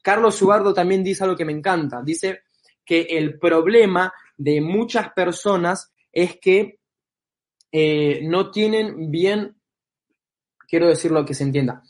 Carlos 0.00 0.36
Subardo 0.36 0.72
también 0.72 1.02
dice 1.02 1.24
algo 1.24 1.34
que 1.34 1.44
me 1.44 1.50
encanta. 1.50 2.00
Dice 2.00 2.42
que 2.84 3.00
el 3.02 3.40
problema 3.40 4.12
de 4.36 4.60
muchas 4.60 5.12
personas 5.12 5.92
es 6.12 6.38
que 6.40 6.78
eh, 7.72 8.20
no 8.22 8.52
tienen 8.52 9.10
bien, 9.10 9.56
quiero 10.68 10.86
decirlo 10.86 11.24
que 11.24 11.34
se 11.34 11.42
entienda, 11.42 11.82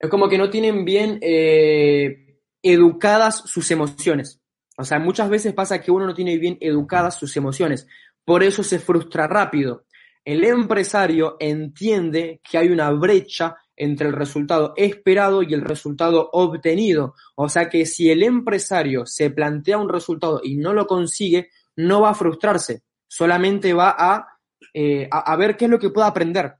es 0.00 0.10
como 0.10 0.28
que 0.28 0.36
no 0.36 0.50
tienen 0.50 0.84
bien 0.84 1.20
eh, 1.22 2.25
educadas 2.72 3.42
sus 3.46 3.70
emociones. 3.70 4.40
O 4.76 4.84
sea, 4.84 4.98
muchas 4.98 5.30
veces 5.30 5.54
pasa 5.54 5.80
que 5.80 5.90
uno 5.90 6.06
no 6.06 6.14
tiene 6.14 6.38
bien 6.38 6.58
educadas 6.60 7.18
sus 7.18 7.36
emociones, 7.36 7.86
por 8.24 8.42
eso 8.42 8.62
se 8.62 8.78
frustra 8.78 9.26
rápido. 9.26 9.84
El 10.24 10.44
empresario 10.44 11.36
entiende 11.38 12.40
que 12.42 12.58
hay 12.58 12.68
una 12.68 12.90
brecha 12.90 13.56
entre 13.76 14.08
el 14.08 14.14
resultado 14.14 14.72
esperado 14.76 15.42
y 15.42 15.54
el 15.54 15.62
resultado 15.62 16.28
obtenido. 16.32 17.14
O 17.36 17.48
sea 17.48 17.68
que 17.68 17.86
si 17.86 18.10
el 18.10 18.22
empresario 18.22 19.06
se 19.06 19.30
plantea 19.30 19.78
un 19.78 19.88
resultado 19.88 20.40
y 20.42 20.56
no 20.56 20.72
lo 20.72 20.86
consigue, 20.86 21.50
no 21.76 22.00
va 22.00 22.10
a 22.10 22.14
frustrarse, 22.14 22.82
solamente 23.06 23.72
va 23.72 23.94
a 23.96 24.26
eh, 24.72 25.08
a, 25.10 25.36
ver 25.36 25.56
qué 25.56 25.66
es 25.66 25.70
lo 25.70 25.78
que 25.78 25.90
puedo 25.90 26.06
aprender. 26.06 26.54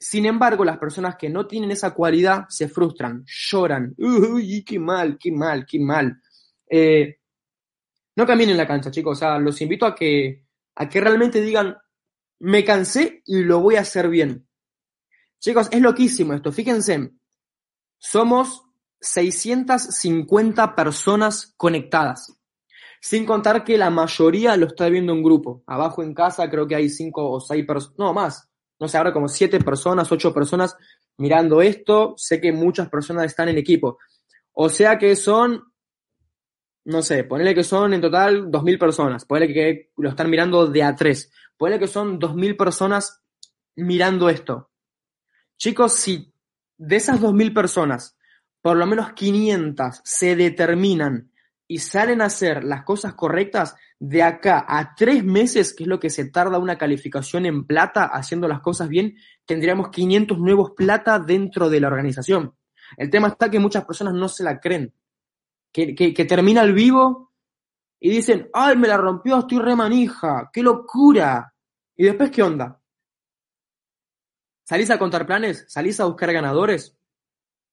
Sin 0.00 0.26
embargo, 0.26 0.64
las 0.64 0.78
personas 0.78 1.16
que 1.16 1.28
no 1.28 1.46
tienen 1.46 1.72
esa 1.72 1.92
cualidad 1.92 2.44
se 2.48 2.68
frustran, 2.68 3.24
lloran. 3.26 3.94
Uy, 3.98 4.64
qué 4.64 4.78
mal, 4.78 5.18
qué 5.18 5.32
mal, 5.32 5.66
qué 5.66 5.80
mal. 5.80 6.20
Eh, 6.70 7.18
no 8.14 8.26
caminen 8.26 8.56
la 8.56 8.66
cancha, 8.66 8.90
chicos. 8.90 9.18
O 9.18 9.20
sea, 9.20 9.38
los 9.38 9.60
invito 9.60 9.86
a 9.86 9.94
que, 9.94 10.44
a 10.76 10.88
que 10.88 11.00
realmente 11.00 11.40
digan, 11.40 11.76
me 12.40 12.64
cansé 12.64 13.22
y 13.26 13.42
lo 13.42 13.60
voy 13.60 13.76
a 13.76 13.80
hacer 13.80 14.08
bien. 14.08 14.46
Chicos, 15.40 15.68
es 15.70 15.80
loquísimo 15.80 16.34
esto. 16.34 16.52
Fíjense, 16.52 17.12
somos 17.98 18.64
650 19.00 20.74
personas 20.74 21.54
conectadas. 21.56 22.34
Sin 23.00 23.24
contar 23.24 23.64
que 23.64 23.78
la 23.78 23.90
mayoría 23.90 24.56
lo 24.56 24.66
está 24.66 24.88
viendo 24.88 25.12
en 25.12 25.22
grupo. 25.22 25.62
Abajo 25.66 26.02
en 26.02 26.14
casa 26.14 26.50
creo 26.50 26.66
que 26.66 26.74
hay 26.74 26.88
cinco 26.88 27.30
o 27.30 27.40
seis 27.40 27.64
personas, 27.64 27.98
no 27.98 28.12
más, 28.12 28.47
no 28.80 28.88
sé, 28.88 28.96
ahora 28.96 29.12
como 29.12 29.28
siete 29.28 29.58
personas, 29.60 30.10
ocho 30.12 30.32
personas 30.32 30.76
mirando 31.16 31.60
esto. 31.60 32.14
Sé 32.16 32.40
que 32.40 32.52
muchas 32.52 32.88
personas 32.88 33.26
están 33.26 33.48
en 33.48 33.58
equipo. 33.58 33.98
O 34.52 34.68
sea 34.68 34.98
que 34.98 35.16
son, 35.16 35.72
no 36.84 37.02
sé, 37.02 37.24
ponele 37.24 37.54
que 37.54 37.64
son 37.64 37.94
en 37.94 38.00
total 38.00 38.50
dos 38.50 38.62
mil 38.62 38.78
personas. 38.78 39.24
Ponele 39.24 39.52
que 39.52 39.90
lo 39.96 40.10
están 40.10 40.30
mirando 40.30 40.66
de 40.66 40.82
a 40.82 40.94
tres. 40.94 41.32
Ponele 41.56 41.80
que 41.80 41.88
son 41.88 42.18
dos 42.18 42.34
mil 42.34 42.56
personas 42.56 43.22
mirando 43.76 44.28
esto. 44.28 44.70
Chicos, 45.56 45.94
si 45.94 46.32
de 46.76 46.96
esas 46.96 47.20
dos 47.20 47.34
mil 47.34 47.52
personas, 47.52 48.16
por 48.62 48.76
lo 48.76 48.86
menos 48.86 49.12
500 49.12 50.00
se 50.04 50.36
determinan 50.36 51.32
y 51.68 51.78
salen 51.78 52.22
a 52.22 52.26
hacer 52.26 52.64
las 52.64 52.82
cosas 52.82 53.14
correctas, 53.14 53.76
de 54.00 54.22
acá 54.22 54.64
a 54.66 54.94
tres 54.94 55.22
meses, 55.22 55.74
que 55.74 55.84
es 55.84 55.88
lo 55.88 56.00
que 56.00 56.08
se 56.08 56.30
tarda 56.30 56.58
una 56.58 56.78
calificación 56.78 57.46
en 57.46 57.66
plata 57.66 58.04
haciendo 58.04 58.48
las 58.48 58.60
cosas 58.60 58.88
bien, 58.88 59.16
tendríamos 59.44 59.90
500 59.90 60.38
nuevos 60.38 60.72
plata 60.76 61.18
dentro 61.18 61.68
de 61.68 61.80
la 61.80 61.88
organización. 61.88 62.54
El 62.96 63.10
tema 63.10 63.28
está 63.28 63.50
que 63.50 63.58
muchas 63.58 63.84
personas 63.84 64.14
no 64.14 64.28
se 64.28 64.44
la 64.44 64.58
creen. 64.60 64.94
Que, 65.70 66.26
termina 66.26 66.62
el 66.62 66.72
vivo 66.72 67.32
y 68.00 68.10
dicen, 68.10 68.48
ay, 68.54 68.76
me 68.76 68.88
la 68.88 68.96
rompió, 68.96 69.38
estoy 69.38 69.58
re 69.58 69.76
manija, 69.76 70.50
qué 70.52 70.62
locura. 70.62 71.52
¿Y 71.94 72.04
después 72.04 72.30
qué 72.30 72.42
onda? 72.42 72.80
¿Salís 74.64 74.90
a 74.90 74.98
contar 74.98 75.26
planes? 75.26 75.66
¿Salís 75.68 76.00
a 76.00 76.06
buscar 76.06 76.32
ganadores? 76.32 76.96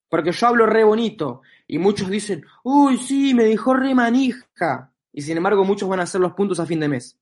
Porque 0.08 0.32
yo 0.32 0.46
hablo 0.46 0.66
re 0.66 0.84
bonito 0.84 1.42
y 1.66 1.78
muchos 1.78 2.08
dicen, 2.08 2.44
uy, 2.62 2.96
sí, 2.96 3.34
me 3.34 3.44
dijo 3.44 3.74
re 3.74 3.94
manija. 3.94 4.92
Y 5.12 5.22
sin 5.22 5.36
embargo, 5.36 5.64
muchos 5.64 5.88
van 5.88 6.00
a 6.00 6.04
hacer 6.04 6.20
los 6.20 6.32
puntos 6.34 6.60
a 6.60 6.66
fin 6.66 6.78
de 6.80 6.88
mes. 6.88 7.18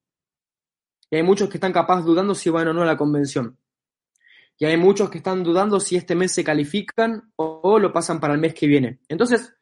Y 1.10 1.16
hay 1.16 1.22
muchos 1.22 1.48
que 1.48 1.56
están 1.56 1.72
capaz 1.72 2.02
dudando 2.02 2.34
si 2.34 2.50
van 2.50 2.68
o 2.68 2.72
no 2.72 2.82
a 2.82 2.86
la 2.86 2.96
convención. 2.96 3.56
Y 4.58 4.66
hay 4.66 4.76
muchos 4.76 5.10
que 5.10 5.18
están 5.18 5.42
dudando 5.42 5.80
si 5.80 5.96
este 5.96 6.14
mes 6.14 6.32
se 6.32 6.44
califican 6.44 7.32
o, 7.36 7.78
lo 7.78 7.92
pasan 7.92 8.20
para 8.20 8.34
el 8.34 8.40
mes 8.40 8.54
que 8.54 8.66
viene. 8.66 9.00
Entonces, 9.08 9.52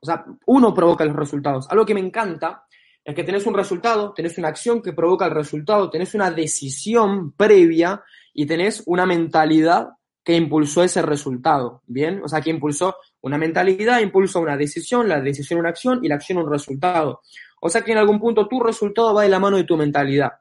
o 0.00 0.06
sea, 0.06 0.24
uno 0.46 0.74
provoca 0.74 1.04
los 1.04 1.16
resultados. 1.16 1.66
Algo 1.70 1.86
que 1.86 1.94
me 1.94 2.00
encanta 2.00 2.64
es 3.02 3.14
que 3.14 3.24
tenés 3.24 3.46
un 3.46 3.54
resultado, 3.54 4.12
tenés 4.12 4.36
una 4.38 4.48
acción 4.48 4.82
que 4.82 4.92
provoca 4.92 5.26
el 5.26 5.32
resultado, 5.32 5.90
tenés 5.90 6.14
una 6.14 6.30
decisión 6.30 7.32
previa 7.32 8.02
y 8.32 8.46
tenés 8.46 8.82
una 8.86 9.06
mentalidad 9.06 9.90
que 10.24 10.34
impulsó 10.34 10.82
ese 10.82 11.02
resultado, 11.02 11.82
¿bien? 11.86 12.22
O 12.24 12.28
sea, 12.28 12.40
que 12.40 12.48
impulsó 12.48 12.96
una 13.20 13.36
mentalidad, 13.36 14.00
impulsó 14.00 14.40
una 14.40 14.56
decisión, 14.56 15.06
la 15.06 15.20
decisión 15.20 15.60
una 15.60 15.68
acción 15.68 16.00
y 16.02 16.08
la 16.08 16.14
acción 16.14 16.38
un 16.38 16.50
resultado. 16.50 17.20
O 17.60 17.68
sea 17.68 17.82
que 17.82 17.92
en 17.92 17.98
algún 17.98 18.18
punto 18.18 18.48
tu 18.48 18.60
resultado 18.60 19.12
va 19.12 19.22
de 19.22 19.28
la 19.28 19.38
mano 19.38 19.58
de 19.58 19.64
tu 19.64 19.76
mentalidad. 19.76 20.32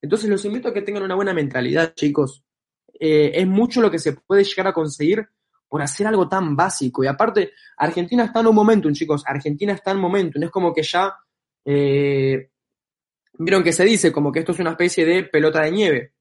Entonces 0.00 0.30
los 0.30 0.44
invito 0.44 0.68
a 0.68 0.74
que 0.74 0.82
tengan 0.82 1.02
una 1.02 1.16
buena 1.16 1.34
mentalidad, 1.34 1.92
chicos. 1.94 2.44
Eh, 2.98 3.32
es 3.34 3.46
mucho 3.46 3.80
lo 3.80 3.90
que 3.90 3.98
se 3.98 4.12
puede 4.12 4.44
llegar 4.44 4.68
a 4.68 4.72
conseguir 4.72 5.26
por 5.68 5.82
hacer 5.82 6.06
algo 6.06 6.28
tan 6.28 6.54
básico. 6.54 7.02
Y 7.02 7.08
aparte, 7.08 7.52
Argentina 7.76 8.24
está 8.24 8.40
en 8.40 8.46
un 8.46 8.54
momentum, 8.54 8.92
chicos. 8.92 9.24
Argentina 9.26 9.72
está 9.72 9.90
en 9.90 9.96
un 9.96 10.02
momentum. 10.02 10.42
Es 10.42 10.50
como 10.50 10.72
que 10.72 10.82
ya... 10.82 11.14
Eh, 11.64 12.48
Vieron 13.38 13.64
que 13.64 13.72
se 13.72 13.84
dice 13.84 14.12
como 14.12 14.30
que 14.30 14.40
esto 14.40 14.52
es 14.52 14.58
una 14.58 14.72
especie 14.72 15.06
de 15.06 15.24
pelota 15.24 15.62
de 15.62 15.70
nieve 15.70 16.11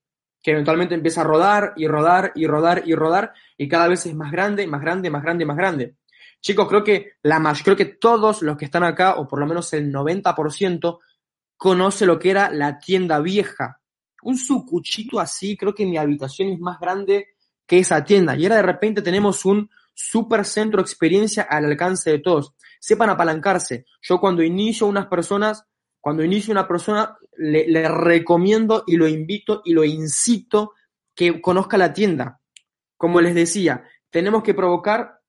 que 0.42 0.52
eventualmente 0.52 0.96
empieza 0.96 1.22
a 1.22 1.26
rodar 1.26 1.74
y 1.76 1.88
rodar 1.88 2.32
y 2.36 2.48
rodar 2.48 2.84
y 2.86 2.96
rodar 2.96 3.34
y 3.58 3.68
cada 3.68 3.88
vez 3.88 4.06
es 4.06 4.16
más 4.16 4.32
grande, 4.32 4.66
más 4.68 4.82
grande, 4.82 5.10
más 5.10 5.24
grande, 5.24 5.46
más 5.46 5.58
grande. 5.58 5.96
Chicos, 6.42 6.68
creo 6.68 6.84
que 6.84 7.14
la 7.22 7.40
más, 7.40 7.62
creo 7.62 7.76
que 7.76 7.86
todos 7.86 8.42
los 8.42 8.58
que 8.58 8.66
están 8.66 8.84
acá, 8.84 9.16
o 9.16 9.28
por 9.28 9.40
lo 9.40 9.46
menos 9.46 9.72
el 9.74 9.94
90%, 9.94 11.00
conoce 11.56 12.08
lo 12.08 12.18
que 12.18 12.32
era 12.32 12.50
la 12.50 12.80
tienda 12.80 13.20
vieja. 13.20 13.80
Un 14.24 14.38
sucuchito 14.38 15.20
así, 15.20 15.56
creo 15.56 15.76
que 15.76 15.86
mi 15.86 15.98
habitación 15.98 16.50
es 16.50 16.60
más 16.60 16.80
grande 16.80 17.36
que 17.68 17.78
esa 17.78 18.04
tienda. 18.04 18.36
Y 18.36 18.44
ahora 18.44 18.56
de 18.56 18.64
repente 18.64 19.04
tenemos 19.04 19.46
un 19.46 19.70
super 19.94 20.44
centro 20.44 20.82
experiencia 20.82 21.44
al 21.44 21.66
alcance 21.66 22.10
de 22.10 22.20
todos. 22.20 22.56
Sepan 22.80 23.12
apalancarse. 23.12 23.86
Yo 24.02 24.20
cuando 24.20 24.42
inicio 24.42 24.88
unas 24.88 25.06
personas, 25.06 25.66
cuando 26.02 26.24
inicio 26.24 26.52
una 26.52 26.68
persona, 26.68 27.16
le, 27.38 27.88
recomiendo 27.88 28.84
y 28.88 28.98
lo 28.98 29.08
invito 29.08 29.62
y 29.64 29.74
lo 29.74 29.84
incito 29.84 30.74
que 31.16 31.40
conozca 31.40 31.78
la 31.78 31.94
tienda. 31.94 32.42
Como 32.98 33.22
les 33.22 33.36
decía, 33.36 33.86
tenemos 34.10 34.44
que 34.44 34.56
provocar, 34.56 35.20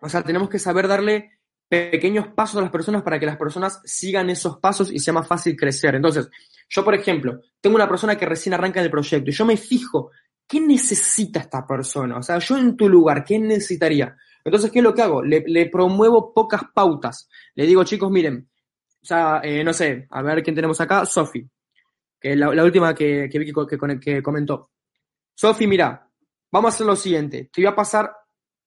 o 0.00 0.08
sea, 0.08 0.22
tenemos 0.22 0.48
que 0.48 0.58
saber 0.58 0.88
darle 0.88 1.38
pequeños 1.68 2.28
pasos 2.28 2.58
a 2.58 2.62
las 2.62 2.70
personas 2.70 3.02
para 3.02 3.20
que 3.20 3.26
las 3.26 3.36
personas 3.36 3.80
sigan 3.84 4.30
esos 4.30 4.58
pasos 4.58 4.90
y 4.90 4.98
sea 4.98 5.14
más 5.14 5.26
fácil 5.26 5.56
crecer. 5.56 5.94
Entonces, 5.94 6.28
yo, 6.68 6.84
por 6.84 6.94
ejemplo, 6.94 7.40
tengo 7.60 7.76
una 7.76 7.88
persona 7.88 8.16
que 8.16 8.26
recién 8.26 8.54
arranca 8.54 8.80
en 8.80 8.86
el 8.86 8.90
proyecto 8.90 9.30
y 9.30 9.34
yo 9.34 9.44
me 9.44 9.56
fijo, 9.56 10.10
¿qué 10.46 10.60
necesita 10.60 11.40
esta 11.40 11.66
persona? 11.66 12.16
O 12.18 12.22
sea, 12.22 12.38
yo 12.38 12.56
en 12.56 12.76
tu 12.76 12.88
lugar, 12.88 13.24
¿qué 13.24 13.38
necesitaría? 13.38 14.16
Entonces, 14.44 14.70
¿qué 14.70 14.80
es 14.80 14.82
lo 14.82 14.94
que 14.94 15.02
hago? 15.02 15.22
Le, 15.22 15.44
le 15.46 15.66
promuevo 15.66 16.32
pocas 16.34 16.62
pautas. 16.74 17.28
Le 17.54 17.66
digo, 17.66 17.84
chicos, 17.84 18.10
miren, 18.10 18.48
o 19.02 19.06
sea, 19.06 19.40
eh, 19.42 19.64
no 19.64 19.72
sé, 19.72 20.06
a 20.10 20.22
ver 20.22 20.42
quién 20.42 20.54
tenemos 20.54 20.80
acá, 20.80 21.04
Sofi, 21.04 21.48
que 22.20 22.32
es 22.32 22.38
la, 22.38 22.48
última 22.62 22.94
que, 22.94 23.28
que 23.30 23.38
vi 23.38 23.52
que, 23.52 24.00
que 24.00 24.22
comentó. 24.22 24.70
Sofi, 25.34 25.66
mira, 25.66 26.08
vamos 26.52 26.72
a 26.72 26.74
hacer 26.74 26.86
lo 26.86 26.94
siguiente. 26.94 27.50
Te 27.52 27.62
voy 27.62 27.66
a 27.66 27.74
pasar 27.74 28.14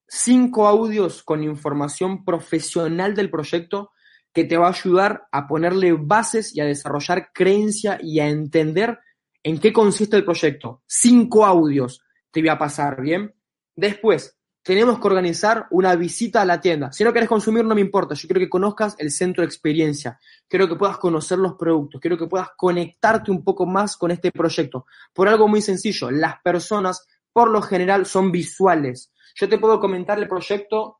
cinco 0.07 0.67
audios 0.67 1.23
con 1.23 1.43
información 1.43 2.25
profesional 2.25 3.15
del 3.15 3.29
proyecto 3.29 3.91
que 4.33 4.43
te 4.43 4.57
va 4.57 4.67
a 4.67 4.71
ayudar 4.71 5.27
a 5.31 5.47
ponerle 5.47 5.93
bases 5.93 6.53
y 6.53 6.59
a 6.59 6.65
desarrollar 6.65 7.31
creencia 7.33 7.97
y 8.01 8.19
a 8.19 8.27
entender 8.27 8.99
en 9.41 9.59
qué 9.59 9.71
consiste 9.71 10.17
el 10.17 10.25
proyecto. 10.25 10.83
Cinco 10.85 11.45
audios 11.45 12.01
te 12.31 12.41
voy 12.41 12.49
a 12.49 12.57
pasar, 12.57 13.01
¿bien? 13.01 13.33
Después, 13.73 14.34
tenemos 14.65 14.99
que 14.99 15.05
organizar 15.05 15.67
una 15.69 15.95
visita 15.95 16.41
a 16.41 16.45
la 16.45 16.59
tienda. 16.59 16.91
Si 16.91 17.03
no 17.03 17.13
querés 17.13 17.29
consumir, 17.29 17.63
no 17.63 17.75
me 17.75 17.81
importa. 17.81 18.15
Yo 18.15 18.27
quiero 18.27 18.39
que 18.39 18.49
conozcas 18.49 18.95
el 18.97 19.11
centro 19.11 19.43
de 19.43 19.45
experiencia. 19.45 20.19
Quiero 20.47 20.67
que 20.67 20.73
puedas 20.73 20.97
conocer 20.97 21.37
los 21.37 21.53
productos. 21.53 22.01
Quiero 22.01 22.17
que 22.17 22.25
puedas 22.25 22.49
conectarte 22.57 23.29
un 23.29 23.43
poco 23.43 23.67
más 23.67 23.95
con 23.95 24.09
este 24.09 24.31
proyecto. 24.31 24.87
Por 25.13 25.27
algo 25.27 25.47
muy 25.47 25.61
sencillo. 25.61 26.09
Las 26.09 26.41
personas, 26.41 27.05
por 27.31 27.51
lo 27.51 27.61
general, 27.61 28.07
son 28.07 28.31
visuales. 28.31 29.13
Yo 29.35 29.47
te 29.47 29.59
puedo 29.59 29.79
comentar 29.79 30.17
el 30.17 30.27
proyecto 30.27 30.97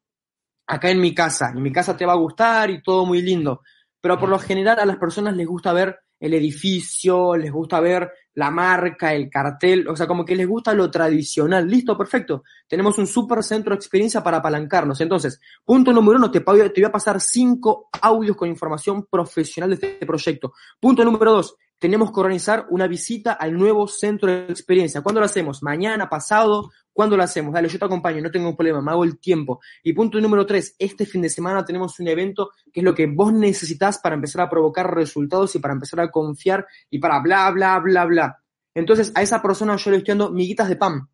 acá 0.68 0.92
en 0.92 1.02
mi 1.02 1.16
casa. 1.16 1.50
En 1.50 1.64
mi 1.64 1.72
casa 1.72 1.98
te 1.98 2.06
va 2.06 2.14
a 2.14 2.18
gustar 2.18 2.70
y 2.70 2.84
todo 2.84 3.04
muy 3.04 3.24
lindo. 3.24 3.64
Pero 4.00 4.20
por 4.20 4.30
lo 4.30 4.38
general 4.38 4.78
a 4.78 4.86
las 4.86 4.98
personas 4.98 5.36
les 5.36 5.48
gusta 5.48 5.74
ver 5.74 6.02
el 6.20 6.36
edificio, 6.36 7.36
les 7.36 7.52
gusta 7.52 7.80
ver 7.80 8.12
la 8.36 8.52
marca, 8.52 9.14
el 9.14 9.30
cartel, 9.30 9.88
o 9.88 9.96
sea, 9.96 10.08
como 10.08 10.24
que 10.24 10.36
les 10.36 10.48
gusta 10.48 10.74
lo 10.74 10.92
tradicional. 10.92 11.68
Listo, 11.68 11.98
perfecto. 11.98 12.44
Tenemos 12.68 12.98
un 12.98 13.08
super 13.08 13.42
centro 13.44 13.72
de 13.72 13.78
experiencia 13.78 14.22
para 14.24 14.38
apalancarnos. 14.38 15.00
Entonces, 15.02 15.40
punto 15.64 15.92
número 15.92 16.18
uno, 16.18 16.30
te, 16.30 16.42
te 16.42 16.46
voy 16.46 16.84
a 16.84 16.92
pasar 16.92 17.20
cinco 17.20 17.90
audios 18.02 18.36
con 18.36 18.48
información 18.48 19.06
profesional 19.10 19.70
de 19.70 19.88
este 19.88 20.06
proyecto. 20.06 20.54
Punto 20.80 21.04
número 21.04 21.32
dos, 21.32 21.56
tenemos 21.80 22.12
que 22.12 22.20
organizar 22.20 22.68
una 22.70 22.88
visita 22.88 23.34
al 23.34 23.54
nuevo 23.54 23.88
centro 23.88 24.30
de 24.30 24.46
experiencia. 24.46 25.02
¿Cuándo 25.02 25.22
lo 25.22 25.26
hacemos? 25.26 25.64
¿Mañana, 25.64 26.10
pasado? 26.10 26.72
¿Cuándo 26.96 27.18
lo 27.18 27.24
hacemos? 27.24 27.54
Dale, 27.54 27.68
yo 27.68 27.78
te 27.78 27.84
acompaño, 27.84 28.22
no 28.22 28.32
tengo 28.32 28.48
un 28.48 28.56
problema, 28.56 28.82
me 28.82 28.92
hago 28.92 29.04
el 29.04 29.20
tiempo. 29.20 29.60
Y 29.84 29.92
punto 29.92 30.18
número 30.22 30.46
tres, 30.46 30.78
este 30.80 31.06
fin 31.06 31.22
de 31.22 31.28
semana 31.28 31.66
tenemos 31.66 32.00
un 32.00 32.08
evento 32.08 32.52
que 32.72 32.80
es 32.80 32.86
lo 32.86 32.96
que 32.96 33.06
vos 33.06 33.34
necesitas 33.34 34.00
para 34.00 34.16
empezar 34.16 34.44
a 34.44 34.50
provocar 34.50 34.96
resultados 34.96 35.54
y 35.56 35.60
para 35.60 35.74
empezar 35.74 36.00
a 36.00 36.10
confiar 36.10 36.66
y 36.90 37.00
para 37.00 37.20
bla, 37.20 37.52
bla, 37.52 37.78
bla, 37.80 38.06
bla. 38.06 38.44
Entonces, 38.74 39.12
a 39.14 39.22
esa 39.22 39.42
persona 39.42 39.76
yo 39.76 39.92
le 39.92 39.98
estoy 39.98 40.14
dando 40.14 40.32
miguitas 40.32 40.70
de 40.70 40.78
pan. 40.78 41.10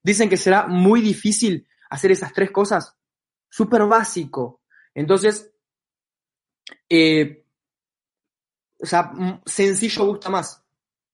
Dicen 0.00 0.28
que 0.28 0.36
será 0.36 0.68
muy 0.68 1.00
difícil 1.00 1.66
hacer 1.90 2.12
esas 2.12 2.32
tres 2.32 2.52
cosas. 2.52 2.96
Súper 3.50 3.86
básico. 3.86 4.60
Entonces, 4.94 5.50
eh, 6.88 7.44
o 8.78 8.86
sea, 8.86 9.10
sencillo 9.44 10.06
gusta 10.06 10.30
más. 10.30 10.62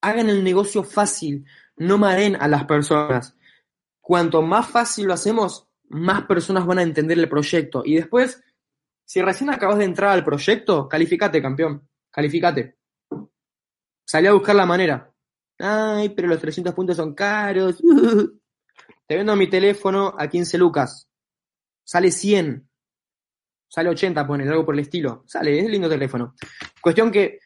Hagan 0.03 0.29
el 0.29 0.45
negocio 0.45 0.85
fácil, 0.85 1.47
no 1.79 1.97
mareen 1.97 2.37
a 2.37 2.47
las 2.47 2.67
personas. 2.67 3.39
Cuanto 4.11 4.43
más 4.43 4.69
fácil 4.69 5.07
lo 5.07 5.15
hacemos, 5.15 5.69
más 5.91 6.25
personas 6.25 6.67
van 6.67 6.81
a 6.81 6.83
entender 6.83 7.17
el 7.17 7.29
proyecto. 7.29 7.85
Y 7.85 7.95
después, 7.95 8.43
si 9.05 9.23
recién 9.23 9.51
acabas 9.51 9.79
de 9.79 9.85
entrar 9.85 10.11
al 10.11 10.25
proyecto, 10.25 10.89
calificate, 10.89 11.41
campeón. 11.41 11.89
Calificate. 12.11 12.77
Salí 14.05 14.27
a 14.27 14.33
buscar 14.33 14.57
la 14.57 14.67
manera. 14.67 15.15
Ay, 15.61 16.09
pero 16.09 16.27
los 16.27 16.41
300 16.41 16.75
puntos 16.75 16.97
son 16.97 17.15
caros. 17.15 17.81
Te 19.07 19.15
vendo 19.15 19.37
mi 19.37 19.49
teléfono 19.49 20.13
a 20.19 20.27
15 20.27 20.59
lucas. 20.59 21.09
Sale 21.85 22.11
100. 22.11 22.69
Sale 23.69 23.91
80, 23.91 24.27
pone, 24.27 24.49
algo 24.49 24.67
por 24.67 24.75
el 24.75 24.81
estilo. 24.81 25.23
Sale, 25.29 25.57
es 25.57 25.71
lindo 25.71 25.89
teléfono. 25.89 26.35
Cuestión 26.83 27.13
que 27.13 27.39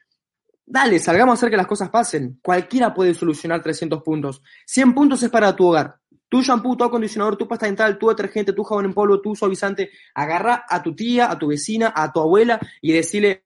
Dale, 0.67 0.99
salgamos 0.99 1.33
a 1.33 1.35
hacer 1.35 1.51
que 1.51 1.59
las 1.59 1.67
cosas 1.67 1.91
pasen. 1.91 2.39
Cualquiera 2.43 2.95
puede 2.95 3.12
solucionar 3.12 3.62
300 3.62 4.03
puntos. 4.03 4.43
100 4.67 4.95
puntos 4.95 5.23
es 5.23 5.29
para 5.29 5.55
tu 5.55 5.67
hogar. 5.67 6.01
Tu 6.35 6.43
shampoo, 6.43 6.76
tu 6.76 6.82
acondicionador, 6.82 7.37
tu 7.37 7.47
pasta 7.47 7.66
dental, 7.66 7.97
tu 7.97 8.09
detergente, 8.09 8.53
tu 8.53 8.64
jabón 8.64 8.87
en 8.87 8.93
polvo, 8.93 9.20
tu 9.20 9.37
suavizante. 9.37 9.91
Agarra 10.16 10.64
a 10.68 10.82
tu 10.82 10.93
tía, 10.93 11.30
a 11.30 11.39
tu 11.39 11.47
vecina, 11.47 11.93
a 11.95 12.12
tu 12.12 12.18
abuela 12.18 12.59
y 12.82 12.91
decirle, 12.91 13.45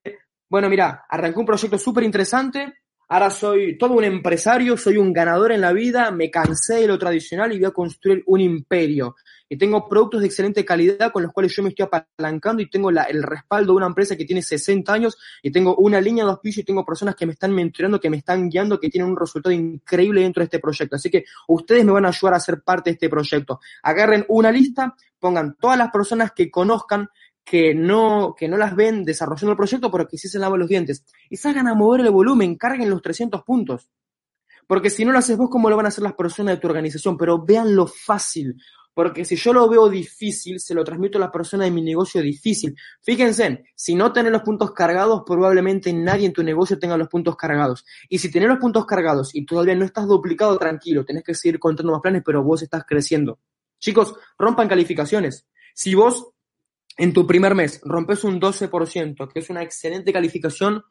bueno, 0.49 0.67
mira, 0.71 1.05
arrancó 1.07 1.41
un 1.41 1.45
proyecto 1.45 1.77
súper 1.77 2.03
interesante, 2.03 2.79
ahora 3.07 3.29
soy 3.29 3.77
todo 3.77 3.93
un 3.93 4.05
empresario, 4.05 4.75
soy 4.75 4.97
un 4.97 5.13
ganador 5.13 5.51
en 5.51 5.61
la 5.61 5.71
vida, 5.71 6.09
me 6.09 6.31
cansé 6.31 6.77
de 6.77 6.87
lo 6.87 6.97
tradicional 6.97 7.53
y 7.53 7.59
voy 7.59 7.67
a 7.67 7.71
construir 7.73 8.23
un 8.25 8.41
imperio 8.41 9.15
y 9.49 9.57
tengo 9.57 9.89
productos 9.89 10.21
de 10.21 10.27
excelente 10.27 10.63
calidad 10.63 11.11
con 11.11 11.23
los 11.23 11.33
cuales 11.33 11.53
yo 11.55 11.63
me 11.63 11.69
estoy 11.69 11.87
apalancando 11.91 12.61
y 12.61 12.69
tengo 12.69 12.91
el 12.91 13.23
respaldo 13.23 13.73
de 13.73 13.77
una 13.77 13.87
empresa 13.87 14.15
que 14.15 14.23
tiene 14.23 14.43
60 14.43 14.93
años 14.93 15.17
y 15.41 15.51
tengo 15.51 15.75
una 15.77 15.99
línea 15.99 16.23
de 16.23 16.29
auspicio 16.29 16.61
y 16.61 16.63
tengo 16.63 16.85
personas 16.85 17.15
que 17.15 17.25
me 17.25 17.33
están 17.33 17.53
mentoreando, 17.53 17.99
que 17.99 18.11
me 18.11 18.17
están 18.17 18.47
guiando, 18.47 18.79
que 18.79 18.89
tienen 18.89 19.09
un 19.09 19.17
resultado 19.17 19.51
increíble 19.51 20.21
dentro 20.21 20.41
de 20.41 20.45
este 20.45 20.59
proyecto. 20.59 20.95
Así 20.95 21.09
que 21.09 21.25
ustedes 21.47 21.83
me 21.83 21.91
van 21.91 22.05
a 22.05 22.09
ayudar 22.09 22.35
a 22.35 22.39
ser 22.39 22.61
parte 22.61 22.91
de 22.91 22.93
este 22.93 23.09
proyecto. 23.09 23.59
Agarren 23.81 24.23
una 24.29 24.51
lista, 24.51 24.95
pongan 25.17 25.55
todas 25.59 25.77
las 25.77 25.89
personas 25.89 26.31
que 26.31 26.51
conozcan 26.51 27.09
que 27.43 27.73
no, 27.73 28.35
que 28.37 28.47
no 28.47 28.57
las 28.57 28.75
ven 28.75 29.03
desarrollando 29.03 29.53
el 29.53 29.57
proyecto, 29.57 29.89
pero 29.89 30.07
que 30.07 30.19
sí 30.19 30.27
se 30.27 30.37
lavan 30.37 30.59
los 30.59 30.69
dientes. 30.69 31.03
Y 31.31 31.37
salgan 31.37 31.67
a 31.67 31.73
mover 31.73 32.01
el 32.01 32.11
volumen, 32.11 32.55
carguen 32.55 32.91
los 32.91 33.01
300 33.01 33.43
puntos. 33.43 33.89
Porque 34.67 34.91
si 34.91 35.03
no 35.03 35.11
lo 35.11 35.17
haces 35.17 35.35
vos, 35.35 35.49
¿cómo 35.49 35.67
lo 35.67 35.75
van 35.75 35.87
a 35.87 35.89
hacer 35.89 36.03
las 36.03 36.13
personas 36.13 36.53
de 36.53 36.61
tu 36.61 36.67
organización? 36.67 37.17
Pero 37.17 37.43
vean 37.43 37.75
lo 37.75 37.87
fácil. 37.87 38.55
Porque 38.93 39.23
si 39.23 39.35
yo 39.35 39.53
lo 39.53 39.69
veo 39.69 39.89
difícil, 39.89 40.59
se 40.59 40.73
lo 40.73 40.83
transmito 40.83 41.17
a 41.17 41.21
la 41.21 41.31
persona 41.31 41.63
de 41.63 41.71
mi 41.71 41.81
negocio 41.81 42.21
difícil. 42.21 42.75
Fíjense, 43.01 43.63
si 43.75 43.95
no 43.95 44.11
tenés 44.11 44.31
los 44.31 44.41
puntos 44.41 44.71
cargados, 44.71 45.23
probablemente 45.25 45.93
nadie 45.93 46.25
en 46.25 46.33
tu 46.33 46.43
negocio 46.43 46.77
tenga 46.77 46.97
los 46.97 47.07
puntos 47.07 47.35
cargados. 47.35 47.85
Y 48.09 48.17
si 48.17 48.31
tenés 48.31 48.49
los 48.49 48.57
puntos 48.57 48.85
cargados 48.85 49.33
y 49.33 49.45
todavía 49.45 49.75
no 49.75 49.85
estás 49.85 50.07
duplicado, 50.07 50.57
tranquilo, 50.57 51.05
tenés 51.05 51.23
que 51.23 51.33
seguir 51.33 51.59
contando 51.59 51.93
más 51.93 52.01
planes, 52.01 52.23
pero 52.25 52.43
vos 52.43 52.61
estás 52.61 52.83
creciendo. 52.85 53.39
Chicos, 53.79 54.13
rompan 54.37 54.67
calificaciones. 54.67 55.47
Si 55.73 55.95
vos 55.95 56.33
en 56.97 57.13
tu 57.13 57.25
primer 57.25 57.55
mes 57.55 57.79
rompes 57.85 58.25
un 58.25 58.41
12%, 58.41 59.31
que 59.31 59.39
es 59.39 59.49
una 59.49 59.63
excelente 59.63 60.11
calificación, 60.11 60.83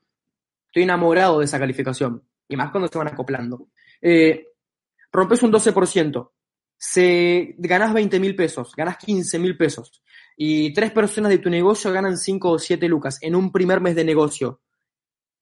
estoy 0.66 0.84
enamorado 0.84 1.38
de 1.38 1.44
esa 1.44 1.58
calificación. 1.58 2.22
Y 2.48 2.56
más 2.56 2.70
cuando 2.70 2.88
se 2.88 2.96
van 2.96 3.08
acoplando. 3.08 3.68
Eh, 4.00 4.46
rompes 5.12 5.42
un 5.42 5.52
12%, 5.52 6.30
se, 6.78 7.56
ganas 7.58 7.92
20 7.92 8.20
mil 8.20 8.36
pesos, 8.36 8.72
ganas 8.76 8.96
15 8.98 9.38
mil 9.40 9.56
pesos. 9.56 10.02
Y 10.36 10.72
tres 10.72 10.92
personas 10.92 11.30
de 11.30 11.38
tu 11.38 11.50
negocio 11.50 11.92
ganan 11.92 12.16
5 12.16 12.50
o 12.50 12.58
7 12.58 12.88
lucas 12.88 13.18
en 13.20 13.34
un 13.34 13.50
primer 13.50 13.80
mes 13.80 13.96
de 13.96 14.04
negocio. 14.04 14.62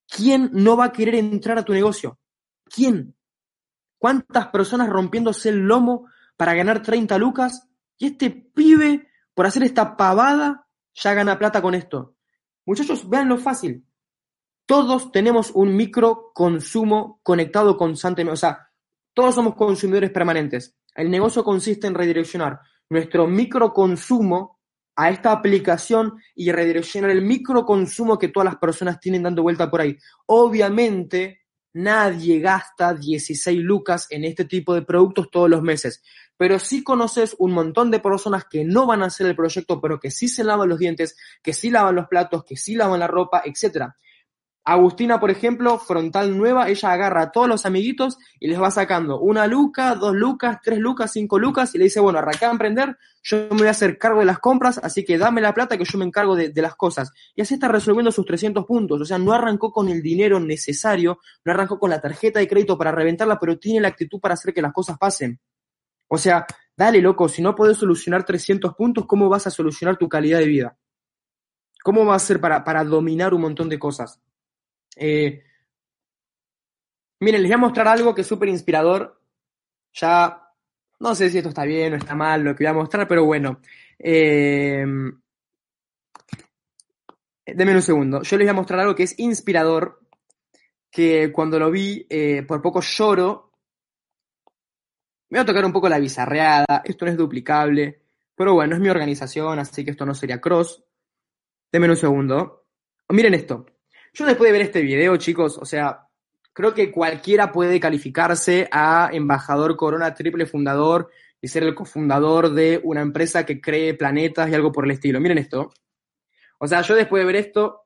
¿Quién 0.08 0.48
no 0.52 0.76
va 0.76 0.86
a 0.86 0.92
querer 0.92 1.16
entrar 1.16 1.58
a 1.58 1.64
tu 1.64 1.74
negocio? 1.74 2.18
¿Quién? 2.64 3.14
¿Cuántas 3.98 4.48
personas 4.48 4.88
rompiéndose 4.88 5.50
el 5.50 5.58
lomo 5.58 6.08
para 6.36 6.54
ganar 6.54 6.82
30 6.82 7.18
lucas? 7.18 7.68
Y 7.98 8.06
este 8.06 8.30
pibe 8.30 9.08
por 9.34 9.44
hacer 9.44 9.64
esta 9.64 9.96
pavada, 9.98 10.66
ya 10.94 11.12
gana 11.12 11.38
plata 11.38 11.60
con 11.60 11.74
esto. 11.74 12.16
Muchachos, 12.64 13.08
vean 13.08 13.28
lo 13.28 13.36
fácil. 13.36 13.84
Todos 14.64 15.12
tenemos 15.12 15.50
un 15.50 15.76
micro 15.76 16.32
consumo 16.34 17.20
conectado 17.22 17.76
constantemente. 17.76 18.32
O 18.32 18.36
sea, 18.36 18.70
todos 19.12 19.34
somos 19.34 19.54
consumidores 19.54 20.10
permanentes. 20.10 20.74
El 20.96 21.10
negocio 21.10 21.44
consiste 21.44 21.86
en 21.86 21.94
redireccionar 21.94 22.60
nuestro 22.90 23.26
micro 23.26 23.72
consumo 23.72 24.58
a 24.96 25.10
esta 25.10 25.32
aplicación 25.32 26.14
y 26.34 26.50
redireccionar 26.50 27.10
el 27.10 27.22
micro 27.22 27.64
consumo 27.64 28.18
que 28.18 28.28
todas 28.28 28.46
las 28.46 28.56
personas 28.56 28.98
tienen 28.98 29.22
dando 29.22 29.42
vuelta 29.42 29.70
por 29.70 29.82
ahí. 29.82 29.96
Obviamente, 30.26 31.42
nadie 31.74 32.40
gasta 32.40 32.94
16 32.94 33.58
lucas 33.60 34.06
en 34.10 34.24
este 34.24 34.46
tipo 34.46 34.74
de 34.74 34.82
productos 34.82 35.30
todos 35.30 35.50
los 35.50 35.62
meses 35.62 36.02
pero 36.36 36.58
sí 36.58 36.84
conoces 36.84 37.34
un 37.38 37.52
montón 37.52 37.90
de 37.90 38.00
personas 38.00 38.44
que 38.44 38.64
no 38.64 38.86
van 38.86 39.02
a 39.02 39.06
hacer 39.06 39.26
el 39.26 39.36
proyecto, 39.36 39.80
pero 39.80 39.98
que 39.98 40.10
sí 40.10 40.28
se 40.28 40.44
lavan 40.44 40.68
los 40.68 40.78
dientes, 40.78 41.16
que 41.42 41.52
sí 41.52 41.70
lavan 41.70 41.94
los 41.94 42.08
platos, 42.08 42.44
que 42.44 42.56
sí 42.56 42.74
lavan 42.74 43.00
la 43.00 43.06
ropa, 43.06 43.42
etcétera. 43.44 43.96
Agustina, 44.68 45.20
por 45.20 45.30
ejemplo, 45.30 45.78
frontal 45.78 46.36
nueva, 46.36 46.68
ella 46.68 46.90
agarra 46.90 47.22
a 47.22 47.30
todos 47.30 47.46
los 47.46 47.64
amiguitos 47.66 48.18
y 48.40 48.48
les 48.48 48.60
va 48.60 48.72
sacando 48.72 49.20
una 49.20 49.46
luca, 49.46 49.94
dos 49.94 50.12
lucas, 50.12 50.58
tres 50.60 50.80
lucas, 50.80 51.12
cinco 51.12 51.38
lucas 51.38 51.72
y 51.76 51.78
le 51.78 51.84
dice, 51.84 52.00
bueno, 52.00 52.18
arranca 52.18 52.48
a 52.48 52.50
emprender, 52.50 52.98
yo 53.22 53.46
me 53.52 53.58
voy 53.58 53.68
a 53.68 53.70
hacer 53.70 53.96
cargo 53.96 54.18
de 54.18 54.26
las 54.26 54.40
compras, 54.40 54.80
así 54.82 55.04
que 55.04 55.18
dame 55.18 55.40
la 55.40 55.54
plata 55.54 55.78
que 55.78 55.84
yo 55.84 55.96
me 55.98 56.04
encargo 56.04 56.34
de, 56.34 56.52
las 56.56 56.74
cosas. 56.74 57.12
Y 57.36 57.42
así 57.42 57.54
está 57.54 57.68
resolviendo 57.68 58.10
sus 58.10 58.26
300 58.26 58.66
puntos, 58.66 59.00
o 59.00 59.04
sea, 59.04 59.18
no 59.18 59.32
arrancó 59.32 59.70
con 59.70 59.88
el 59.88 60.02
dinero 60.02 60.40
necesario, 60.40 61.20
no 61.44 61.52
arrancó 61.52 61.78
con 61.78 61.90
la 61.90 62.00
tarjeta 62.00 62.40
de 62.40 62.48
crédito 62.48 62.76
para 62.76 62.90
reventarla, 62.90 63.38
pero 63.38 63.60
tiene 63.60 63.80
la 63.80 63.88
actitud 63.88 64.18
para 64.18 64.34
hacer 64.34 64.52
que 64.52 64.62
las 64.62 64.72
cosas 64.72 64.98
pasen. 64.98 65.38
O 66.08 66.18
sea, 66.18 66.44
dale, 66.76 67.00
loco, 67.00 67.28
si 67.28 67.40
no 67.40 67.54
puedes 67.54 67.76
solucionar 67.76 68.24
300 68.24 68.74
puntos, 68.74 69.06
¿cómo 69.06 69.28
vas 69.28 69.46
a 69.46 69.50
solucionar 69.52 69.96
tu 69.96 70.08
calidad 70.08 70.40
de 70.40 70.46
vida? 70.46 70.76
¿Cómo 71.84 72.04
va 72.04 72.16
a 72.16 72.18
ser 72.18 72.40
para, 72.40 72.64
para 72.64 72.82
dominar 72.82 73.32
un 73.32 73.42
montón 73.42 73.68
de 73.68 73.78
cosas? 73.78 74.20
Eh, 74.96 75.44
miren, 77.20 77.42
les 77.42 77.50
voy 77.50 77.54
a 77.54 77.58
mostrar 77.58 77.88
algo 77.88 78.14
que 78.14 78.22
es 78.22 78.26
súper 78.26 78.48
inspirador. 78.48 79.20
Ya 79.92 80.42
no 80.98 81.14
sé 81.14 81.30
si 81.30 81.38
esto 81.38 81.50
está 81.50 81.64
bien 81.64 81.92
o 81.94 81.96
está 81.96 82.14
mal 82.14 82.42
lo 82.42 82.56
que 82.56 82.64
voy 82.64 82.70
a 82.70 82.74
mostrar, 82.74 83.06
pero 83.06 83.24
bueno. 83.24 83.60
Eh, 83.98 84.84
Deme 87.46 87.74
un 87.74 87.82
segundo. 87.82 88.22
Yo 88.22 88.36
les 88.36 88.46
voy 88.46 88.50
a 88.50 88.54
mostrar 88.54 88.80
algo 88.80 88.94
que 88.96 89.04
es 89.04 89.18
inspirador, 89.18 90.00
que 90.90 91.30
cuando 91.32 91.58
lo 91.60 91.70
vi, 91.70 92.04
eh, 92.10 92.42
por 92.42 92.60
poco 92.60 92.80
lloro 92.80 93.46
me 95.28 95.38
voy 95.38 95.42
a 95.42 95.46
tocar 95.46 95.64
un 95.64 95.72
poco 95.72 95.88
la 95.88 95.98
bizarreada, 95.98 96.82
esto 96.84 97.04
no 97.04 97.10
es 97.10 97.16
duplicable, 97.16 98.02
pero 98.34 98.54
bueno, 98.54 98.76
es 98.76 98.80
mi 98.80 98.88
organización, 98.88 99.58
así 99.58 99.84
que 99.84 99.90
esto 99.90 100.06
no 100.06 100.14
sería 100.14 100.40
cross. 100.40 100.84
Denme 101.72 101.88
un 101.88 101.96
segundo. 101.96 102.66
miren 103.08 103.34
esto. 103.34 103.66
Yo 104.16 104.24
después 104.24 104.48
de 104.48 104.52
ver 104.52 104.62
este 104.62 104.80
video, 104.80 105.14
chicos, 105.18 105.58
o 105.58 105.66
sea, 105.66 106.08
creo 106.54 106.72
que 106.72 106.90
cualquiera 106.90 107.52
puede 107.52 107.78
calificarse 107.78 108.66
a 108.72 109.10
embajador 109.12 109.76
Corona 109.76 110.14
Triple 110.14 110.46
Fundador 110.46 111.10
y 111.38 111.48
ser 111.48 111.64
el 111.64 111.74
cofundador 111.74 112.54
de 112.54 112.80
una 112.82 113.02
empresa 113.02 113.44
que 113.44 113.60
cree 113.60 113.92
planetas 113.92 114.48
y 114.48 114.54
algo 114.54 114.72
por 114.72 114.86
el 114.86 114.92
estilo. 114.92 115.20
Miren 115.20 115.36
esto. 115.36 115.70
O 116.58 116.66
sea, 116.66 116.80
yo 116.80 116.94
después 116.94 117.20
de 117.20 117.26
ver 117.26 117.36
esto, 117.36 117.84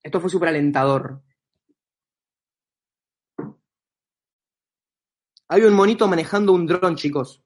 esto 0.00 0.20
fue 0.20 0.30
súper 0.30 0.50
alentador. 0.50 1.20
Hay 5.48 5.62
un 5.62 5.74
monito 5.74 6.06
manejando 6.06 6.52
un 6.52 6.68
dron, 6.68 6.94
chicos. 6.94 7.42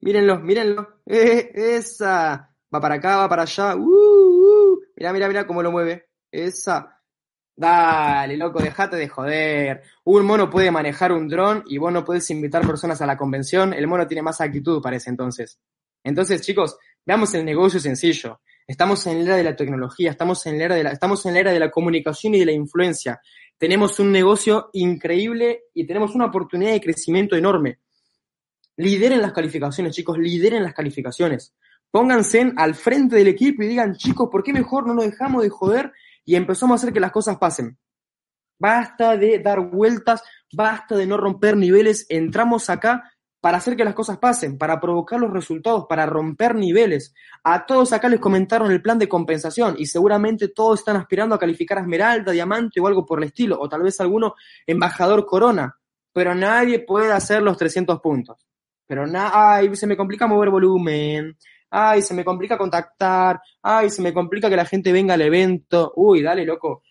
Mírenlo, 0.00 0.40
mírenlo. 0.40 1.00
Eh, 1.06 1.52
esa. 1.54 2.54
Va 2.74 2.80
para 2.82 2.96
acá, 2.96 3.16
va 3.16 3.30
para 3.30 3.42
allá. 3.44 3.76
Uh, 3.76 4.74
uh. 4.74 4.80
Mirá, 4.94 5.10
mirá, 5.14 5.28
mirá 5.28 5.46
cómo 5.46 5.62
lo 5.62 5.72
mueve. 5.72 6.10
Esa. 6.30 6.93
Dale, 7.56 8.36
loco, 8.36 8.60
dejate 8.60 8.96
de 8.96 9.08
joder. 9.08 9.82
Un 10.04 10.26
mono 10.26 10.50
puede 10.50 10.70
manejar 10.70 11.12
un 11.12 11.28
dron 11.28 11.62
y 11.66 11.78
vos 11.78 11.92
no 11.92 12.04
puedes 12.04 12.28
invitar 12.30 12.66
personas 12.66 13.00
a 13.00 13.06
la 13.06 13.16
convención. 13.16 13.72
El 13.72 13.86
mono 13.86 14.06
tiene 14.06 14.22
más 14.22 14.40
actitud, 14.40 14.82
parece 14.82 15.10
entonces. 15.10 15.58
Entonces, 16.02 16.42
chicos, 16.42 16.76
veamos 17.06 17.32
el 17.34 17.44
negocio 17.44 17.78
sencillo. 17.80 18.40
Estamos 18.66 19.06
en 19.06 19.18
la 19.18 19.24
era 19.24 19.36
de 19.36 19.44
la 19.44 19.56
tecnología, 19.56 20.10
estamos 20.10 20.44
en 20.46 20.58
la 20.58 20.64
era 20.64 20.74
de 20.74 20.84
la, 20.84 20.90
estamos 20.90 21.24
en 21.26 21.34
la 21.34 21.40
era 21.40 21.52
de 21.52 21.60
la 21.60 21.70
comunicación 21.70 22.34
y 22.34 22.38
de 22.38 22.46
la 22.46 22.52
influencia 22.52 23.20
tenemos 23.58 23.98
un 23.98 24.12
negocio 24.12 24.70
increíble 24.72 25.64
y 25.74 25.86
tenemos 25.86 26.14
una 26.14 26.26
oportunidad 26.26 26.72
de 26.72 26.80
crecimiento 26.80 27.36
enorme. 27.36 27.78
Lideren 28.76 29.22
las 29.22 29.32
calificaciones, 29.32 29.94
chicos, 29.94 30.18
lideren 30.18 30.62
las 30.62 30.74
calificaciones. 30.74 31.54
Pónganse 31.90 32.52
al 32.56 32.74
frente 32.74 33.16
del 33.16 33.28
equipo 33.28 33.62
y 33.62 33.68
digan, 33.68 33.94
chicos, 33.94 34.28
¿por 34.30 34.42
qué 34.42 34.52
mejor 34.52 34.86
no 34.86 34.94
nos 34.94 35.04
dejamos 35.04 35.42
de 35.42 35.48
joder 35.48 35.92
y 36.24 36.36
empezamos 36.36 36.72
a 36.72 36.76
hacer 36.76 36.92
que 36.92 37.00
las 37.00 37.12
cosas 37.12 37.38
pasen? 37.38 37.78
Basta 38.58 39.16
de 39.16 39.38
dar 39.40 39.60
vueltas, 39.60 40.22
basta 40.52 40.96
de 40.96 41.06
no 41.06 41.16
romper 41.16 41.56
niveles, 41.56 42.06
entramos 42.08 42.70
acá 42.70 43.10
para 43.44 43.58
hacer 43.58 43.76
que 43.76 43.84
las 43.84 43.92
cosas 43.92 44.16
pasen, 44.16 44.56
para 44.56 44.80
provocar 44.80 45.20
los 45.20 45.30
resultados, 45.30 45.84
para 45.86 46.06
romper 46.06 46.54
niveles. 46.54 47.12
A 47.42 47.66
todos 47.66 47.92
acá 47.92 48.08
les 48.08 48.18
comentaron 48.18 48.72
el 48.72 48.80
plan 48.80 48.98
de 48.98 49.06
compensación 49.06 49.74
y 49.76 49.84
seguramente 49.84 50.48
todos 50.48 50.78
están 50.78 50.96
aspirando 50.96 51.34
a 51.34 51.38
calificar 51.38 51.76
a 51.76 51.82
Esmeralda, 51.82 52.32
Diamante 52.32 52.80
o 52.80 52.86
algo 52.86 53.04
por 53.04 53.18
el 53.18 53.24
estilo, 53.24 53.60
o 53.60 53.68
tal 53.68 53.82
vez 53.82 54.00
alguno 54.00 54.34
embajador 54.66 55.26
Corona, 55.26 55.78
pero 56.10 56.34
nadie 56.34 56.78
puede 56.78 57.12
hacer 57.12 57.42
los 57.42 57.58
300 57.58 58.00
puntos. 58.00 58.46
Pero 58.86 59.06
nada, 59.06 59.56
ay, 59.56 59.76
se 59.76 59.86
me 59.86 59.96
complica 59.96 60.26
mover 60.26 60.48
volumen, 60.48 61.36
ay, 61.76 62.02
se 62.02 62.14
me 62.14 62.24
complica 62.24 62.56
contactar, 62.56 63.40
ay, 63.62 63.90
se 63.90 64.00
me 64.00 64.14
complica 64.14 64.48
que 64.48 64.54
la 64.54 64.64
gente 64.64 64.92
venga 64.92 65.14
al 65.14 65.22
evento, 65.22 65.92
uy, 65.96 66.22
dale, 66.22 66.44
loco. 66.44 66.84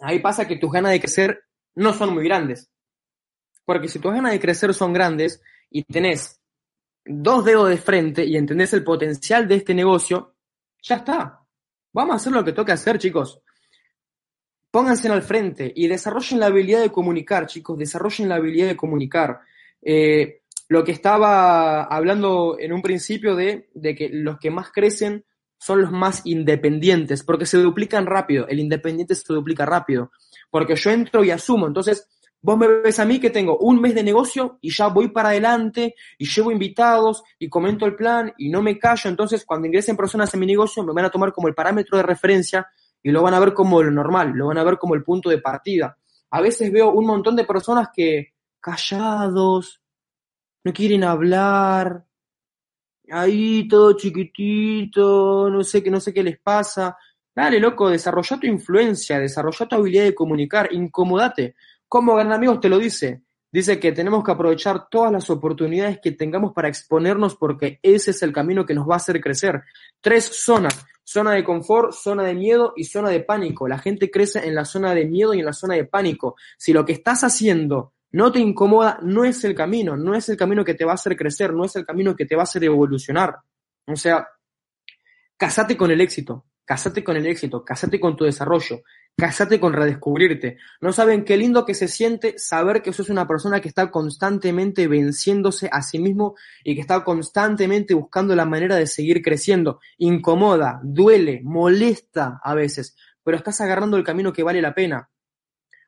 Ahí 0.00 0.20
pasa 0.20 0.48
que 0.48 0.56
tus 0.56 0.72
ganas 0.72 0.92
de 0.92 1.00
crecer 1.00 1.44
no 1.74 1.92
son 1.92 2.14
muy 2.14 2.24
grandes. 2.24 2.70
Porque 3.66 3.88
si 3.88 3.98
tus 3.98 4.12
ganas 4.12 4.32
de 4.32 4.40
crecer 4.40 4.72
son 4.72 4.94
grandes 4.94 5.42
y 5.68 5.82
tenés 5.82 6.40
dos 7.04 7.44
dedos 7.44 7.68
de 7.68 7.76
frente 7.76 8.24
y 8.24 8.36
entendés 8.36 8.72
el 8.72 8.84
potencial 8.84 9.46
de 9.46 9.56
este 9.56 9.74
negocio, 9.74 10.34
ya 10.82 10.96
está. 10.96 11.40
Vamos 11.92 12.14
a 12.14 12.16
hacer 12.16 12.32
lo 12.32 12.42
que 12.42 12.52
toque 12.52 12.72
hacer, 12.72 12.98
chicos. 12.98 13.42
Pónganse 14.70 15.08
al 15.10 15.22
frente 15.22 15.70
y 15.76 15.88
desarrollen 15.88 16.40
la 16.40 16.46
habilidad 16.46 16.80
de 16.80 16.90
comunicar, 16.90 17.46
chicos, 17.46 17.78
desarrollen 17.78 18.30
la 18.30 18.36
habilidad 18.36 18.68
de 18.68 18.76
comunicar. 18.76 19.40
Eh, 19.82 20.42
lo 20.68 20.84
que 20.84 20.92
estaba 20.92 21.84
hablando 21.84 22.56
en 22.58 22.72
un 22.72 22.82
principio 22.82 23.34
de, 23.36 23.68
de 23.74 23.94
que 23.94 24.08
los 24.08 24.38
que 24.38 24.50
más 24.50 24.70
crecen 24.72 25.24
son 25.58 25.82
los 25.82 25.92
más 25.92 26.22
independientes, 26.24 27.22
porque 27.22 27.46
se 27.46 27.58
duplican 27.58 28.06
rápido, 28.06 28.46
el 28.48 28.60
independiente 28.60 29.14
se 29.14 29.32
duplica 29.32 29.64
rápido, 29.64 30.10
porque 30.50 30.76
yo 30.76 30.90
entro 30.90 31.24
y 31.24 31.30
asumo, 31.30 31.66
entonces 31.66 32.08
Vos 32.46 32.58
me 32.58 32.68
ves 32.68 32.98
a 32.98 33.06
mí 33.06 33.20
que 33.20 33.30
tengo 33.30 33.56
un 33.56 33.80
mes 33.80 33.94
de 33.94 34.02
negocio 34.02 34.58
y 34.60 34.70
ya 34.70 34.88
voy 34.88 35.08
para 35.08 35.30
adelante 35.30 35.94
y 36.18 36.26
llevo 36.26 36.52
invitados 36.52 37.22
y 37.38 37.48
comento 37.48 37.86
el 37.86 37.96
plan 37.96 38.34
y 38.36 38.50
no 38.50 38.60
me 38.60 38.78
callo. 38.78 39.08
Entonces, 39.08 39.46
cuando 39.46 39.66
ingresen 39.66 39.96
personas 39.96 40.34
en 40.34 40.40
mi 40.40 40.44
negocio, 40.44 40.84
me 40.84 40.92
van 40.92 41.06
a 41.06 41.10
tomar 41.10 41.32
como 41.32 41.48
el 41.48 41.54
parámetro 41.54 41.96
de 41.96 42.02
referencia 42.02 42.66
y 43.02 43.10
lo 43.12 43.22
van 43.22 43.32
a 43.32 43.40
ver 43.40 43.54
como 43.54 43.82
lo 43.82 43.90
normal, 43.90 44.32
lo 44.34 44.48
van 44.48 44.58
a 44.58 44.62
ver 44.62 44.76
como 44.76 44.94
el 44.94 45.02
punto 45.02 45.30
de 45.30 45.38
partida. 45.38 45.96
A 46.32 46.42
veces 46.42 46.70
veo 46.70 46.90
un 46.90 47.06
montón 47.06 47.34
de 47.34 47.44
personas 47.44 47.88
que 47.96 48.34
callados, 48.60 49.80
no 50.64 50.72
quieren 50.72 51.04
hablar, 51.04 52.06
ahí 53.10 53.68
todo 53.68 53.96
chiquitito, 53.96 55.50
no 55.50 55.62
sé 55.62 55.82
qué, 55.82 55.90
no 55.90 56.00
sé 56.00 56.12
qué 56.12 56.22
les 56.22 56.38
pasa. 56.38 56.96
Dale, 57.34 57.60
loco, 57.60 57.90
desarrolla 57.90 58.38
tu 58.38 58.46
influencia, 58.46 59.18
desarrolla 59.18 59.66
tu 59.66 59.76
habilidad 59.76 60.04
de 60.04 60.14
comunicar, 60.14 60.72
incomodate. 60.72 61.56
¿Cómo 61.88 62.14
ganar 62.16 62.34
amigos? 62.34 62.60
Te 62.60 62.68
lo 62.68 62.78
dice. 62.78 63.22
dice 63.52 63.78
que 63.78 63.92
tenemos 63.92 64.24
que 64.24 64.32
aprovechar 64.32 64.88
todas 64.88 65.12
las 65.12 65.28
oportunidades 65.30 66.00
que 66.02 66.12
tengamos 66.12 66.52
para 66.52 66.68
exponernos 66.68 67.36
porque 67.36 67.78
ese 67.82 68.12
es 68.12 68.22
el 68.22 68.32
camino 68.32 68.64
que 68.64 68.74
nos 68.74 68.88
va 68.88 68.94
a 68.94 68.96
hacer 68.96 69.20
crecer. 69.20 69.62
Tres 70.00 70.24
zonas, 70.24 70.84
zona 71.04 71.32
de 71.32 71.44
confort, 71.44 71.92
zona 71.92 72.24
de 72.24 72.34
miedo 72.34 72.72
y 72.76 72.84
zona 72.84 73.10
de 73.10 73.20
pánico. 73.20 73.68
La 73.68 73.78
gente 73.78 74.10
crece 74.10 74.46
en 74.46 74.54
la 74.54 74.64
zona 74.64 74.94
de 74.94 75.04
miedo 75.04 75.34
y 75.34 75.40
en 75.40 75.46
la 75.46 75.52
zona 75.52 75.74
de 75.74 75.84
pánico. 75.84 76.36
Si 76.56 76.72
lo 76.72 76.84
que 76.84 76.92
estás 76.92 77.22
haciendo 77.22 77.93
no 78.14 78.32
te 78.32 78.40
incomoda, 78.40 78.98
no 79.02 79.24
es 79.24 79.44
el 79.44 79.54
camino, 79.54 79.96
no 79.96 80.14
es 80.14 80.28
el 80.28 80.36
camino 80.36 80.64
que 80.64 80.74
te 80.74 80.84
va 80.84 80.92
a 80.92 80.94
hacer 80.94 81.16
crecer, 81.16 81.52
no 81.52 81.64
es 81.64 81.76
el 81.76 81.84
camino 81.84 82.16
que 82.16 82.26
te 82.26 82.34
va 82.36 82.42
a 82.42 82.44
hacer 82.44 82.64
evolucionar. 82.64 83.36
O 83.86 83.96
sea, 83.96 84.26
casate 85.36 85.76
con 85.76 85.90
el 85.90 86.00
éxito, 86.00 86.46
casate 86.64 87.04
con 87.04 87.16
el 87.16 87.26
éxito, 87.26 87.64
casate 87.64 88.00
con 88.00 88.16
tu 88.16 88.24
desarrollo, 88.24 88.82
Cásate 89.16 89.60
con 89.60 89.72
redescubrirte. 89.72 90.58
No 90.80 90.92
saben 90.92 91.24
qué 91.24 91.36
lindo 91.36 91.64
que 91.64 91.74
se 91.74 91.86
siente 91.86 92.36
saber 92.36 92.82
que 92.82 92.92
sos 92.92 93.10
una 93.10 93.28
persona 93.28 93.60
que 93.60 93.68
está 93.68 93.90
constantemente 93.92 94.88
venciéndose 94.88 95.68
a 95.70 95.82
sí 95.82 96.00
mismo 96.00 96.34
y 96.64 96.74
que 96.74 96.80
está 96.80 97.04
constantemente 97.04 97.94
buscando 97.94 98.34
la 98.34 98.44
manera 98.44 98.74
de 98.74 98.88
seguir 98.88 99.22
creciendo. 99.22 99.78
Incomoda, 99.98 100.80
duele, 100.82 101.40
molesta 101.44 102.40
a 102.42 102.54
veces, 102.54 102.96
pero 103.22 103.36
estás 103.36 103.60
agarrando 103.60 103.96
el 103.96 104.02
camino 104.02 104.32
que 104.32 104.42
vale 104.42 104.60
la 104.60 104.74
pena. 104.74 105.08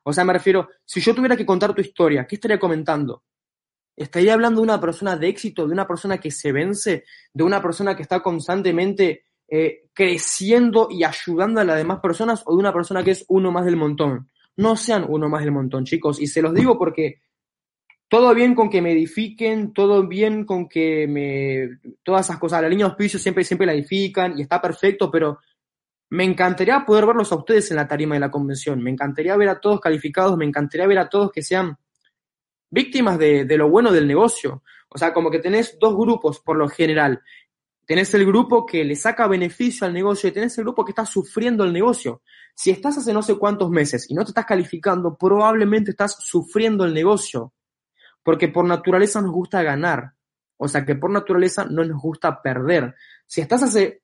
O 0.08 0.12
sea, 0.12 0.24
me 0.24 0.32
refiero, 0.32 0.68
si 0.84 1.00
yo 1.00 1.12
tuviera 1.16 1.36
que 1.36 1.44
contar 1.44 1.74
tu 1.74 1.80
historia, 1.80 2.28
¿qué 2.28 2.36
estaría 2.36 2.60
comentando? 2.60 3.24
Estaría 3.96 4.34
hablando 4.34 4.60
de 4.60 4.64
una 4.64 4.80
persona 4.80 5.16
de 5.16 5.26
éxito, 5.26 5.66
de 5.66 5.72
una 5.72 5.84
persona 5.88 6.18
que 6.18 6.30
se 6.30 6.52
vence, 6.52 7.02
de 7.34 7.42
una 7.42 7.60
persona 7.60 7.96
que 7.96 8.02
está 8.02 8.22
constantemente 8.22 9.24
eh, 9.48 9.88
creciendo 9.92 10.86
y 10.88 11.02
ayudando 11.02 11.60
a 11.60 11.64
las 11.64 11.76
demás 11.76 11.98
personas 11.98 12.44
o 12.46 12.52
de 12.52 12.60
una 12.60 12.72
persona 12.72 13.02
que 13.02 13.10
es 13.10 13.24
uno 13.26 13.50
más 13.50 13.64
del 13.64 13.74
montón. 13.74 14.30
No 14.54 14.76
sean 14.76 15.04
uno 15.08 15.28
más 15.28 15.42
del 15.42 15.50
montón, 15.50 15.84
chicos. 15.84 16.20
Y 16.20 16.28
se 16.28 16.40
los 16.40 16.54
digo 16.54 16.78
porque 16.78 17.22
todo 18.06 18.32
bien 18.32 18.54
con 18.54 18.70
que 18.70 18.80
me 18.80 18.92
edifiquen, 18.92 19.72
todo 19.72 20.06
bien 20.06 20.44
con 20.44 20.68
que 20.68 21.08
me. 21.08 21.80
Todas 22.04 22.26
esas 22.26 22.38
cosas. 22.38 22.62
La 22.62 22.68
línea 22.68 22.86
de 22.86 22.90
auspicio 22.90 23.18
siempre, 23.18 23.42
siempre 23.42 23.66
la 23.66 23.72
edifican 23.72 24.38
y 24.38 24.42
está 24.42 24.62
perfecto, 24.62 25.10
pero 25.10 25.40
me 26.10 26.24
encantaría 26.24 26.84
poder 26.84 27.06
verlos 27.06 27.32
a 27.32 27.36
ustedes 27.36 27.70
en 27.70 27.76
la 27.76 27.88
tarima 27.88 28.14
de 28.14 28.20
la 28.20 28.30
convención. 28.30 28.82
Me 28.82 28.90
encantaría 28.90 29.36
ver 29.36 29.48
a 29.48 29.60
todos 29.60 29.80
calificados, 29.80 30.36
me 30.36 30.44
encantaría 30.44 30.86
ver 30.86 30.98
a 30.98 31.08
todos 31.08 31.32
que 31.32 31.42
sean 31.42 31.76
víctimas 32.70 33.18
de, 33.18 33.44
lo 33.56 33.68
bueno 33.68 33.90
del 33.92 34.06
negocio. 34.06 34.62
O 34.88 34.98
sea, 34.98 35.12
como 35.12 35.30
que 35.30 35.40
tenés 35.40 35.76
dos 35.80 35.96
grupos 35.96 36.40
por 36.40 36.56
lo 36.56 36.68
general. 36.68 37.22
Tenés 37.84 38.12
el 38.14 38.26
grupo 38.26 38.66
que 38.66 38.84
le 38.84 38.96
saca 38.96 39.26
beneficio 39.26 39.86
al 39.86 39.92
negocio 39.92 40.28
y 40.28 40.32
tenés 40.32 40.56
el 40.58 40.64
grupo 40.64 40.84
que 40.84 40.92
está 40.92 41.06
sufriendo 41.06 41.64
el 41.64 41.72
negocio. 41.72 42.22
Si 42.54 42.70
estás 42.70 42.98
hace 42.98 43.12
no 43.12 43.22
sé 43.22 43.36
cuántos 43.36 43.70
meses 43.70 44.10
y 44.10 44.14
no 44.14 44.24
te 44.24 44.30
estás 44.30 44.46
calificando, 44.46 45.16
probablemente 45.16 45.90
estás 45.90 46.16
sufriendo 46.20 46.84
el 46.84 46.94
negocio. 46.94 47.52
Porque 48.22 48.48
por 48.48 48.64
naturaleza 48.64 49.20
nos 49.20 49.30
gusta 49.30 49.62
ganar. 49.62 50.12
O 50.56 50.68
sea 50.68 50.84
que 50.84 50.94
por 50.94 51.10
naturaleza 51.10 51.64
no 51.64 51.84
nos 51.84 52.00
gusta 52.00 52.40
perder. 52.42 52.94
Si 53.26 53.40
estás 53.40 53.62
hace 53.62 54.02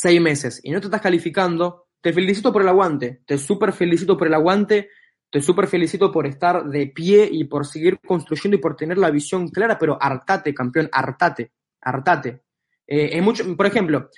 seis 0.00 0.20
meses 0.20 0.60
y 0.62 0.70
no 0.70 0.78
te 0.78 0.86
estás 0.86 1.00
calificando, 1.00 1.88
te 2.00 2.12
felicito 2.12 2.52
por 2.52 2.62
el 2.62 2.68
aguante. 2.68 3.22
Te 3.26 3.36
súper 3.36 3.72
felicito 3.72 4.16
por 4.16 4.28
el 4.28 4.34
aguante. 4.34 4.90
Te 5.28 5.42
súper 5.42 5.66
felicito 5.66 6.12
por 6.12 6.24
estar 6.24 6.64
de 6.64 6.86
pie 6.86 7.28
y 7.30 7.44
por 7.44 7.66
seguir 7.66 7.98
construyendo 8.06 8.56
y 8.56 8.60
por 8.60 8.76
tener 8.76 8.96
la 8.96 9.10
visión 9.10 9.48
clara, 9.48 9.76
pero 9.76 9.98
hartate, 10.00 10.54
campeón, 10.54 10.88
hartate, 10.92 11.50
hartate. 11.80 12.44
Eh, 12.86 13.20
mucho, 13.20 13.44
por 13.56 13.66
ejemplo, 13.66 14.08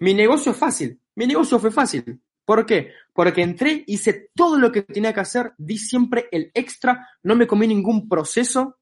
mi 0.00 0.14
negocio 0.14 0.52
es 0.52 0.58
fácil. 0.58 0.98
Mi 1.14 1.26
negocio 1.26 1.58
fue 1.58 1.70
fácil. 1.70 2.20
¿Por 2.46 2.64
qué? 2.64 2.92
Porque 3.12 3.42
entré, 3.42 3.84
hice 3.86 4.30
todo 4.34 4.58
lo 4.58 4.72
que 4.72 4.82
tenía 4.82 5.12
que 5.12 5.20
hacer, 5.20 5.52
di 5.58 5.76
siempre 5.76 6.28
el 6.32 6.50
extra, 6.54 7.06
no 7.22 7.36
me 7.36 7.46
comí 7.46 7.68
ningún 7.68 8.08
proceso 8.08 8.78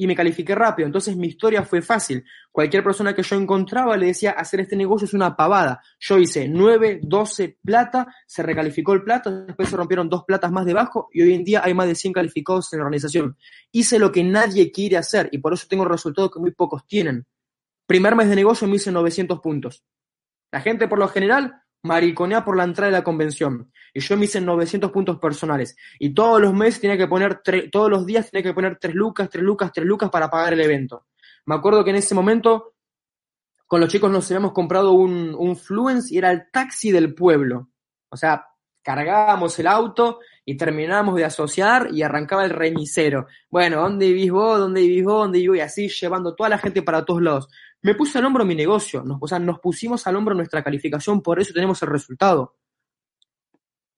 y 0.00 0.06
me 0.06 0.14
califiqué 0.14 0.54
rápido. 0.54 0.86
Entonces 0.86 1.16
mi 1.16 1.26
historia 1.26 1.64
fue 1.64 1.82
fácil. 1.82 2.24
Cualquier 2.52 2.84
persona 2.84 3.14
que 3.14 3.22
yo 3.24 3.36
encontraba 3.36 3.96
le 3.96 4.06
decía, 4.06 4.30
hacer 4.30 4.60
este 4.60 4.76
negocio 4.76 5.04
es 5.06 5.12
una 5.12 5.36
pavada. 5.36 5.82
Yo 5.98 6.18
hice 6.18 6.48
9, 6.48 7.00
12 7.02 7.58
plata, 7.62 8.06
se 8.24 8.44
recalificó 8.44 8.94
el 8.94 9.02
plato, 9.02 9.44
después 9.44 9.68
se 9.68 9.76
rompieron 9.76 10.08
dos 10.08 10.24
platas 10.24 10.52
más 10.52 10.64
debajo 10.64 11.08
y 11.12 11.22
hoy 11.22 11.34
en 11.34 11.44
día 11.44 11.62
hay 11.64 11.74
más 11.74 11.88
de 11.88 11.96
100 11.96 12.12
calificados 12.12 12.72
en 12.72 12.78
la 12.78 12.84
organización. 12.84 13.36
Hice 13.72 13.98
lo 13.98 14.12
que 14.12 14.22
nadie 14.22 14.70
quiere 14.70 14.96
hacer 14.96 15.28
y 15.32 15.38
por 15.38 15.52
eso 15.52 15.66
tengo 15.68 15.84
resultados 15.84 16.30
que 16.30 16.38
muy 16.38 16.52
pocos 16.52 16.86
tienen. 16.86 17.26
Primer 17.84 18.14
mes 18.14 18.28
de 18.28 18.36
negocio 18.36 18.68
me 18.68 18.76
hice 18.76 18.92
900 18.92 19.40
puntos. 19.40 19.84
La 20.52 20.60
gente 20.60 20.86
por 20.86 21.00
lo 21.00 21.08
general 21.08 21.60
mariconea 21.82 22.44
por 22.44 22.56
la 22.56 22.64
entrada 22.64 22.90
de 22.90 22.98
la 22.98 23.04
convención. 23.04 23.70
Y 23.94 24.00
yo 24.00 24.16
me 24.16 24.26
hice 24.26 24.40
900 24.40 24.90
puntos 24.90 25.18
personales. 25.18 25.76
Y 25.98 26.14
todos 26.14 26.40
los 26.40 26.52
meses 26.52 26.80
tenía 26.80 26.96
que 26.96 27.06
poner, 27.06 27.40
todos 27.70 27.90
los 27.90 28.06
días 28.06 28.30
tenía 28.30 28.42
que 28.42 28.54
poner 28.54 28.78
3 28.78 28.94
lucas, 28.94 29.28
3 29.30 29.44
lucas, 29.44 29.72
3 29.72 29.86
lucas 29.86 30.10
para 30.10 30.30
pagar 30.30 30.52
el 30.52 30.60
evento. 30.60 31.06
Me 31.46 31.54
acuerdo 31.54 31.84
que 31.84 31.90
en 31.90 31.96
ese 31.96 32.14
momento 32.14 32.74
con 33.66 33.80
los 33.80 33.90
chicos 33.90 34.10
nos 34.10 34.30
habíamos 34.30 34.52
comprado 34.52 34.92
un, 34.92 35.34
un 35.38 35.56
Fluence 35.56 36.12
y 36.12 36.18
era 36.18 36.30
el 36.30 36.50
taxi 36.50 36.90
del 36.90 37.14
pueblo. 37.14 37.70
O 38.08 38.16
sea, 38.16 38.46
cargábamos 38.82 39.58
el 39.58 39.66
auto 39.66 40.20
y 40.46 40.56
terminábamos 40.56 41.14
de 41.16 41.26
asociar 41.26 41.90
y 41.92 42.00
arrancaba 42.02 42.46
el 42.46 42.50
remisero. 42.50 43.26
Bueno, 43.50 43.82
¿dónde 43.82 44.06
vivís 44.06 44.32
vos? 44.32 44.58
¿Dónde 44.58 44.80
vivís 44.80 45.04
vos? 45.04 45.24
¿Dónde 45.24 45.40
vivo? 45.40 45.54
Y 45.54 45.60
así 45.60 45.88
llevando 45.88 46.34
toda 46.34 46.48
la 46.48 46.56
gente 46.56 46.80
para 46.80 47.04
todos 47.04 47.20
lados. 47.20 47.48
Me 47.82 47.94
puse 47.94 48.18
al 48.18 48.24
hombro 48.24 48.44
mi 48.44 48.54
negocio, 48.54 49.02
nos, 49.04 49.18
o 49.20 49.28
sea, 49.28 49.38
nos 49.38 49.60
pusimos 49.60 50.06
al 50.06 50.16
hombro 50.16 50.34
nuestra 50.34 50.62
calificación, 50.62 51.22
por 51.22 51.40
eso 51.40 51.52
tenemos 51.52 51.80
el 51.82 51.88
resultado. 51.88 52.56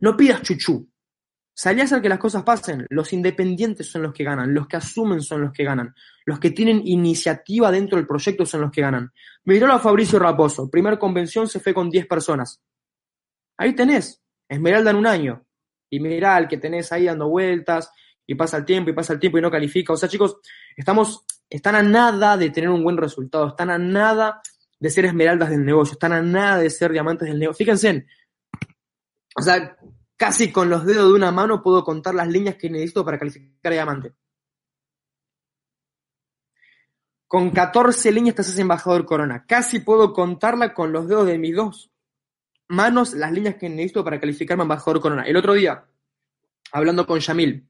No 0.00 0.16
pidas 0.16 0.42
chuchú. 0.42 0.88
Salí 1.54 1.80
a 1.80 1.84
hacer 1.84 2.00
que 2.00 2.08
las 2.08 2.18
cosas 2.18 2.42
pasen. 2.42 2.86
Los 2.88 3.12
independientes 3.12 3.90
son 3.90 4.02
los 4.02 4.14
que 4.14 4.24
ganan, 4.24 4.54
los 4.54 4.66
que 4.66 4.76
asumen 4.76 5.20
son 5.20 5.42
los 5.42 5.52
que 5.52 5.64
ganan, 5.64 5.94
los 6.24 6.38
que 6.38 6.52
tienen 6.52 6.80
iniciativa 6.86 7.70
dentro 7.70 7.96
del 7.96 8.06
proyecto 8.06 8.46
son 8.46 8.62
los 8.62 8.70
que 8.70 8.80
ganan. 8.80 9.12
Miró 9.44 9.70
a 9.72 9.78
Fabricio 9.78 10.18
Raposo, 10.18 10.70
primer 10.70 10.98
convención 10.98 11.48
se 11.48 11.60
fue 11.60 11.74
con 11.74 11.90
10 11.90 12.06
personas. 12.06 12.62
Ahí 13.58 13.74
tenés, 13.74 14.22
Esmeralda 14.48 14.90
en 14.90 14.96
un 14.96 15.06
año. 15.06 15.44
Y 15.90 16.00
mirá 16.00 16.36
al 16.36 16.48
que 16.48 16.56
tenés 16.56 16.92
ahí 16.92 17.04
dando 17.04 17.28
vueltas, 17.28 17.90
y 18.26 18.34
pasa 18.36 18.56
el 18.58 18.64
tiempo, 18.64 18.90
y 18.90 18.92
pasa 18.92 19.12
el 19.12 19.18
tiempo 19.18 19.38
y 19.38 19.42
no 19.42 19.50
califica. 19.50 19.92
O 19.92 19.96
sea, 19.96 20.08
chicos, 20.08 20.38
estamos 20.76 21.24
están 21.50 21.74
a 21.74 21.82
nada 21.82 22.36
de 22.36 22.50
tener 22.50 22.70
un 22.70 22.84
buen 22.84 22.96
resultado, 22.96 23.48
están 23.48 23.70
a 23.70 23.78
nada 23.78 24.40
de 24.78 24.88
ser 24.88 25.04
esmeraldas 25.04 25.50
del 25.50 25.64
negocio, 25.64 25.92
están 25.92 26.12
a 26.12 26.22
nada 26.22 26.58
de 26.58 26.70
ser 26.70 26.92
diamantes 26.92 27.28
del 27.28 27.38
negocio. 27.38 27.58
Fíjense, 27.58 28.06
o 29.36 29.42
sea, 29.42 29.76
casi 30.16 30.52
con 30.52 30.70
los 30.70 30.86
dedos 30.86 31.08
de 31.08 31.14
una 31.14 31.32
mano 31.32 31.62
puedo 31.62 31.84
contar 31.84 32.14
las 32.14 32.28
líneas 32.28 32.54
que 32.54 32.70
necesito 32.70 33.04
para 33.04 33.18
calificar 33.18 33.72
a 33.72 33.74
diamante. 33.74 34.12
Con 37.26 37.50
14 37.50 38.10
líneas 38.12 38.34
te 38.36 38.42
haces 38.42 38.58
embajador 38.58 39.04
corona. 39.04 39.44
Casi 39.46 39.80
puedo 39.80 40.12
contarla 40.12 40.72
con 40.72 40.92
los 40.92 41.06
dedos 41.06 41.26
de 41.26 41.38
mis 41.38 41.54
dos 41.54 41.90
manos 42.68 43.14
las 43.14 43.32
líneas 43.32 43.56
que 43.56 43.68
necesito 43.68 44.04
para 44.04 44.20
calificarme 44.20 44.62
a 44.62 44.64
embajador 44.64 45.00
corona. 45.00 45.22
El 45.24 45.36
otro 45.36 45.54
día, 45.54 45.84
hablando 46.72 47.06
con 47.06 47.18
Yamil, 47.18 47.68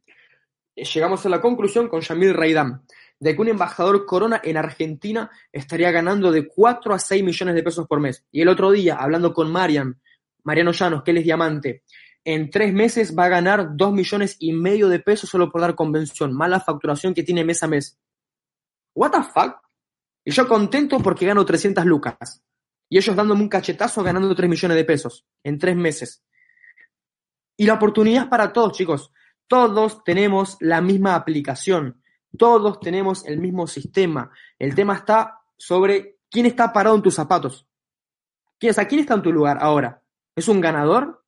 llegamos 0.75 1.25
a 1.27 1.29
la 1.29 1.41
conclusión 1.41 1.89
con 1.89 2.01
Yamil 2.01 2.35
Raidam 2.35 2.85
de 3.21 3.35
que 3.37 3.43
un 3.43 3.49
embajador 3.49 4.07
Corona 4.07 4.41
en 4.43 4.57
Argentina 4.57 5.31
estaría 5.53 5.91
ganando 5.91 6.33
de 6.33 6.49
4 6.49 6.95
a 6.95 6.99
6 6.99 7.23
millones 7.23 7.55
de 7.55 7.63
pesos 7.63 7.87
por 7.87 8.01
mes. 8.01 8.25
Y 8.33 8.41
el 8.41 8.49
otro 8.49 8.71
día, 8.73 8.97
hablando 8.97 9.35
con 9.35 9.53
Marian, 9.53 10.01
Mariano 10.43 10.73
Llanos, 10.73 11.03
que 11.03 11.11
él 11.11 11.19
es 11.19 11.25
diamante, 11.25 11.85
en 12.25 12.51
tres 12.51 12.73
meses 12.73 13.17
va 13.17 13.27
a 13.27 13.29
ganar 13.29 13.77
2 13.77 13.93
millones 13.93 14.37
y 14.39 14.53
medio 14.53 14.89
de 14.89 15.01
pesos 15.01 15.29
solo 15.29 15.51
por 15.51 15.61
dar 15.61 15.75
convención, 15.75 16.33
mala 16.33 16.61
facturación 16.61 17.13
que 17.13 17.23
tiene 17.23 17.45
mes 17.45 17.63
a 17.63 17.67
mes. 17.67 17.99
¿What 18.95 19.11
the 19.13 19.23
fuck? 19.23 19.57
Y 20.25 20.33
yo 20.33 20.49
contento 20.49 20.99
porque 21.01 21.27
gano 21.27 21.45
300 21.45 21.85
lucas. 21.85 22.43
Y 22.89 22.99
ellos 22.99 23.15
dándome 23.15 23.43
un 23.43 23.49
cachetazo 23.49 24.03
ganando 24.03 24.35
3 24.35 24.51
millones 24.51 24.77
de 24.77 24.85
pesos 24.85 25.27
en 25.45 25.59
tres 25.59 25.77
meses. 25.77 26.25
Y 27.57 27.67
la 27.67 27.75
oportunidad 27.75 28.25
es 28.25 28.29
para 28.29 28.53
todos, 28.53 28.73
chicos. 28.73 29.13
Todos 29.47 30.03
tenemos 30.05 30.57
la 30.61 30.81
misma 30.81 31.15
aplicación. 31.15 32.00
Todos 32.37 32.81
tenemos 32.81 33.27
el 33.27 33.39
mismo 33.39 33.67
sistema. 33.67 34.31
El 34.59 34.75
tema 34.75 34.95
está 34.95 35.41
sobre 35.57 36.19
quién 36.31 36.47
está 36.47 36.73
parado 36.73 36.97
en 36.97 37.03
tus 37.03 37.15
zapatos. 37.15 37.67
¿Quién, 38.59 38.75
o 38.79 38.89
¿quién 38.89 39.01
está 39.01 39.15
en 39.15 39.23
tu 39.23 39.33
lugar 39.33 39.59
ahora? 39.61 40.03
¿Es 40.37 40.49
un 40.49 40.61
ganador? 40.61 41.25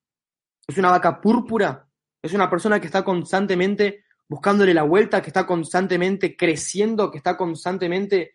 ¿Es 0.66 0.78
una 0.78 0.90
vaca 0.90 1.20
púrpura? 1.20 1.88
¿Es 2.22 2.32
una 2.34 2.48
persona 2.48 2.80
que 2.80 2.86
está 2.86 3.04
constantemente 3.04 4.04
buscándole 4.28 4.72
la 4.72 4.84
vuelta, 4.84 5.20
que 5.20 5.28
está 5.28 5.46
constantemente 5.46 6.36
creciendo, 6.36 7.10
que 7.10 7.18
está 7.18 7.36
constantemente 7.36 8.34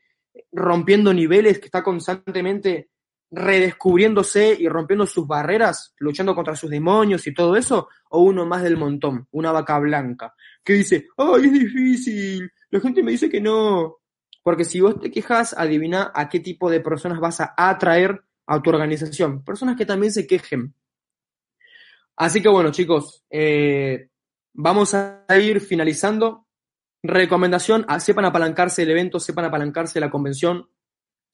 rompiendo 0.52 1.14
niveles, 1.14 1.60
que 1.60 1.66
está 1.66 1.84
constantemente 1.84 2.90
redescubriéndose 3.30 4.56
y 4.58 4.68
rompiendo 4.70 5.06
sus 5.06 5.28
barreras, 5.28 5.94
luchando 5.98 6.34
contra 6.34 6.56
sus 6.56 6.70
demonios 6.70 7.28
y 7.28 7.34
todo 7.34 7.56
eso, 7.56 7.90
o 8.10 8.22
uno 8.22 8.46
más 8.46 8.64
del 8.64 8.78
montón, 8.78 9.28
una 9.32 9.52
vaca 9.52 9.78
blanca, 9.80 10.34
que 10.64 10.74
dice, 10.74 11.08
¡ay, 11.18 11.46
es 11.46 11.54
difícil! 11.54 12.52
La 12.70 12.80
gente 12.80 13.04
me 13.04 13.12
dice 13.12 13.30
que 13.30 13.42
no. 13.42 13.98
Porque 14.44 14.64
si 14.64 14.80
vos 14.80 15.00
te 15.00 15.12
quejas, 15.12 15.54
adivina 15.58 16.12
a 16.14 16.30
qué 16.30 16.40
tipo 16.40 16.70
de 16.70 16.80
personas 16.80 17.20
vas 17.20 17.42
a 17.42 17.54
atraer 17.58 18.24
a 18.46 18.62
tu 18.62 18.70
organización. 18.70 19.44
Personas 19.44 19.76
que 19.76 19.86
también 19.86 20.12
se 20.12 20.26
quejen. 20.26 20.74
Así 22.16 22.42
que 22.42 22.50
bueno, 22.50 22.72
chicos, 22.72 23.26
eh, 23.30 24.10
vamos 24.54 24.94
a 24.94 25.26
ir 25.40 25.60
finalizando. 25.62 26.46
recomendación, 27.04 27.86
sepan 28.00 28.26
apalancarse 28.26 28.82
del 28.82 28.92
evento, 28.92 29.20
sepan 29.20 29.46
apalancarse 29.46 30.00
la 30.00 30.10
convención, 30.10 30.68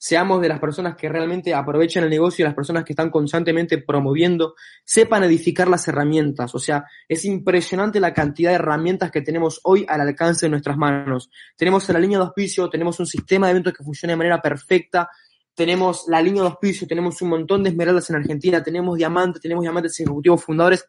seamos 0.03 0.41
de 0.41 0.49
las 0.49 0.59
personas 0.59 0.97
que 0.97 1.07
realmente 1.07 1.53
aprovechen 1.53 2.03
el 2.03 2.09
negocio 2.09 2.43
y 2.43 2.45
las 2.45 2.53
personas 2.53 2.83
que 2.83 2.91
están 2.91 3.09
constantemente 3.09 3.77
promoviendo, 3.77 4.53
sepan 4.83 5.23
edificar 5.23 5.69
las 5.69 5.87
herramientas. 5.87 6.53
O 6.53 6.59
sea, 6.59 6.83
es 7.07 7.23
impresionante 7.23 8.01
la 8.01 8.13
cantidad 8.13 8.49
de 8.49 8.55
herramientas 8.55 9.11
que 9.11 9.21
tenemos 9.21 9.61
hoy 9.63 9.85
al 9.87 10.01
alcance 10.01 10.45
de 10.45 10.49
nuestras 10.49 10.75
manos. 10.75 11.29
Tenemos 11.55 11.87
la 11.87 11.99
línea 11.99 12.17
de 12.17 12.25
auspicio, 12.25 12.69
tenemos 12.69 12.99
un 12.99 13.05
sistema 13.05 13.47
de 13.47 13.51
eventos 13.51 13.71
que 13.71 13.81
funciona 13.81 14.11
de 14.11 14.17
manera 14.17 14.41
perfecta, 14.41 15.09
tenemos 15.55 16.03
la 16.09 16.21
línea 16.21 16.41
de 16.41 16.49
auspicio, 16.49 16.85
tenemos 16.85 17.21
un 17.21 17.29
montón 17.29 17.63
de 17.63 17.69
esmeraldas 17.69 18.09
en 18.09 18.17
Argentina, 18.17 18.61
tenemos 18.61 18.97
diamantes, 18.97 19.41
tenemos 19.41 19.61
diamantes 19.61 19.97
ejecutivos 20.01 20.43
fundadores. 20.43 20.85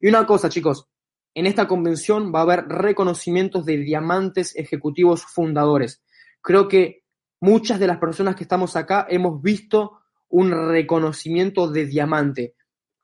Y 0.00 0.08
una 0.08 0.26
cosa, 0.26 0.48
chicos, 0.48 0.88
en 1.34 1.46
esta 1.46 1.68
convención 1.68 2.32
va 2.34 2.40
a 2.40 2.42
haber 2.42 2.64
reconocimientos 2.66 3.64
de 3.64 3.76
diamantes 3.76 4.56
ejecutivos 4.56 5.24
fundadores. 5.24 6.02
Creo 6.42 6.66
que 6.66 7.04
muchas 7.40 7.78
de 7.78 7.86
las 7.86 7.98
personas 7.98 8.36
que 8.36 8.44
estamos 8.44 8.76
acá 8.76 9.06
hemos 9.08 9.40
visto 9.42 10.00
un 10.28 10.50
reconocimiento 10.50 11.70
de 11.70 11.86
diamante. 11.86 12.54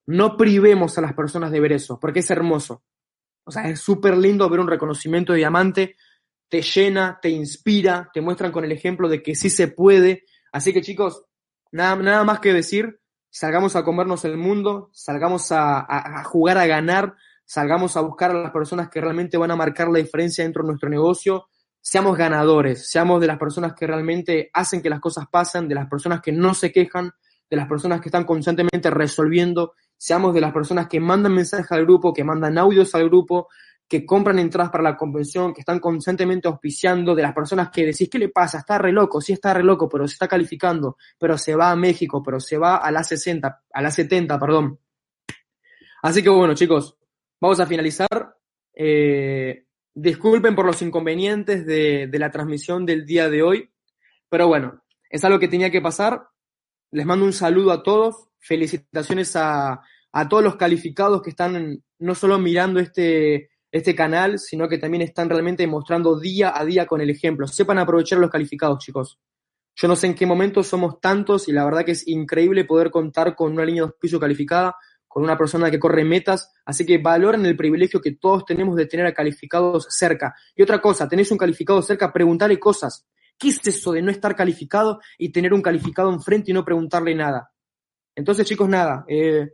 No 0.07 0.37
privemos 0.37 0.99
a 0.99 1.01
las 1.01 1.15
personas 1.15 1.51
de 1.51 1.61
ver 1.61 1.73
eso, 1.73 1.99
porque 2.01 2.21
es 2.21 2.31
hermoso. 2.31 2.83
O 3.45 3.51
sea, 3.51 3.69
es 3.69 3.81
súper 3.81 4.17
lindo 4.17 4.49
ver 4.49 4.61
un 4.61 4.69
reconocimiento 4.69 5.33
de 5.33 5.39
diamante, 5.39 5.97
te 6.49 6.63
llena, 6.63 7.19
te 7.21 7.31
inspira, 7.31 8.11
te 8.13 8.21
muestran 8.21 8.53
con 8.53 8.65
el 8.65 8.73
ejemplo 8.73 9.09
de 9.09 9.23
que 9.23 9.35
sí 9.35 9.51
se 9.51 9.69
puede. 9.69 10.25
Así 10.53 10.73
que 10.73 10.83
chicos, 10.83 11.25
nada, 11.71 11.97
nada 11.97 12.25
más 12.25 12.41
que 12.41 12.53
decir, 12.53 13.01
salgamos 13.31 13.75
a 13.75 13.85
comernos 13.85 14.25
el 14.25 14.37
mundo, 14.37 14.91
salgamos 14.93 15.51
a, 15.53 15.87
a 15.89 16.25
jugar 16.25 16.59
a 16.59 16.67
ganar, 16.67 17.15
salgamos 17.45 17.97
a 17.97 18.01
buscar 18.01 18.31
a 18.31 18.43
las 18.43 18.53
personas 18.53 18.91
que 18.91 19.01
realmente 19.01 19.39
van 19.39 19.51
a 19.51 19.57
marcar 19.57 19.89
la 19.89 19.99
diferencia 19.99 20.45
dentro 20.45 20.63
de 20.63 20.69
nuestro 20.69 20.89
negocio, 20.89 21.49
seamos 21.83 22.17
ganadores, 22.17 22.89
seamos 22.89 23.21
de 23.21 23.27
las 23.27 23.39
personas 23.39 23.75
que 23.75 23.89
realmente 23.89 24.51
hacen 24.55 24.81
que 24.81 24.89
las 24.89 25.01
cosas 25.01 25.27
pasen, 25.31 25.69
de 25.69 25.75
las 25.75 25.89
personas 25.89 26.23
que 26.23 26.31
no 26.31 26.55
se 26.55 26.71
quejan, 26.71 27.11
de 27.51 27.57
las 27.57 27.67
personas 27.69 28.01
que 28.01 28.09
están 28.09 28.25
constantemente 28.25 28.89
resolviendo, 28.89 29.75
seamos 29.97 30.33
de 30.33 30.41
las 30.41 30.53
personas 30.53 30.87
que 30.87 31.01
mandan 31.01 31.35
mensajes 31.35 31.71
al 31.73 31.85
grupo, 31.85 32.15
que 32.15 32.23
mandan 32.23 32.57
audios 32.57 32.95
al 32.95 33.09
grupo, 33.09 33.49
que 33.89 34.07
compran 34.07 34.39
entradas 34.39 34.71
para 34.71 34.85
la 34.85 34.97
convención, 34.97 35.53
que 35.53 35.61
están 35.61 35.81
constantemente 35.81 36.47
auspiciando, 36.47 37.17
de 37.17 37.23
las 37.23 37.35
personas 37.35 37.69
que 37.71 37.85
decís, 37.85 38.09
¿qué 38.09 38.19
le 38.19 38.29
pasa? 38.29 38.59
Está 38.59 38.79
re 38.79 38.93
loco, 38.93 39.21
sí 39.21 39.33
está 39.33 39.53
re 39.53 39.65
loco, 39.65 39.89
pero 39.89 40.07
se 40.07 40.15
está 40.15 40.29
calificando, 40.29 40.97
pero 41.19 41.37
se 41.37 41.57
va 41.57 41.73
a 41.73 41.77
México, 41.77 42.23
pero 42.23 42.39
se 42.39 42.57
va 42.57 42.77
a 42.77 42.91
la 42.93 43.03
60, 43.03 43.65
a 43.71 43.83
la 43.83 43.91
70, 43.91 44.39
perdón. 44.39 44.79
Así 46.03 46.23
que 46.23 46.31
bueno, 46.31 46.55
chicos, 46.55 46.97
vamos 47.41 47.59
a 47.59 47.67
finalizar. 47.67 48.37
Eh, 48.73 49.67
Disculpen 49.95 50.55
por 50.55 50.65
los 50.65 50.81
inconvenientes 50.81 51.67
de, 51.67 52.09
la 52.13 52.31
transmisión 52.31 52.87
del 52.87 53.05
día 53.05 53.29
de 53.29 53.43
hoy, 53.43 53.71
pero 54.29 54.49
bueno, 54.49 54.83
es 55.11 55.23
algo 55.25 55.39
que 55.39 55.49
tenía 55.49 55.71
que 55.71 55.83
pasar. 55.83 56.29
Les 56.91 57.05
mando 57.05 57.27
un 57.27 57.33
saludo 57.33 57.73
a 57.73 57.83
todos, 57.83 58.29
felicitaciones 58.39 59.37
a, 59.37 59.83
todos 60.31 60.43
los 60.43 60.57
calificados 60.57 61.21
que 61.23 61.31
están 61.31 61.83
no 61.99 62.15
solo 62.15 62.39
mirando 62.39 62.81
este, 62.81 63.51
este 63.71 63.95
canal, 63.95 64.39
sino 64.39 64.67
que 64.67 64.79
también 64.79 65.03
están 65.03 65.29
realmente 65.29 65.67
mostrando 65.67 66.19
día 66.19 66.59
a 66.59 66.65
día 66.65 66.87
con 66.87 67.03
el 67.03 67.11
ejemplo. 67.11 67.47
Sepan 67.47 67.79
aprovechar 67.79 68.19
los 68.19 68.31
calificados, 68.31 68.79
chicos. 68.79 69.19
Yo 69.75 69.89
no 69.89 69.97
sé 69.97 70.07
en 70.07 70.15
qué 70.15 70.27
momento 70.27 70.63
somos 70.63 71.01
tantos 71.01 71.49
y 71.49 71.53
la 71.53 71.65
verdad 71.65 71.85
que 71.85 71.93
es 71.93 72.07
increíble 72.09 72.65
poder 72.65 72.91
contar 72.91 73.35
con 73.35 73.53
una 73.53 73.65
línea 73.65 73.83
de 73.83 73.89
auspicio 73.89 74.21
calificada 74.21 74.75
con 75.13 75.25
una 75.25 75.37
persona 75.37 75.71
que 75.71 75.79
corre 75.79 76.07
metas, 76.07 76.55
así 76.65 76.87
que 76.87 76.97
valoren 76.97 77.45
el 77.45 77.55
privilegio 77.55 78.01
que 78.01 78.13
todos 78.13 78.47
tenemos 78.47 78.77
de 78.77 78.87
tener 78.87 79.05
a 79.05 79.13
calificados 79.13 79.87
cerca. 79.91 80.35
Y 80.57 80.63
otra 80.63 80.81
cosa, 80.81 81.07
tenés 81.07 81.31
un 81.31 81.37
calificado 81.37 81.83
cerca, 81.83 82.11
preguntarle 82.11 82.59
cosas. 82.59 83.07
¿Qué 83.39 83.49
es 83.49 83.61
eso 83.67 83.93
de 83.93 84.01
no 84.01 84.11
estar 84.11 84.35
calificado 84.35 85.01
y 85.19 85.31
tener 85.31 85.53
un 85.53 85.61
calificado 85.61 86.11
enfrente 86.11 86.51
y 86.51 86.55
no 86.55 86.65
preguntarle 86.65 87.15
nada? 87.15 87.53
Entonces, 88.15 88.47
chicos, 88.47 88.67
nada. 88.71 89.05
Eh, 89.07 89.51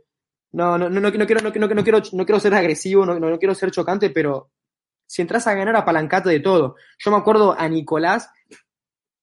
no, 0.53 0.77
no, 0.77 0.89
no, 0.89 1.01
no, 1.01 1.11
quiero, 1.11 1.41
no, 1.41 1.49
no, 1.49 1.83
quiero, 1.83 2.01
no 2.13 2.25
quiero 2.25 2.39
ser 2.39 2.53
agresivo, 2.53 3.05
no, 3.05 3.19
no, 3.19 3.37
quiero 3.37 3.53
ser 3.53 3.69
chocante, 3.69 4.11
pero 4.11 4.53
si 5.05 5.21
entras 5.21 5.45
a 5.47 5.55
ganar, 5.55 5.75
apalancate 5.75 6.29
de 6.29 6.39
todo. 6.39 6.77
Yo 6.97 7.11
me 7.11 7.17
acuerdo 7.17 7.53
a 7.59 7.67
Nicolás, 7.67 8.31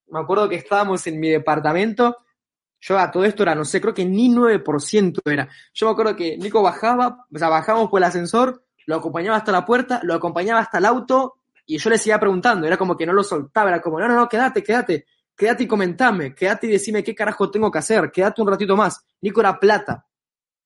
me 0.09 0.21
acuerdo 0.21 0.51
que 0.51 0.57
estábamos 0.57 1.07
en 1.07 1.19
mi 1.19 1.31
departamento 1.31 2.26
yo 2.81 2.99
a 2.99 3.11
todo 3.11 3.25
esto 3.25 3.43
era, 3.43 3.55
no 3.55 3.65
sé, 3.65 3.81
creo 3.81 3.95
que 3.95 4.05
ni 4.05 4.29
9% 4.29 5.21
era. 5.25 5.49
Yo 5.73 5.87
me 5.87 5.93
acuerdo 5.93 6.17
que 6.17 6.37
Nico 6.37 6.63
bajaba, 6.63 7.27
o 7.33 7.39
sea, 7.39 7.49
bajábamos 7.49 7.91
por 7.91 8.01
el 8.01 8.05
ascensor, 8.05 8.65
lo 8.87 8.97
acompañaba 8.97 9.37
hasta 9.37 9.53
la 9.53 9.65
puerta, 9.65 10.01
lo 10.03 10.15
acompañaba 10.15 10.61
hasta 10.61 10.79
el 10.79 10.85
auto 10.85 11.41
y 11.67 11.79
yo 11.79 11.91
le 11.91 11.99
seguía 11.99 12.21
preguntando, 12.21 12.67
era 12.67 12.77
como 12.77 12.97
que 12.97 13.07
no 13.07 13.13
lo 13.13 13.25
soltaba, 13.25 13.71
era 13.71 13.81
como, 13.81 13.99
no, 13.99 14.07
no, 14.07 14.15
no, 14.15 14.29
quédate, 14.29 14.63
quédate, 14.63 15.07
quédate 15.37 15.65
y 15.65 15.67
comentame, 15.67 16.35
quédate 16.35 16.69
y 16.69 16.71
decime 16.71 17.03
qué 17.03 17.15
carajo 17.15 17.51
tengo 17.51 17.71
que 17.71 17.79
hacer, 17.79 18.11
quédate 18.13 18.41
un 18.41 18.49
ratito 18.49 18.77
más. 18.77 19.05
Nico 19.21 19.41
era 19.41 19.59
plata. 19.59 20.07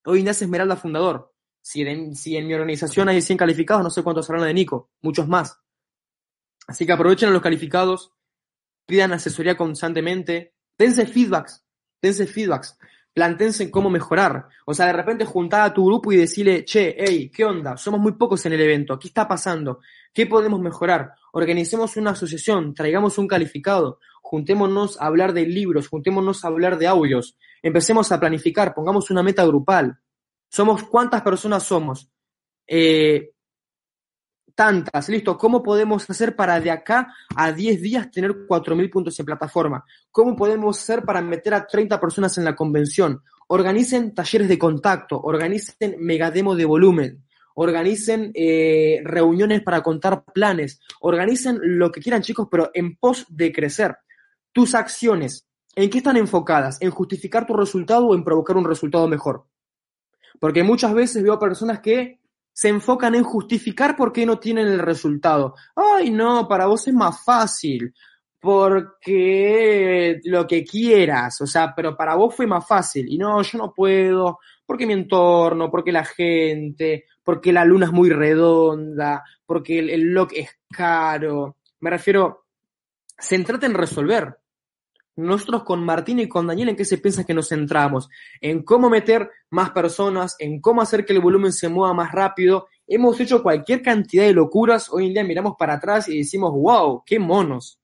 Hoy 0.04 0.22
nace 0.22 0.44
Esmeralda 0.44 0.76
fundador. 0.76 1.32
Si 1.62 1.82
en, 1.82 2.14
si 2.14 2.36
en 2.36 2.46
mi 2.46 2.54
organización 2.54 3.08
hay 3.08 3.20
100 3.20 3.38
calificados, 3.38 3.82
no 3.82 3.90
sé 3.90 4.02
cuántos 4.02 4.26
serán 4.26 4.42
de 4.42 4.54
Nico, 4.54 4.90
muchos 5.02 5.28
más. 5.28 5.58
Así 6.66 6.86
que 6.86 6.92
aprovechen 6.92 7.28
a 7.30 7.32
los 7.32 7.42
calificados, 7.42 8.12
pidan 8.86 9.12
asesoría 9.12 9.56
constantemente, 9.56 10.54
dense 10.78 11.06
feedbacks, 11.06 11.64
dense 12.01 12.26
feedbacks, 12.26 12.78
plantense 13.12 13.70
cómo 13.70 13.90
mejorar. 13.90 14.46
O 14.64 14.74
sea, 14.74 14.86
de 14.86 14.92
repente 14.92 15.24
juntar 15.24 15.62
a 15.62 15.74
tu 15.74 15.86
grupo 15.86 16.12
y 16.12 16.16
decirle, 16.16 16.64
che, 16.64 16.96
hey, 16.98 17.30
¿qué 17.34 17.44
onda? 17.44 17.76
Somos 17.76 18.01
muy 18.01 18.12
pocos 18.12 18.44
en 18.46 18.53
el 18.53 18.61
evento, 18.61 18.98
¿qué 18.98 19.09
está 19.09 19.26
pasando? 19.26 19.80
¿Qué 20.12 20.26
podemos 20.26 20.61
mejorar? 20.61 21.12
Organicemos 21.32 21.96
una 21.96 22.11
asociación, 22.11 22.74
traigamos 22.74 23.18
un 23.18 23.28
calificado, 23.28 23.98
juntémonos 24.22 25.01
a 25.01 25.07
hablar 25.07 25.32
de 25.32 25.46
libros, 25.46 25.88
juntémonos 25.88 26.44
a 26.44 26.48
hablar 26.48 26.78
de 26.78 26.86
audios, 26.86 27.36
empecemos 27.62 28.11
a 28.12 28.20
planificar, 28.20 28.74
pongamos 28.74 29.11
una 29.11 29.22
meta 29.22 29.44
grupal. 29.44 29.98
Somos, 30.48 30.82
¿cuántas 30.84 31.22
personas 31.22 31.62
somos? 31.62 32.11
Eh, 32.66 33.30
tantas, 34.61 35.08
listo, 35.08 35.38
¿cómo 35.38 35.62
podemos 35.62 36.11
hacer 36.11 36.36
para 36.36 36.61
de 36.61 36.70
acá 36.70 37.14
a 37.34 37.50
10 37.50 37.80
días 37.80 38.11
tener 38.11 38.46
4.000 38.46 38.90
puntos 38.90 39.18
en 39.18 39.24
plataforma? 39.24 39.86
¿Cómo 40.11 40.36
podemos 40.36 40.78
hacer 40.78 41.02
para 41.02 41.22
meter 41.22 41.54
a 41.54 41.66
30 41.66 41.98
personas 41.98 42.36
en 42.36 42.44
la 42.44 42.54
convención? 42.54 43.22
Organicen 43.48 44.14
talleres 44.14 44.50
de 44.50 44.58
contacto, 44.58 45.18
organicen 45.18 45.96
megademo 46.00 46.54
de 46.54 46.66
volumen, 46.66 47.24
organicen 47.54 48.32
eh, 48.34 49.00
reuniones 49.02 49.62
para 49.62 49.82
contar 49.82 50.24
planes, 50.24 50.78
organicen 51.00 51.58
lo 51.62 51.90
que 51.90 52.02
quieran 52.02 52.20
chicos, 52.20 52.46
pero 52.50 52.70
en 52.74 52.96
pos 52.96 53.24
de 53.30 53.54
crecer. 53.54 53.96
Tus 54.52 54.74
acciones, 54.74 55.46
¿en 55.74 55.88
qué 55.88 55.96
están 55.96 56.18
enfocadas? 56.18 56.76
¿En 56.82 56.90
justificar 56.90 57.46
tu 57.46 57.56
resultado 57.56 58.08
o 58.08 58.14
en 58.14 58.24
provocar 58.24 58.58
un 58.58 58.66
resultado 58.66 59.08
mejor? 59.08 59.46
Porque 60.38 60.62
muchas 60.62 60.92
veces 60.92 61.22
veo 61.22 61.38
personas 61.38 61.80
que 61.80 62.19
se 62.61 62.68
enfocan 62.68 63.14
en 63.14 63.24
justificar 63.24 63.96
por 63.96 64.12
qué 64.12 64.26
no 64.26 64.38
tienen 64.38 64.66
el 64.66 64.80
resultado. 64.80 65.54
Ay, 65.74 66.11
no, 66.11 66.46
para 66.46 66.66
vos 66.66 66.86
es 66.86 66.92
más 66.92 67.24
fácil, 67.24 67.94
porque 68.38 70.20
lo 70.24 70.46
que 70.46 70.62
quieras, 70.62 71.40
o 71.40 71.46
sea, 71.46 71.72
pero 71.74 71.96
para 71.96 72.16
vos 72.16 72.34
fue 72.36 72.46
más 72.46 72.68
fácil. 72.68 73.06
Y 73.08 73.16
no, 73.16 73.40
yo 73.40 73.56
no 73.56 73.72
puedo, 73.72 74.40
porque 74.66 74.86
mi 74.86 74.92
entorno, 74.92 75.70
porque 75.70 75.90
la 75.90 76.04
gente, 76.04 77.06
porque 77.24 77.50
la 77.50 77.64
luna 77.64 77.86
es 77.86 77.92
muy 77.92 78.11
redonda, 78.11 79.24
porque 79.46 79.78
el, 79.78 79.88
el 79.88 80.12
lock 80.12 80.32
es 80.34 80.50
caro. 80.70 81.56
Me 81.80 81.88
refiero, 81.88 82.44
centrate 83.18 83.64
en 83.64 83.72
resolver. 83.72 84.36
Nosotros 85.20 85.64
con 85.64 85.84
Martín 85.84 86.18
y 86.20 86.28
con 86.28 86.46
Daniel, 86.46 86.70
¿en 86.70 86.76
qué 86.76 86.84
se 86.84 86.98
piensa 86.98 87.24
que 87.24 87.34
nos 87.34 87.48
centramos? 87.48 88.08
En 88.40 88.62
cómo 88.62 88.88
meter 88.88 89.30
más 89.50 89.70
personas, 89.70 90.36
en 90.38 90.60
cómo 90.60 90.82
hacer 90.82 91.04
que 91.04 91.12
el 91.12 91.20
volumen 91.20 91.52
se 91.52 91.68
mueva 91.68 91.92
más 91.94 92.12
rápido. 92.12 92.68
Hemos 92.86 93.20
hecho 93.20 93.42
cualquier 93.42 93.82
cantidad 93.82 94.24
de 94.24 94.32
locuras. 94.32 94.88
Hoy 94.90 95.06
en 95.06 95.14
día 95.14 95.24
miramos 95.24 95.54
para 95.58 95.74
atrás 95.74 96.08
y 96.08 96.18
decimos, 96.18 96.52
wow, 96.52 97.02
qué 97.04 97.18
monos. 97.18 97.78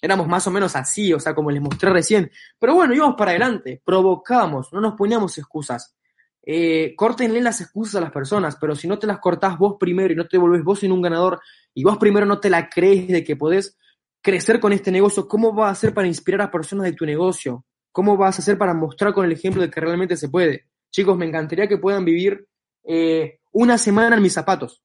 Éramos 0.00 0.28
más 0.28 0.46
o 0.46 0.50
menos 0.50 0.76
así, 0.76 1.12
o 1.12 1.20
sea, 1.20 1.34
como 1.34 1.50
les 1.50 1.60
mostré 1.60 1.90
recién. 1.90 2.30
Pero 2.58 2.74
bueno, 2.74 2.94
íbamos 2.94 3.16
para 3.16 3.32
adelante, 3.32 3.82
provocamos, 3.84 4.72
no 4.72 4.80
nos 4.80 4.94
poníamos 4.94 5.36
excusas. 5.38 5.96
Eh, 6.42 6.94
córtenle 6.96 7.42
las 7.42 7.60
excusas 7.60 7.96
a 7.96 8.00
las 8.00 8.12
personas, 8.12 8.56
pero 8.58 8.74
si 8.74 8.88
no 8.88 8.98
te 8.98 9.06
las 9.06 9.18
cortás 9.18 9.58
vos 9.58 9.76
primero 9.78 10.12
y 10.12 10.16
no 10.16 10.26
te 10.26 10.38
volvés 10.38 10.64
vos 10.64 10.82
en 10.82 10.92
un 10.92 11.02
ganador 11.02 11.40
y 11.74 11.84
vos 11.84 11.98
primero 11.98 12.24
no 12.24 12.40
te 12.40 12.48
la 12.48 12.70
crees 12.70 13.08
de 13.08 13.22
que 13.22 13.36
podés, 13.36 13.76
crecer 14.22 14.60
con 14.60 14.72
este 14.72 14.90
negocio, 14.90 15.28
¿cómo 15.28 15.52
vas 15.52 15.68
a 15.68 15.72
hacer 15.72 15.94
para 15.94 16.06
inspirar 16.06 16.42
a 16.42 16.50
personas 16.50 16.86
de 16.86 16.92
tu 16.92 17.06
negocio? 17.06 17.64
¿Cómo 17.92 18.16
vas 18.16 18.38
a 18.38 18.42
hacer 18.42 18.58
para 18.58 18.74
mostrar 18.74 19.12
con 19.12 19.24
el 19.24 19.32
ejemplo 19.32 19.62
de 19.62 19.70
que 19.70 19.80
realmente 19.80 20.16
se 20.16 20.28
puede? 20.28 20.66
Chicos, 20.90 21.16
me 21.16 21.26
encantaría 21.26 21.68
que 21.68 21.78
puedan 21.78 22.04
vivir 22.04 22.46
eh, 22.84 23.40
una 23.52 23.78
semana 23.78 24.16
en 24.16 24.22
mis 24.22 24.32
zapatos, 24.32 24.82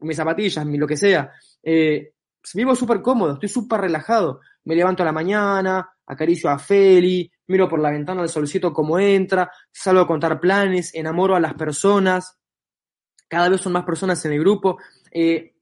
mis 0.00 0.16
zapatillas, 0.16 0.64
en 0.64 0.78
lo 0.78 0.86
que 0.86 0.96
sea. 0.96 1.32
Eh, 1.62 2.12
vivo 2.54 2.74
súper 2.74 3.02
cómodo, 3.02 3.34
estoy 3.34 3.48
súper 3.48 3.80
relajado. 3.80 4.40
Me 4.64 4.74
levanto 4.74 5.02
a 5.02 5.06
la 5.06 5.12
mañana, 5.12 5.88
acaricio 6.06 6.50
a 6.50 6.58
Feli, 6.58 7.30
miro 7.46 7.68
por 7.68 7.80
la 7.80 7.90
ventana 7.90 8.22
al 8.22 8.28
solcito 8.28 8.72
cómo 8.72 8.98
entra, 8.98 9.50
salgo 9.72 10.02
a 10.02 10.06
contar 10.06 10.40
planes, 10.40 10.94
enamoro 10.94 11.34
a 11.34 11.40
las 11.40 11.54
personas. 11.54 12.38
Cada 13.28 13.48
vez 13.48 13.60
son 13.60 13.72
más 13.72 13.84
personas 13.84 14.24
en 14.24 14.32
el 14.32 14.40
grupo. 14.40 14.78
Eh, 15.10 15.54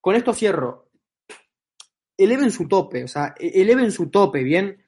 con 0.00 0.14
esto 0.14 0.32
cierro. 0.32 0.87
Eleven 2.18 2.50
su 2.50 2.68
tope, 2.68 3.04
o 3.04 3.08
sea, 3.08 3.34
eleven 3.38 3.90
su 3.92 4.10
tope, 4.10 4.42
¿bien? 4.42 4.84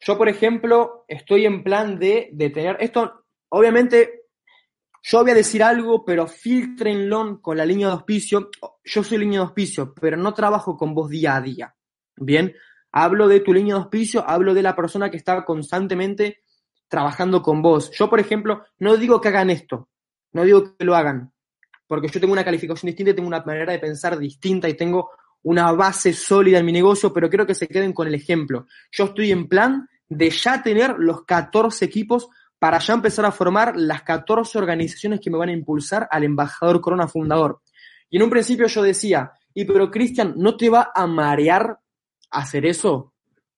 Yo, 0.00 0.16
por 0.16 0.28
ejemplo, 0.28 1.04
estoy 1.08 1.46
en 1.46 1.64
plan 1.64 1.98
de, 1.98 2.28
de 2.32 2.50
tener, 2.50 2.76
esto, 2.78 3.24
obviamente, 3.48 4.24
yo 5.02 5.22
voy 5.22 5.32
a 5.32 5.34
decir 5.34 5.62
algo, 5.62 6.04
pero 6.04 6.26
filtrenlo 6.26 7.40
con 7.42 7.56
la 7.56 7.66
línea 7.66 7.88
de 7.88 7.94
auspicio. 7.94 8.50
Yo 8.84 9.02
soy 9.02 9.18
línea 9.18 9.40
de 9.40 9.46
auspicio, 9.46 9.94
pero 9.94 10.16
no 10.16 10.32
trabajo 10.32 10.76
con 10.76 10.94
vos 10.94 11.10
día 11.10 11.36
a 11.36 11.40
día. 11.40 11.74
Bien, 12.16 12.54
hablo 12.92 13.28
de 13.28 13.40
tu 13.40 13.52
línea 13.52 13.74
de 13.74 13.80
auspicio, 13.80 14.24
hablo 14.26 14.54
de 14.54 14.62
la 14.62 14.76
persona 14.76 15.10
que 15.10 15.16
está 15.16 15.44
constantemente 15.44 16.40
trabajando 16.88 17.42
con 17.42 17.60
vos. 17.60 17.90
Yo, 17.90 18.08
por 18.08 18.20
ejemplo, 18.20 18.64
no 18.78 18.96
digo 18.96 19.20
que 19.20 19.28
hagan 19.28 19.50
esto, 19.50 19.88
no 20.32 20.44
digo 20.44 20.76
que 20.76 20.84
lo 20.84 20.94
hagan, 20.94 21.32
porque 21.86 22.08
yo 22.08 22.20
tengo 22.20 22.32
una 22.32 22.44
calificación 22.44 22.88
distinta 22.88 23.14
tengo 23.14 23.28
una 23.28 23.42
manera 23.42 23.72
de 23.72 23.78
pensar 23.78 24.18
distinta 24.18 24.68
y 24.68 24.74
tengo 24.74 25.10
una 25.44 25.70
base 25.72 26.12
sólida 26.12 26.58
en 26.58 26.66
mi 26.66 26.72
negocio, 26.72 27.12
pero 27.12 27.28
quiero 27.28 27.46
que 27.46 27.54
se 27.54 27.68
queden 27.68 27.92
con 27.92 28.08
el 28.08 28.14
ejemplo. 28.14 28.66
Yo 28.90 29.04
estoy 29.04 29.30
en 29.30 29.46
plan 29.46 29.88
de 30.08 30.30
ya 30.30 30.62
tener 30.62 30.96
los 30.98 31.24
14 31.24 31.84
equipos 31.84 32.28
para 32.58 32.78
ya 32.78 32.94
empezar 32.94 33.26
a 33.26 33.32
formar 33.32 33.76
las 33.76 34.02
14 34.02 34.56
organizaciones 34.58 35.20
que 35.20 35.30
me 35.30 35.36
van 35.36 35.50
a 35.50 35.52
impulsar 35.52 36.08
al 36.10 36.24
embajador 36.24 36.80
Corona 36.80 37.06
fundador. 37.06 37.60
Y 38.08 38.16
en 38.16 38.22
un 38.22 38.30
principio 38.30 38.66
yo 38.66 38.82
decía, 38.82 39.32
y 39.52 39.66
pero 39.66 39.90
Cristian, 39.90 40.34
¿no 40.36 40.56
te 40.56 40.70
va 40.70 40.90
a 40.94 41.06
marear 41.06 41.78
hacer 42.30 42.64
eso? 42.64 43.12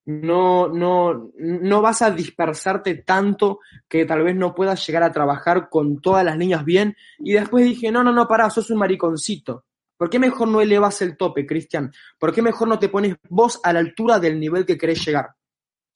No, 0.07 0.68
no, 0.68 1.30
no 1.39 1.82
vas 1.82 2.03
a 2.03 2.11
dispersarte 2.11 2.97
tanto 2.97 3.61
que 3.89 4.05
tal 4.05 4.24
vez 4.24 4.34
no 4.34 4.55
puedas 4.55 4.84
llegar 4.84 5.05
a 5.05 5.12
trabajar 5.12 5.68
con 5.68 6.01
todas 6.01 6.24
las 6.24 6.37
niñas 6.37 6.64
bien. 6.64 6.97
Y 7.18 7.34
después 7.34 7.64
dije, 7.64 7.93
no, 7.93 8.03
no, 8.03 8.12
no, 8.12 8.26
pará, 8.26 8.51
sos 8.51 8.70
un 8.70 8.78
mariconcito. 8.78 9.65
¿Por 9.97 10.11
qué 10.11 10.18
mejor 10.18 10.49
no 10.49 10.61
elevas 10.61 11.01
el 11.03 11.16
tope, 11.16 11.47
Cristian? 11.47 11.92
¿Por 12.18 12.32
qué 12.32 12.42
mejor 12.42 12.68
no 12.68 12.78
te 12.78 12.88
pones 12.88 13.16
vos 13.28 13.61
a 13.62 13.72
la 13.72 13.78
altura 13.78 14.18
del 14.18 14.38
nivel 14.38 14.66
que 14.66 14.76
querés 14.76 15.05
llegar? 15.05 15.30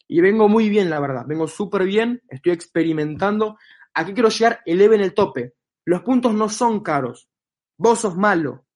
Y 0.09 0.21
vengo 0.21 0.49
muy 0.49 0.69
bien, 0.69 0.91
la 0.91 1.01
verdad. 1.01 1.25
Vengo 1.27 1.47
súper 1.47 1.85
bien, 1.85 2.23
estoy 2.29 2.53
experimentando. 2.53 3.59
Aquí 3.95 4.13
quiero 4.15 4.29
llegar, 4.29 4.61
eleven 4.65 5.01
el 5.01 5.15
tope. 5.15 5.55
Los 5.85 6.03
puntos 6.03 6.35
no 6.35 6.49
son 6.49 6.81
caros. 6.81 7.29
Vos 7.77 8.01
sos 8.01 8.17
malo. 8.17 8.67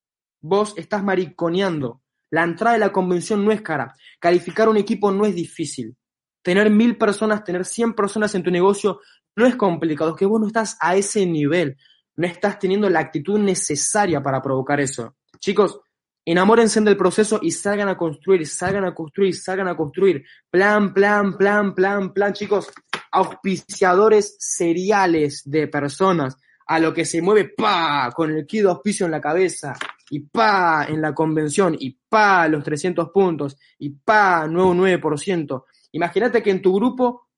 Vos 0.41 0.75
estás 0.77 1.03
mariconeando. 1.03 2.03
La 2.31 2.45
entrada 2.45 2.75
de 2.75 2.81
la 2.81 2.93
convención 2.93 3.45
no 3.45 3.53
es 3.53 3.63
cara. 3.63 3.95
Calificar 4.19 4.69
un 4.69 4.77
equipo 4.77 5.11
no 5.11 5.25
es 5.25 5.35
difícil. 5.35 5.97
Tener 6.43 6.71
mil 6.71 6.99
personas, 6.99 7.45
tener 7.45 7.65
cien 7.65 7.95
personas 7.95 8.35
en 8.35 8.43
tu 8.43 8.51
negocio 8.51 9.01
no 9.37 9.47
es 9.47 9.57
complicado. 9.57 10.11
Es 10.11 10.17
que 10.17 10.27
vos 10.27 10.41
no 10.41 10.47
estás 10.47 10.77
a 10.81 10.97
ese 10.97 11.27
nivel. 11.27 11.77
No 12.17 12.27
estás 12.27 12.59
teniendo 12.59 12.89
la 12.89 13.01
actitud 13.01 13.39
necesaria 13.39 14.23
para 14.23 14.43
provocar 14.43 14.81
eso. 14.81 15.17
Chicos, 15.39 15.81
Enamórense 16.27 16.81
del 16.81 16.97
proceso 16.97 17.39
y 17.43 17.51
salgan 17.51 17.89
a 17.89 17.99
construir, 17.99 18.47
salgan 18.47 18.87
a 18.87 18.95
construir, 18.95 19.35
salgan 19.37 19.69
a 19.69 19.77
construir. 19.77 20.25
Plan, 20.51 20.95
plan, 20.95 21.37
plan, 21.37 21.75
plan, 21.75 22.15
plan, 22.15 22.33
chicos. 22.33 22.73
Auspiciadores 23.11 24.35
seriales 24.39 25.43
de 25.45 25.69
personas 25.69 26.39
a 26.67 26.79
lo 26.79 26.95
que 26.95 27.05
se 27.05 27.21
mueve, 27.21 27.53
pa, 27.55 28.11
con 28.15 28.31
el 28.31 28.47
kit 28.47 28.63
de 28.63 28.71
auspicio 28.71 29.05
en 29.05 29.13
la 29.13 29.21
cabeza, 29.21 29.77
y 30.09 30.21
pa, 30.21 30.87
en 30.89 31.03
la 31.03 31.13
convención, 31.13 31.77
y 31.79 31.91
pa, 32.09 32.49
los 32.49 32.65
300 32.65 33.11
puntos, 33.11 33.59
y 33.79 33.91
pa, 33.91 34.47
nuevo 34.49 34.75
9%. 34.75 35.65
Imagínate 35.93 36.43
que 36.43 36.51
en 36.51 36.63
tu 36.63 36.75
grupo 36.75 37.29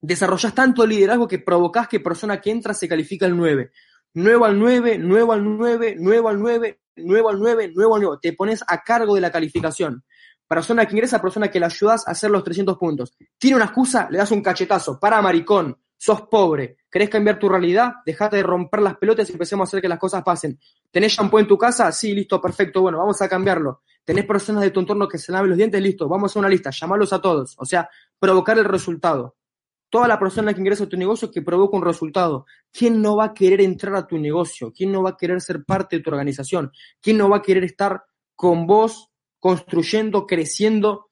desarrollas 0.00 0.54
tanto 0.54 0.86
liderazgo 0.86 1.28
que 1.28 1.40
provocas 1.40 1.88
que 1.88 2.00
persona 2.00 2.40
que 2.40 2.50
entra 2.50 2.72
se 2.72 2.88
califica 2.88 3.26
el 3.26 3.36
9. 3.36 3.70
Nuevo 4.18 4.46
al 4.46 4.58
9, 4.58 4.98
nuevo 4.98 5.32
al 5.32 5.44
9, 5.44 5.94
nuevo 5.96 6.28
al 6.28 6.40
9, 6.40 6.80
nuevo 6.96 7.28
al 7.28 7.38
9, 7.38 7.72
nuevo 7.72 7.94
al 7.94 8.02
9. 8.02 8.18
Te 8.20 8.32
pones 8.32 8.64
a 8.66 8.82
cargo 8.82 9.14
de 9.14 9.20
la 9.20 9.30
calificación. 9.30 10.02
Persona 10.44 10.86
que 10.86 10.94
ingresa, 10.96 11.22
persona 11.22 11.48
que 11.48 11.60
le 11.60 11.66
ayudas 11.66 12.08
a 12.08 12.10
hacer 12.10 12.28
los 12.28 12.42
300 12.42 12.76
puntos. 12.78 13.14
Tiene 13.38 13.54
una 13.54 13.66
excusa, 13.66 14.08
le 14.10 14.18
das 14.18 14.32
un 14.32 14.42
cachetazo. 14.42 14.98
Para, 14.98 15.22
maricón. 15.22 15.78
Sos 15.96 16.22
pobre. 16.22 16.78
¿Querés 16.90 17.10
cambiar 17.10 17.38
tu 17.38 17.48
realidad? 17.48 17.92
Dejate 18.04 18.38
de 18.38 18.42
romper 18.42 18.82
las 18.82 18.96
pelotas 18.96 19.28
y 19.30 19.34
empecemos 19.34 19.68
a 19.68 19.68
hacer 19.68 19.80
que 19.80 19.88
las 19.88 20.00
cosas 20.00 20.24
pasen. 20.24 20.58
¿Tenés 20.90 21.12
shampoo 21.12 21.38
en 21.38 21.46
tu 21.46 21.56
casa? 21.56 21.92
Sí, 21.92 22.12
listo, 22.12 22.40
perfecto. 22.40 22.82
Bueno, 22.82 22.98
vamos 22.98 23.22
a 23.22 23.28
cambiarlo. 23.28 23.82
¿Tenés 24.04 24.24
personas 24.24 24.64
de 24.64 24.72
tu 24.72 24.80
entorno 24.80 25.06
que 25.06 25.18
se 25.18 25.30
laven 25.30 25.50
los 25.50 25.58
dientes? 25.58 25.80
Listo, 25.80 26.08
vamos 26.08 26.24
a 26.24 26.32
hacer 26.32 26.40
una 26.40 26.48
lista. 26.48 26.70
Llamarlos 26.70 27.12
a 27.12 27.20
todos. 27.20 27.54
O 27.56 27.64
sea, 27.64 27.88
provocar 28.18 28.58
el 28.58 28.64
resultado 28.64 29.36
toda 29.90 30.08
la 30.08 30.18
persona 30.18 30.52
que 30.52 30.60
ingresa 30.60 30.84
a 30.84 30.88
tu 30.88 30.96
negocio 30.96 31.30
que 31.30 31.42
provoca 31.42 31.76
un 31.76 31.84
resultado. 31.84 32.46
¿Quién 32.72 33.00
no 33.00 33.16
va 33.16 33.26
a 33.26 33.34
querer 33.34 33.60
entrar 33.60 33.94
a 33.96 34.06
tu 34.06 34.18
negocio? 34.18 34.72
¿Quién 34.72 34.92
no 34.92 35.02
va 35.02 35.10
a 35.10 35.16
querer 35.16 35.40
ser 35.40 35.64
parte 35.64 35.96
de 35.96 36.02
tu 36.02 36.10
organización? 36.10 36.72
¿Quién 37.00 37.18
no 37.18 37.28
va 37.28 37.38
a 37.38 37.42
querer 37.42 37.64
estar 37.64 38.04
con 38.34 38.66
vos 38.66 39.10
construyendo, 39.38 40.26
creciendo? 40.26 41.10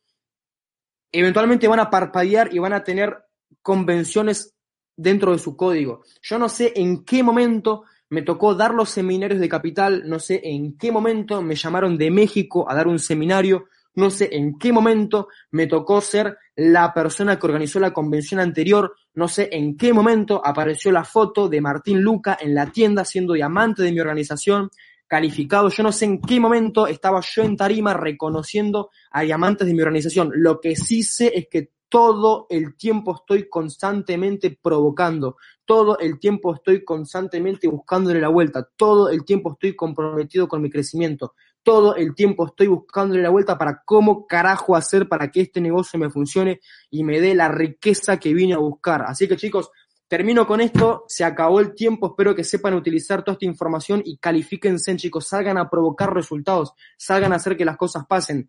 Eventualmente 1.13 1.69
van 1.69 1.81
a 1.81 1.91
parpadear 1.91 2.55
y 2.55 2.59
van 2.59 2.73
a 2.73 2.85
tener 2.85 3.17
convenciones 3.63 4.55
dentro 4.97 5.33
de 5.33 5.39
su 5.39 5.57
código. 5.57 6.03
Yo 6.23 6.39
no 6.39 6.49
sé 6.49 6.73
en 6.77 7.05
qué 7.05 7.23
momento 7.23 7.85
me 8.09 8.23
tocó 8.23 8.55
dar 8.55 8.75
los 8.75 8.91
seminarios 8.91 9.41
de 9.41 9.49
capital, 9.49 10.05
no 10.07 10.19
sé 10.19 10.41
en 10.45 10.77
qué 10.77 10.93
momento 10.93 11.43
me 11.43 11.57
llamaron 11.57 11.99
de 11.99 12.11
México 12.11 12.71
a 12.71 12.75
dar 12.75 12.87
un 12.87 12.99
seminario, 12.99 13.67
no 13.97 14.11
sé 14.11 14.29
en 14.33 14.59
qué 14.59 14.73
momento 14.73 15.29
me 15.51 15.67
tocó 15.67 16.01
ser 16.01 16.39
la 16.55 16.95
persona 16.95 17.39
que 17.39 17.47
organizó 17.47 17.81
la 17.81 17.93
convención 17.93 18.41
anterior, 18.41 18.95
no 19.15 19.29
sé 19.29 19.49
en 19.53 19.77
qué 19.77 19.93
momento 19.93 20.41
apareció 20.45 20.93
la 20.93 21.05
foto 21.05 21.49
de 21.49 21.61
Martín 21.61 22.01
Luca 22.01 22.39
en 22.41 22.55
la 22.55 22.71
tienda 22.71 23.05
siendo 23.05 23.35
diamante 23.35 23.83
de 23.83 23.93
mi 23.93 24.01
organización, 24.01 24.71
calificado, 25.07 25.69
yo 25.69 25.83
no 25.83 25.93
sé 25.93 26.05
en 26.05 26.21
qué 26.21 26.41
momento 26.41 26.87
estaba 26.87 27.21
yo 27.21 27.43
en 27.43 27.57
tarima 27.57 27.95
reconociendo 27.95 28.91
a 29.11 29.23
diamantes 29.23 29.67
de 29.67 29.75
mi 29.75 29.81
organización. 29.81 30.31
Lo 30.35 30.61
que 30.61 30.75
sí 30.75 31.03
sé 31.03 31.33
es 31.35 31.47
que 31.49 31.71
todo 31.89 32.47
el 32.51 32.77
tiempo 32.77 33.15
estoy 33.15 33.49
constantemente 33.49 34.59
provocando, 34.61 35.37
todo 35.65 35.99
el 35.99 36.19
tiempo 36.19 36.55
estoy 36.55 36.85
constantemente 36.85 37.69
buscándole 37.69 38.21
la 38.21 38.29
vuelta, 38.29 38.69
todo 38.77 39.09
el 39.09 39.25
tiempo 39.25 39.53
estoy 39.53 39.77
comprometido 39.77 40.49
con 40.49 40.61
mi 40.61 40.71
crecimiento, 40.71 41.35
todo 41.67 41.97
el 41.97 42.15
tiempo 42.15 42.47
estoy 42.47 42.69
buscándole 42.69 43.21
la 43.21 43.31
vuelta 43.31 43.59
para 43.59 43.83
cómo 43.85 44.25
carajo 44.25 44.77
hacer 44.77 45.09
para 45.09 45.33
que 45.33 45.41
este 45.41 45.61
negocio 45.61 45.99
me 45.99 46.09
funcione 46.09 46.61
y 46.91 47.03
me 47.03 47.21
dé 47.21 47.35
la 47.35 47.49
riqueza 47.49 48.21
que 48.21 48.33
vine 48.33 48.55
a 48.55 48.59
buscar. 48.59 49.03
Así 49.03 49.27
que 49.27 49.35
chicos, 49.35 49.73
termino 50.07 50.47
con 50.47 50.61
esto, 50.61 51.03
se 51.09 51.25
acabó 51.25 51.59
el 51.59 51.75
tiempo, 51.75 52.07
espero 52.07 52.37
que 52.37 52.45
sepan 52.45 52.75
utilizar 52.75 53.25
toda 53.25 53.33
esta 53.33 53.47
información 53.47 54.01
y 54.05 54.17
califíquense 54.19 54.95
chicos, 54.95 55.27
salgan 55.27 55.59
a 55.59 55.69
provocar 55.69 56.15
resultados, 56.15 56.73
salgan 56.97 57.33
a 57.33 57.37
hacer 57.37 57.57
que 57.57 57.65
las 57.65 57.77
cosas 57.77 58.07
pasen 58.07 58.49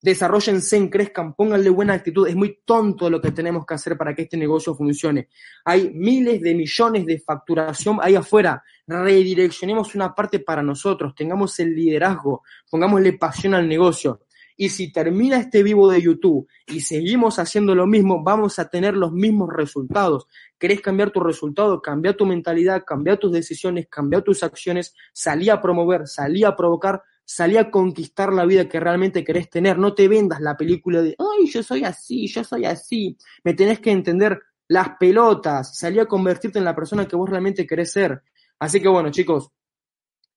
desarrollense, 0.00 0.88
crezcan, 0.90 1.34
pónganle 1.34 1.70
buena 1.70 1.94
actitud. 1.94 2.28
Es 2.28 2.36
muy 2.36 2.60
tonto 2.64 3.10
lo 3.10 3.20
que 3.20 3.32
tenemos 3.32 3.66
que 3.66 3.74
hacer 3.74 3.96
para 3.96 4.14
que 4.14 4.22
este 4.22 4.36
negocio 4.36 4.74
funcione. 4.74 5.28
Hay 5.64 5.90
miles 5.90 6.40
de 6.40 6.54
millones 6.54 7.06
de 7.06 7.18
facturación 7.18 7.98
ahí 8.00 8.14
afuera. 8.14 8.62
Redireccionemos 8.86 9.94
una 9.94 10.14
parte 10.14 10.40
para 10.40 10.62
nosotros, 10.62 11.14
tengamos 11.14 11.58
el 11.60 11.74
liderazgo, 11.74 12.42
pongámosle 12.70 13.14
pasión 13.14 13.54
al 13.54 13.68
negocio. 13.68 14.22
Y 14.60 14.70
si 14.70 14.90
termina 14.90 15.36
este 15.36 15.62
vivo 15.62 15.88
de 15.88 16.02
YouTube 16.02 16.48
y 16.66 16.80
seguimos 16.80 17.38
haciendo 17.38 17.76
lo 17.76 17.86
mismo, 17.86 18.24
vamos 18.24 18.58
a 18.58 18.68
tener 18.68 18.96
los 18.96 19.12
mismos 19.12 19.50
resultados. 19.52 20.26
¿Querés 20.58 20.80
cambiar 20.80 21.12
tu 21.12 21.20
resultado? 21.20 21.80
Cambia 21.80 22.16
tu 22.16 22.26
mentalidad, 22.26 22.82
cambia 22.84 23.16
tus 23.16 23.30
decisiones, 23.30 23.86
cambia 23.88 24.20
tus 24.20 24.42
acciones, 24.42 24.96
salí 25.12 25.48
a 25.48 25.60
promover, 25.60 26.08
salí 26.08 26.42
a 26.42 26.56
provocar, 26.56 27.04
salí 27.28 27.58
a 27.58 27.70
conquistar 27.70 28.32
la 28.32 28.46
vida 28.46 28.68
que 28.68 28.80
realmente 28.80 29.22
querés 29.22 29.50
tener. 29.50 29.78
No 29.78 29.94
te 29.94 30.08
vendas 30.08 30.40
la 30.40 30.56
película 30.56 31.02
de, 31.02 31.14
ay, 31.18 31.46
yo 31.46 31.62
soy 31.62 31.84
así, 31.84 32.26
yo 32.26 32.42
soy 32.42 32.64
así. 32.64 33.18
Me 33.44 33.52
tenés 33.52 33.80
que 33.80 33.90
entender 33.90 34.40
las 34.66 34.96
pelotas, 34.98 35.76
salí 35.76 35.98
a 35.98 36.06
convertirte 36.06 36.58
en 36.58 36.64
la 36.64 36.74
persona 36.74 37.06
que 37.06 37.16
vos 37.16 37.28
realmente 37.28 37.66
querés 37.66 37.92
ser. 37.92 38.22
Así 38.58 38.80
que 38.80 38.88
bueno, 38.88 39.10
chicos, 39.10 39.50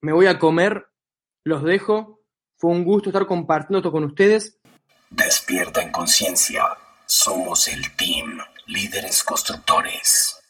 me 0.02 0.12
voy 0.12 0.28
a 0.28 0.38
comer, 0.38 0.86
los 1.46 1.64
dejo. 1.64 2.20
Fue 2.58 2.72
un 2.72 2.84
gusto 2.84 3.10
estar 3.10 3.26
compartiendo 3.26 3.78
esto 3.80 3.92
con 3.92 4.04
ustedes. 4.04 4.60
Despierta 5.10 5.82
en 5.82 5.92
conciencia. 5.92 6.66
Somos 7.06 7.70
el 7.70 7.96
team, 7.96 8.38
líderes 8.68 9.24
constructores. 9.24 10.41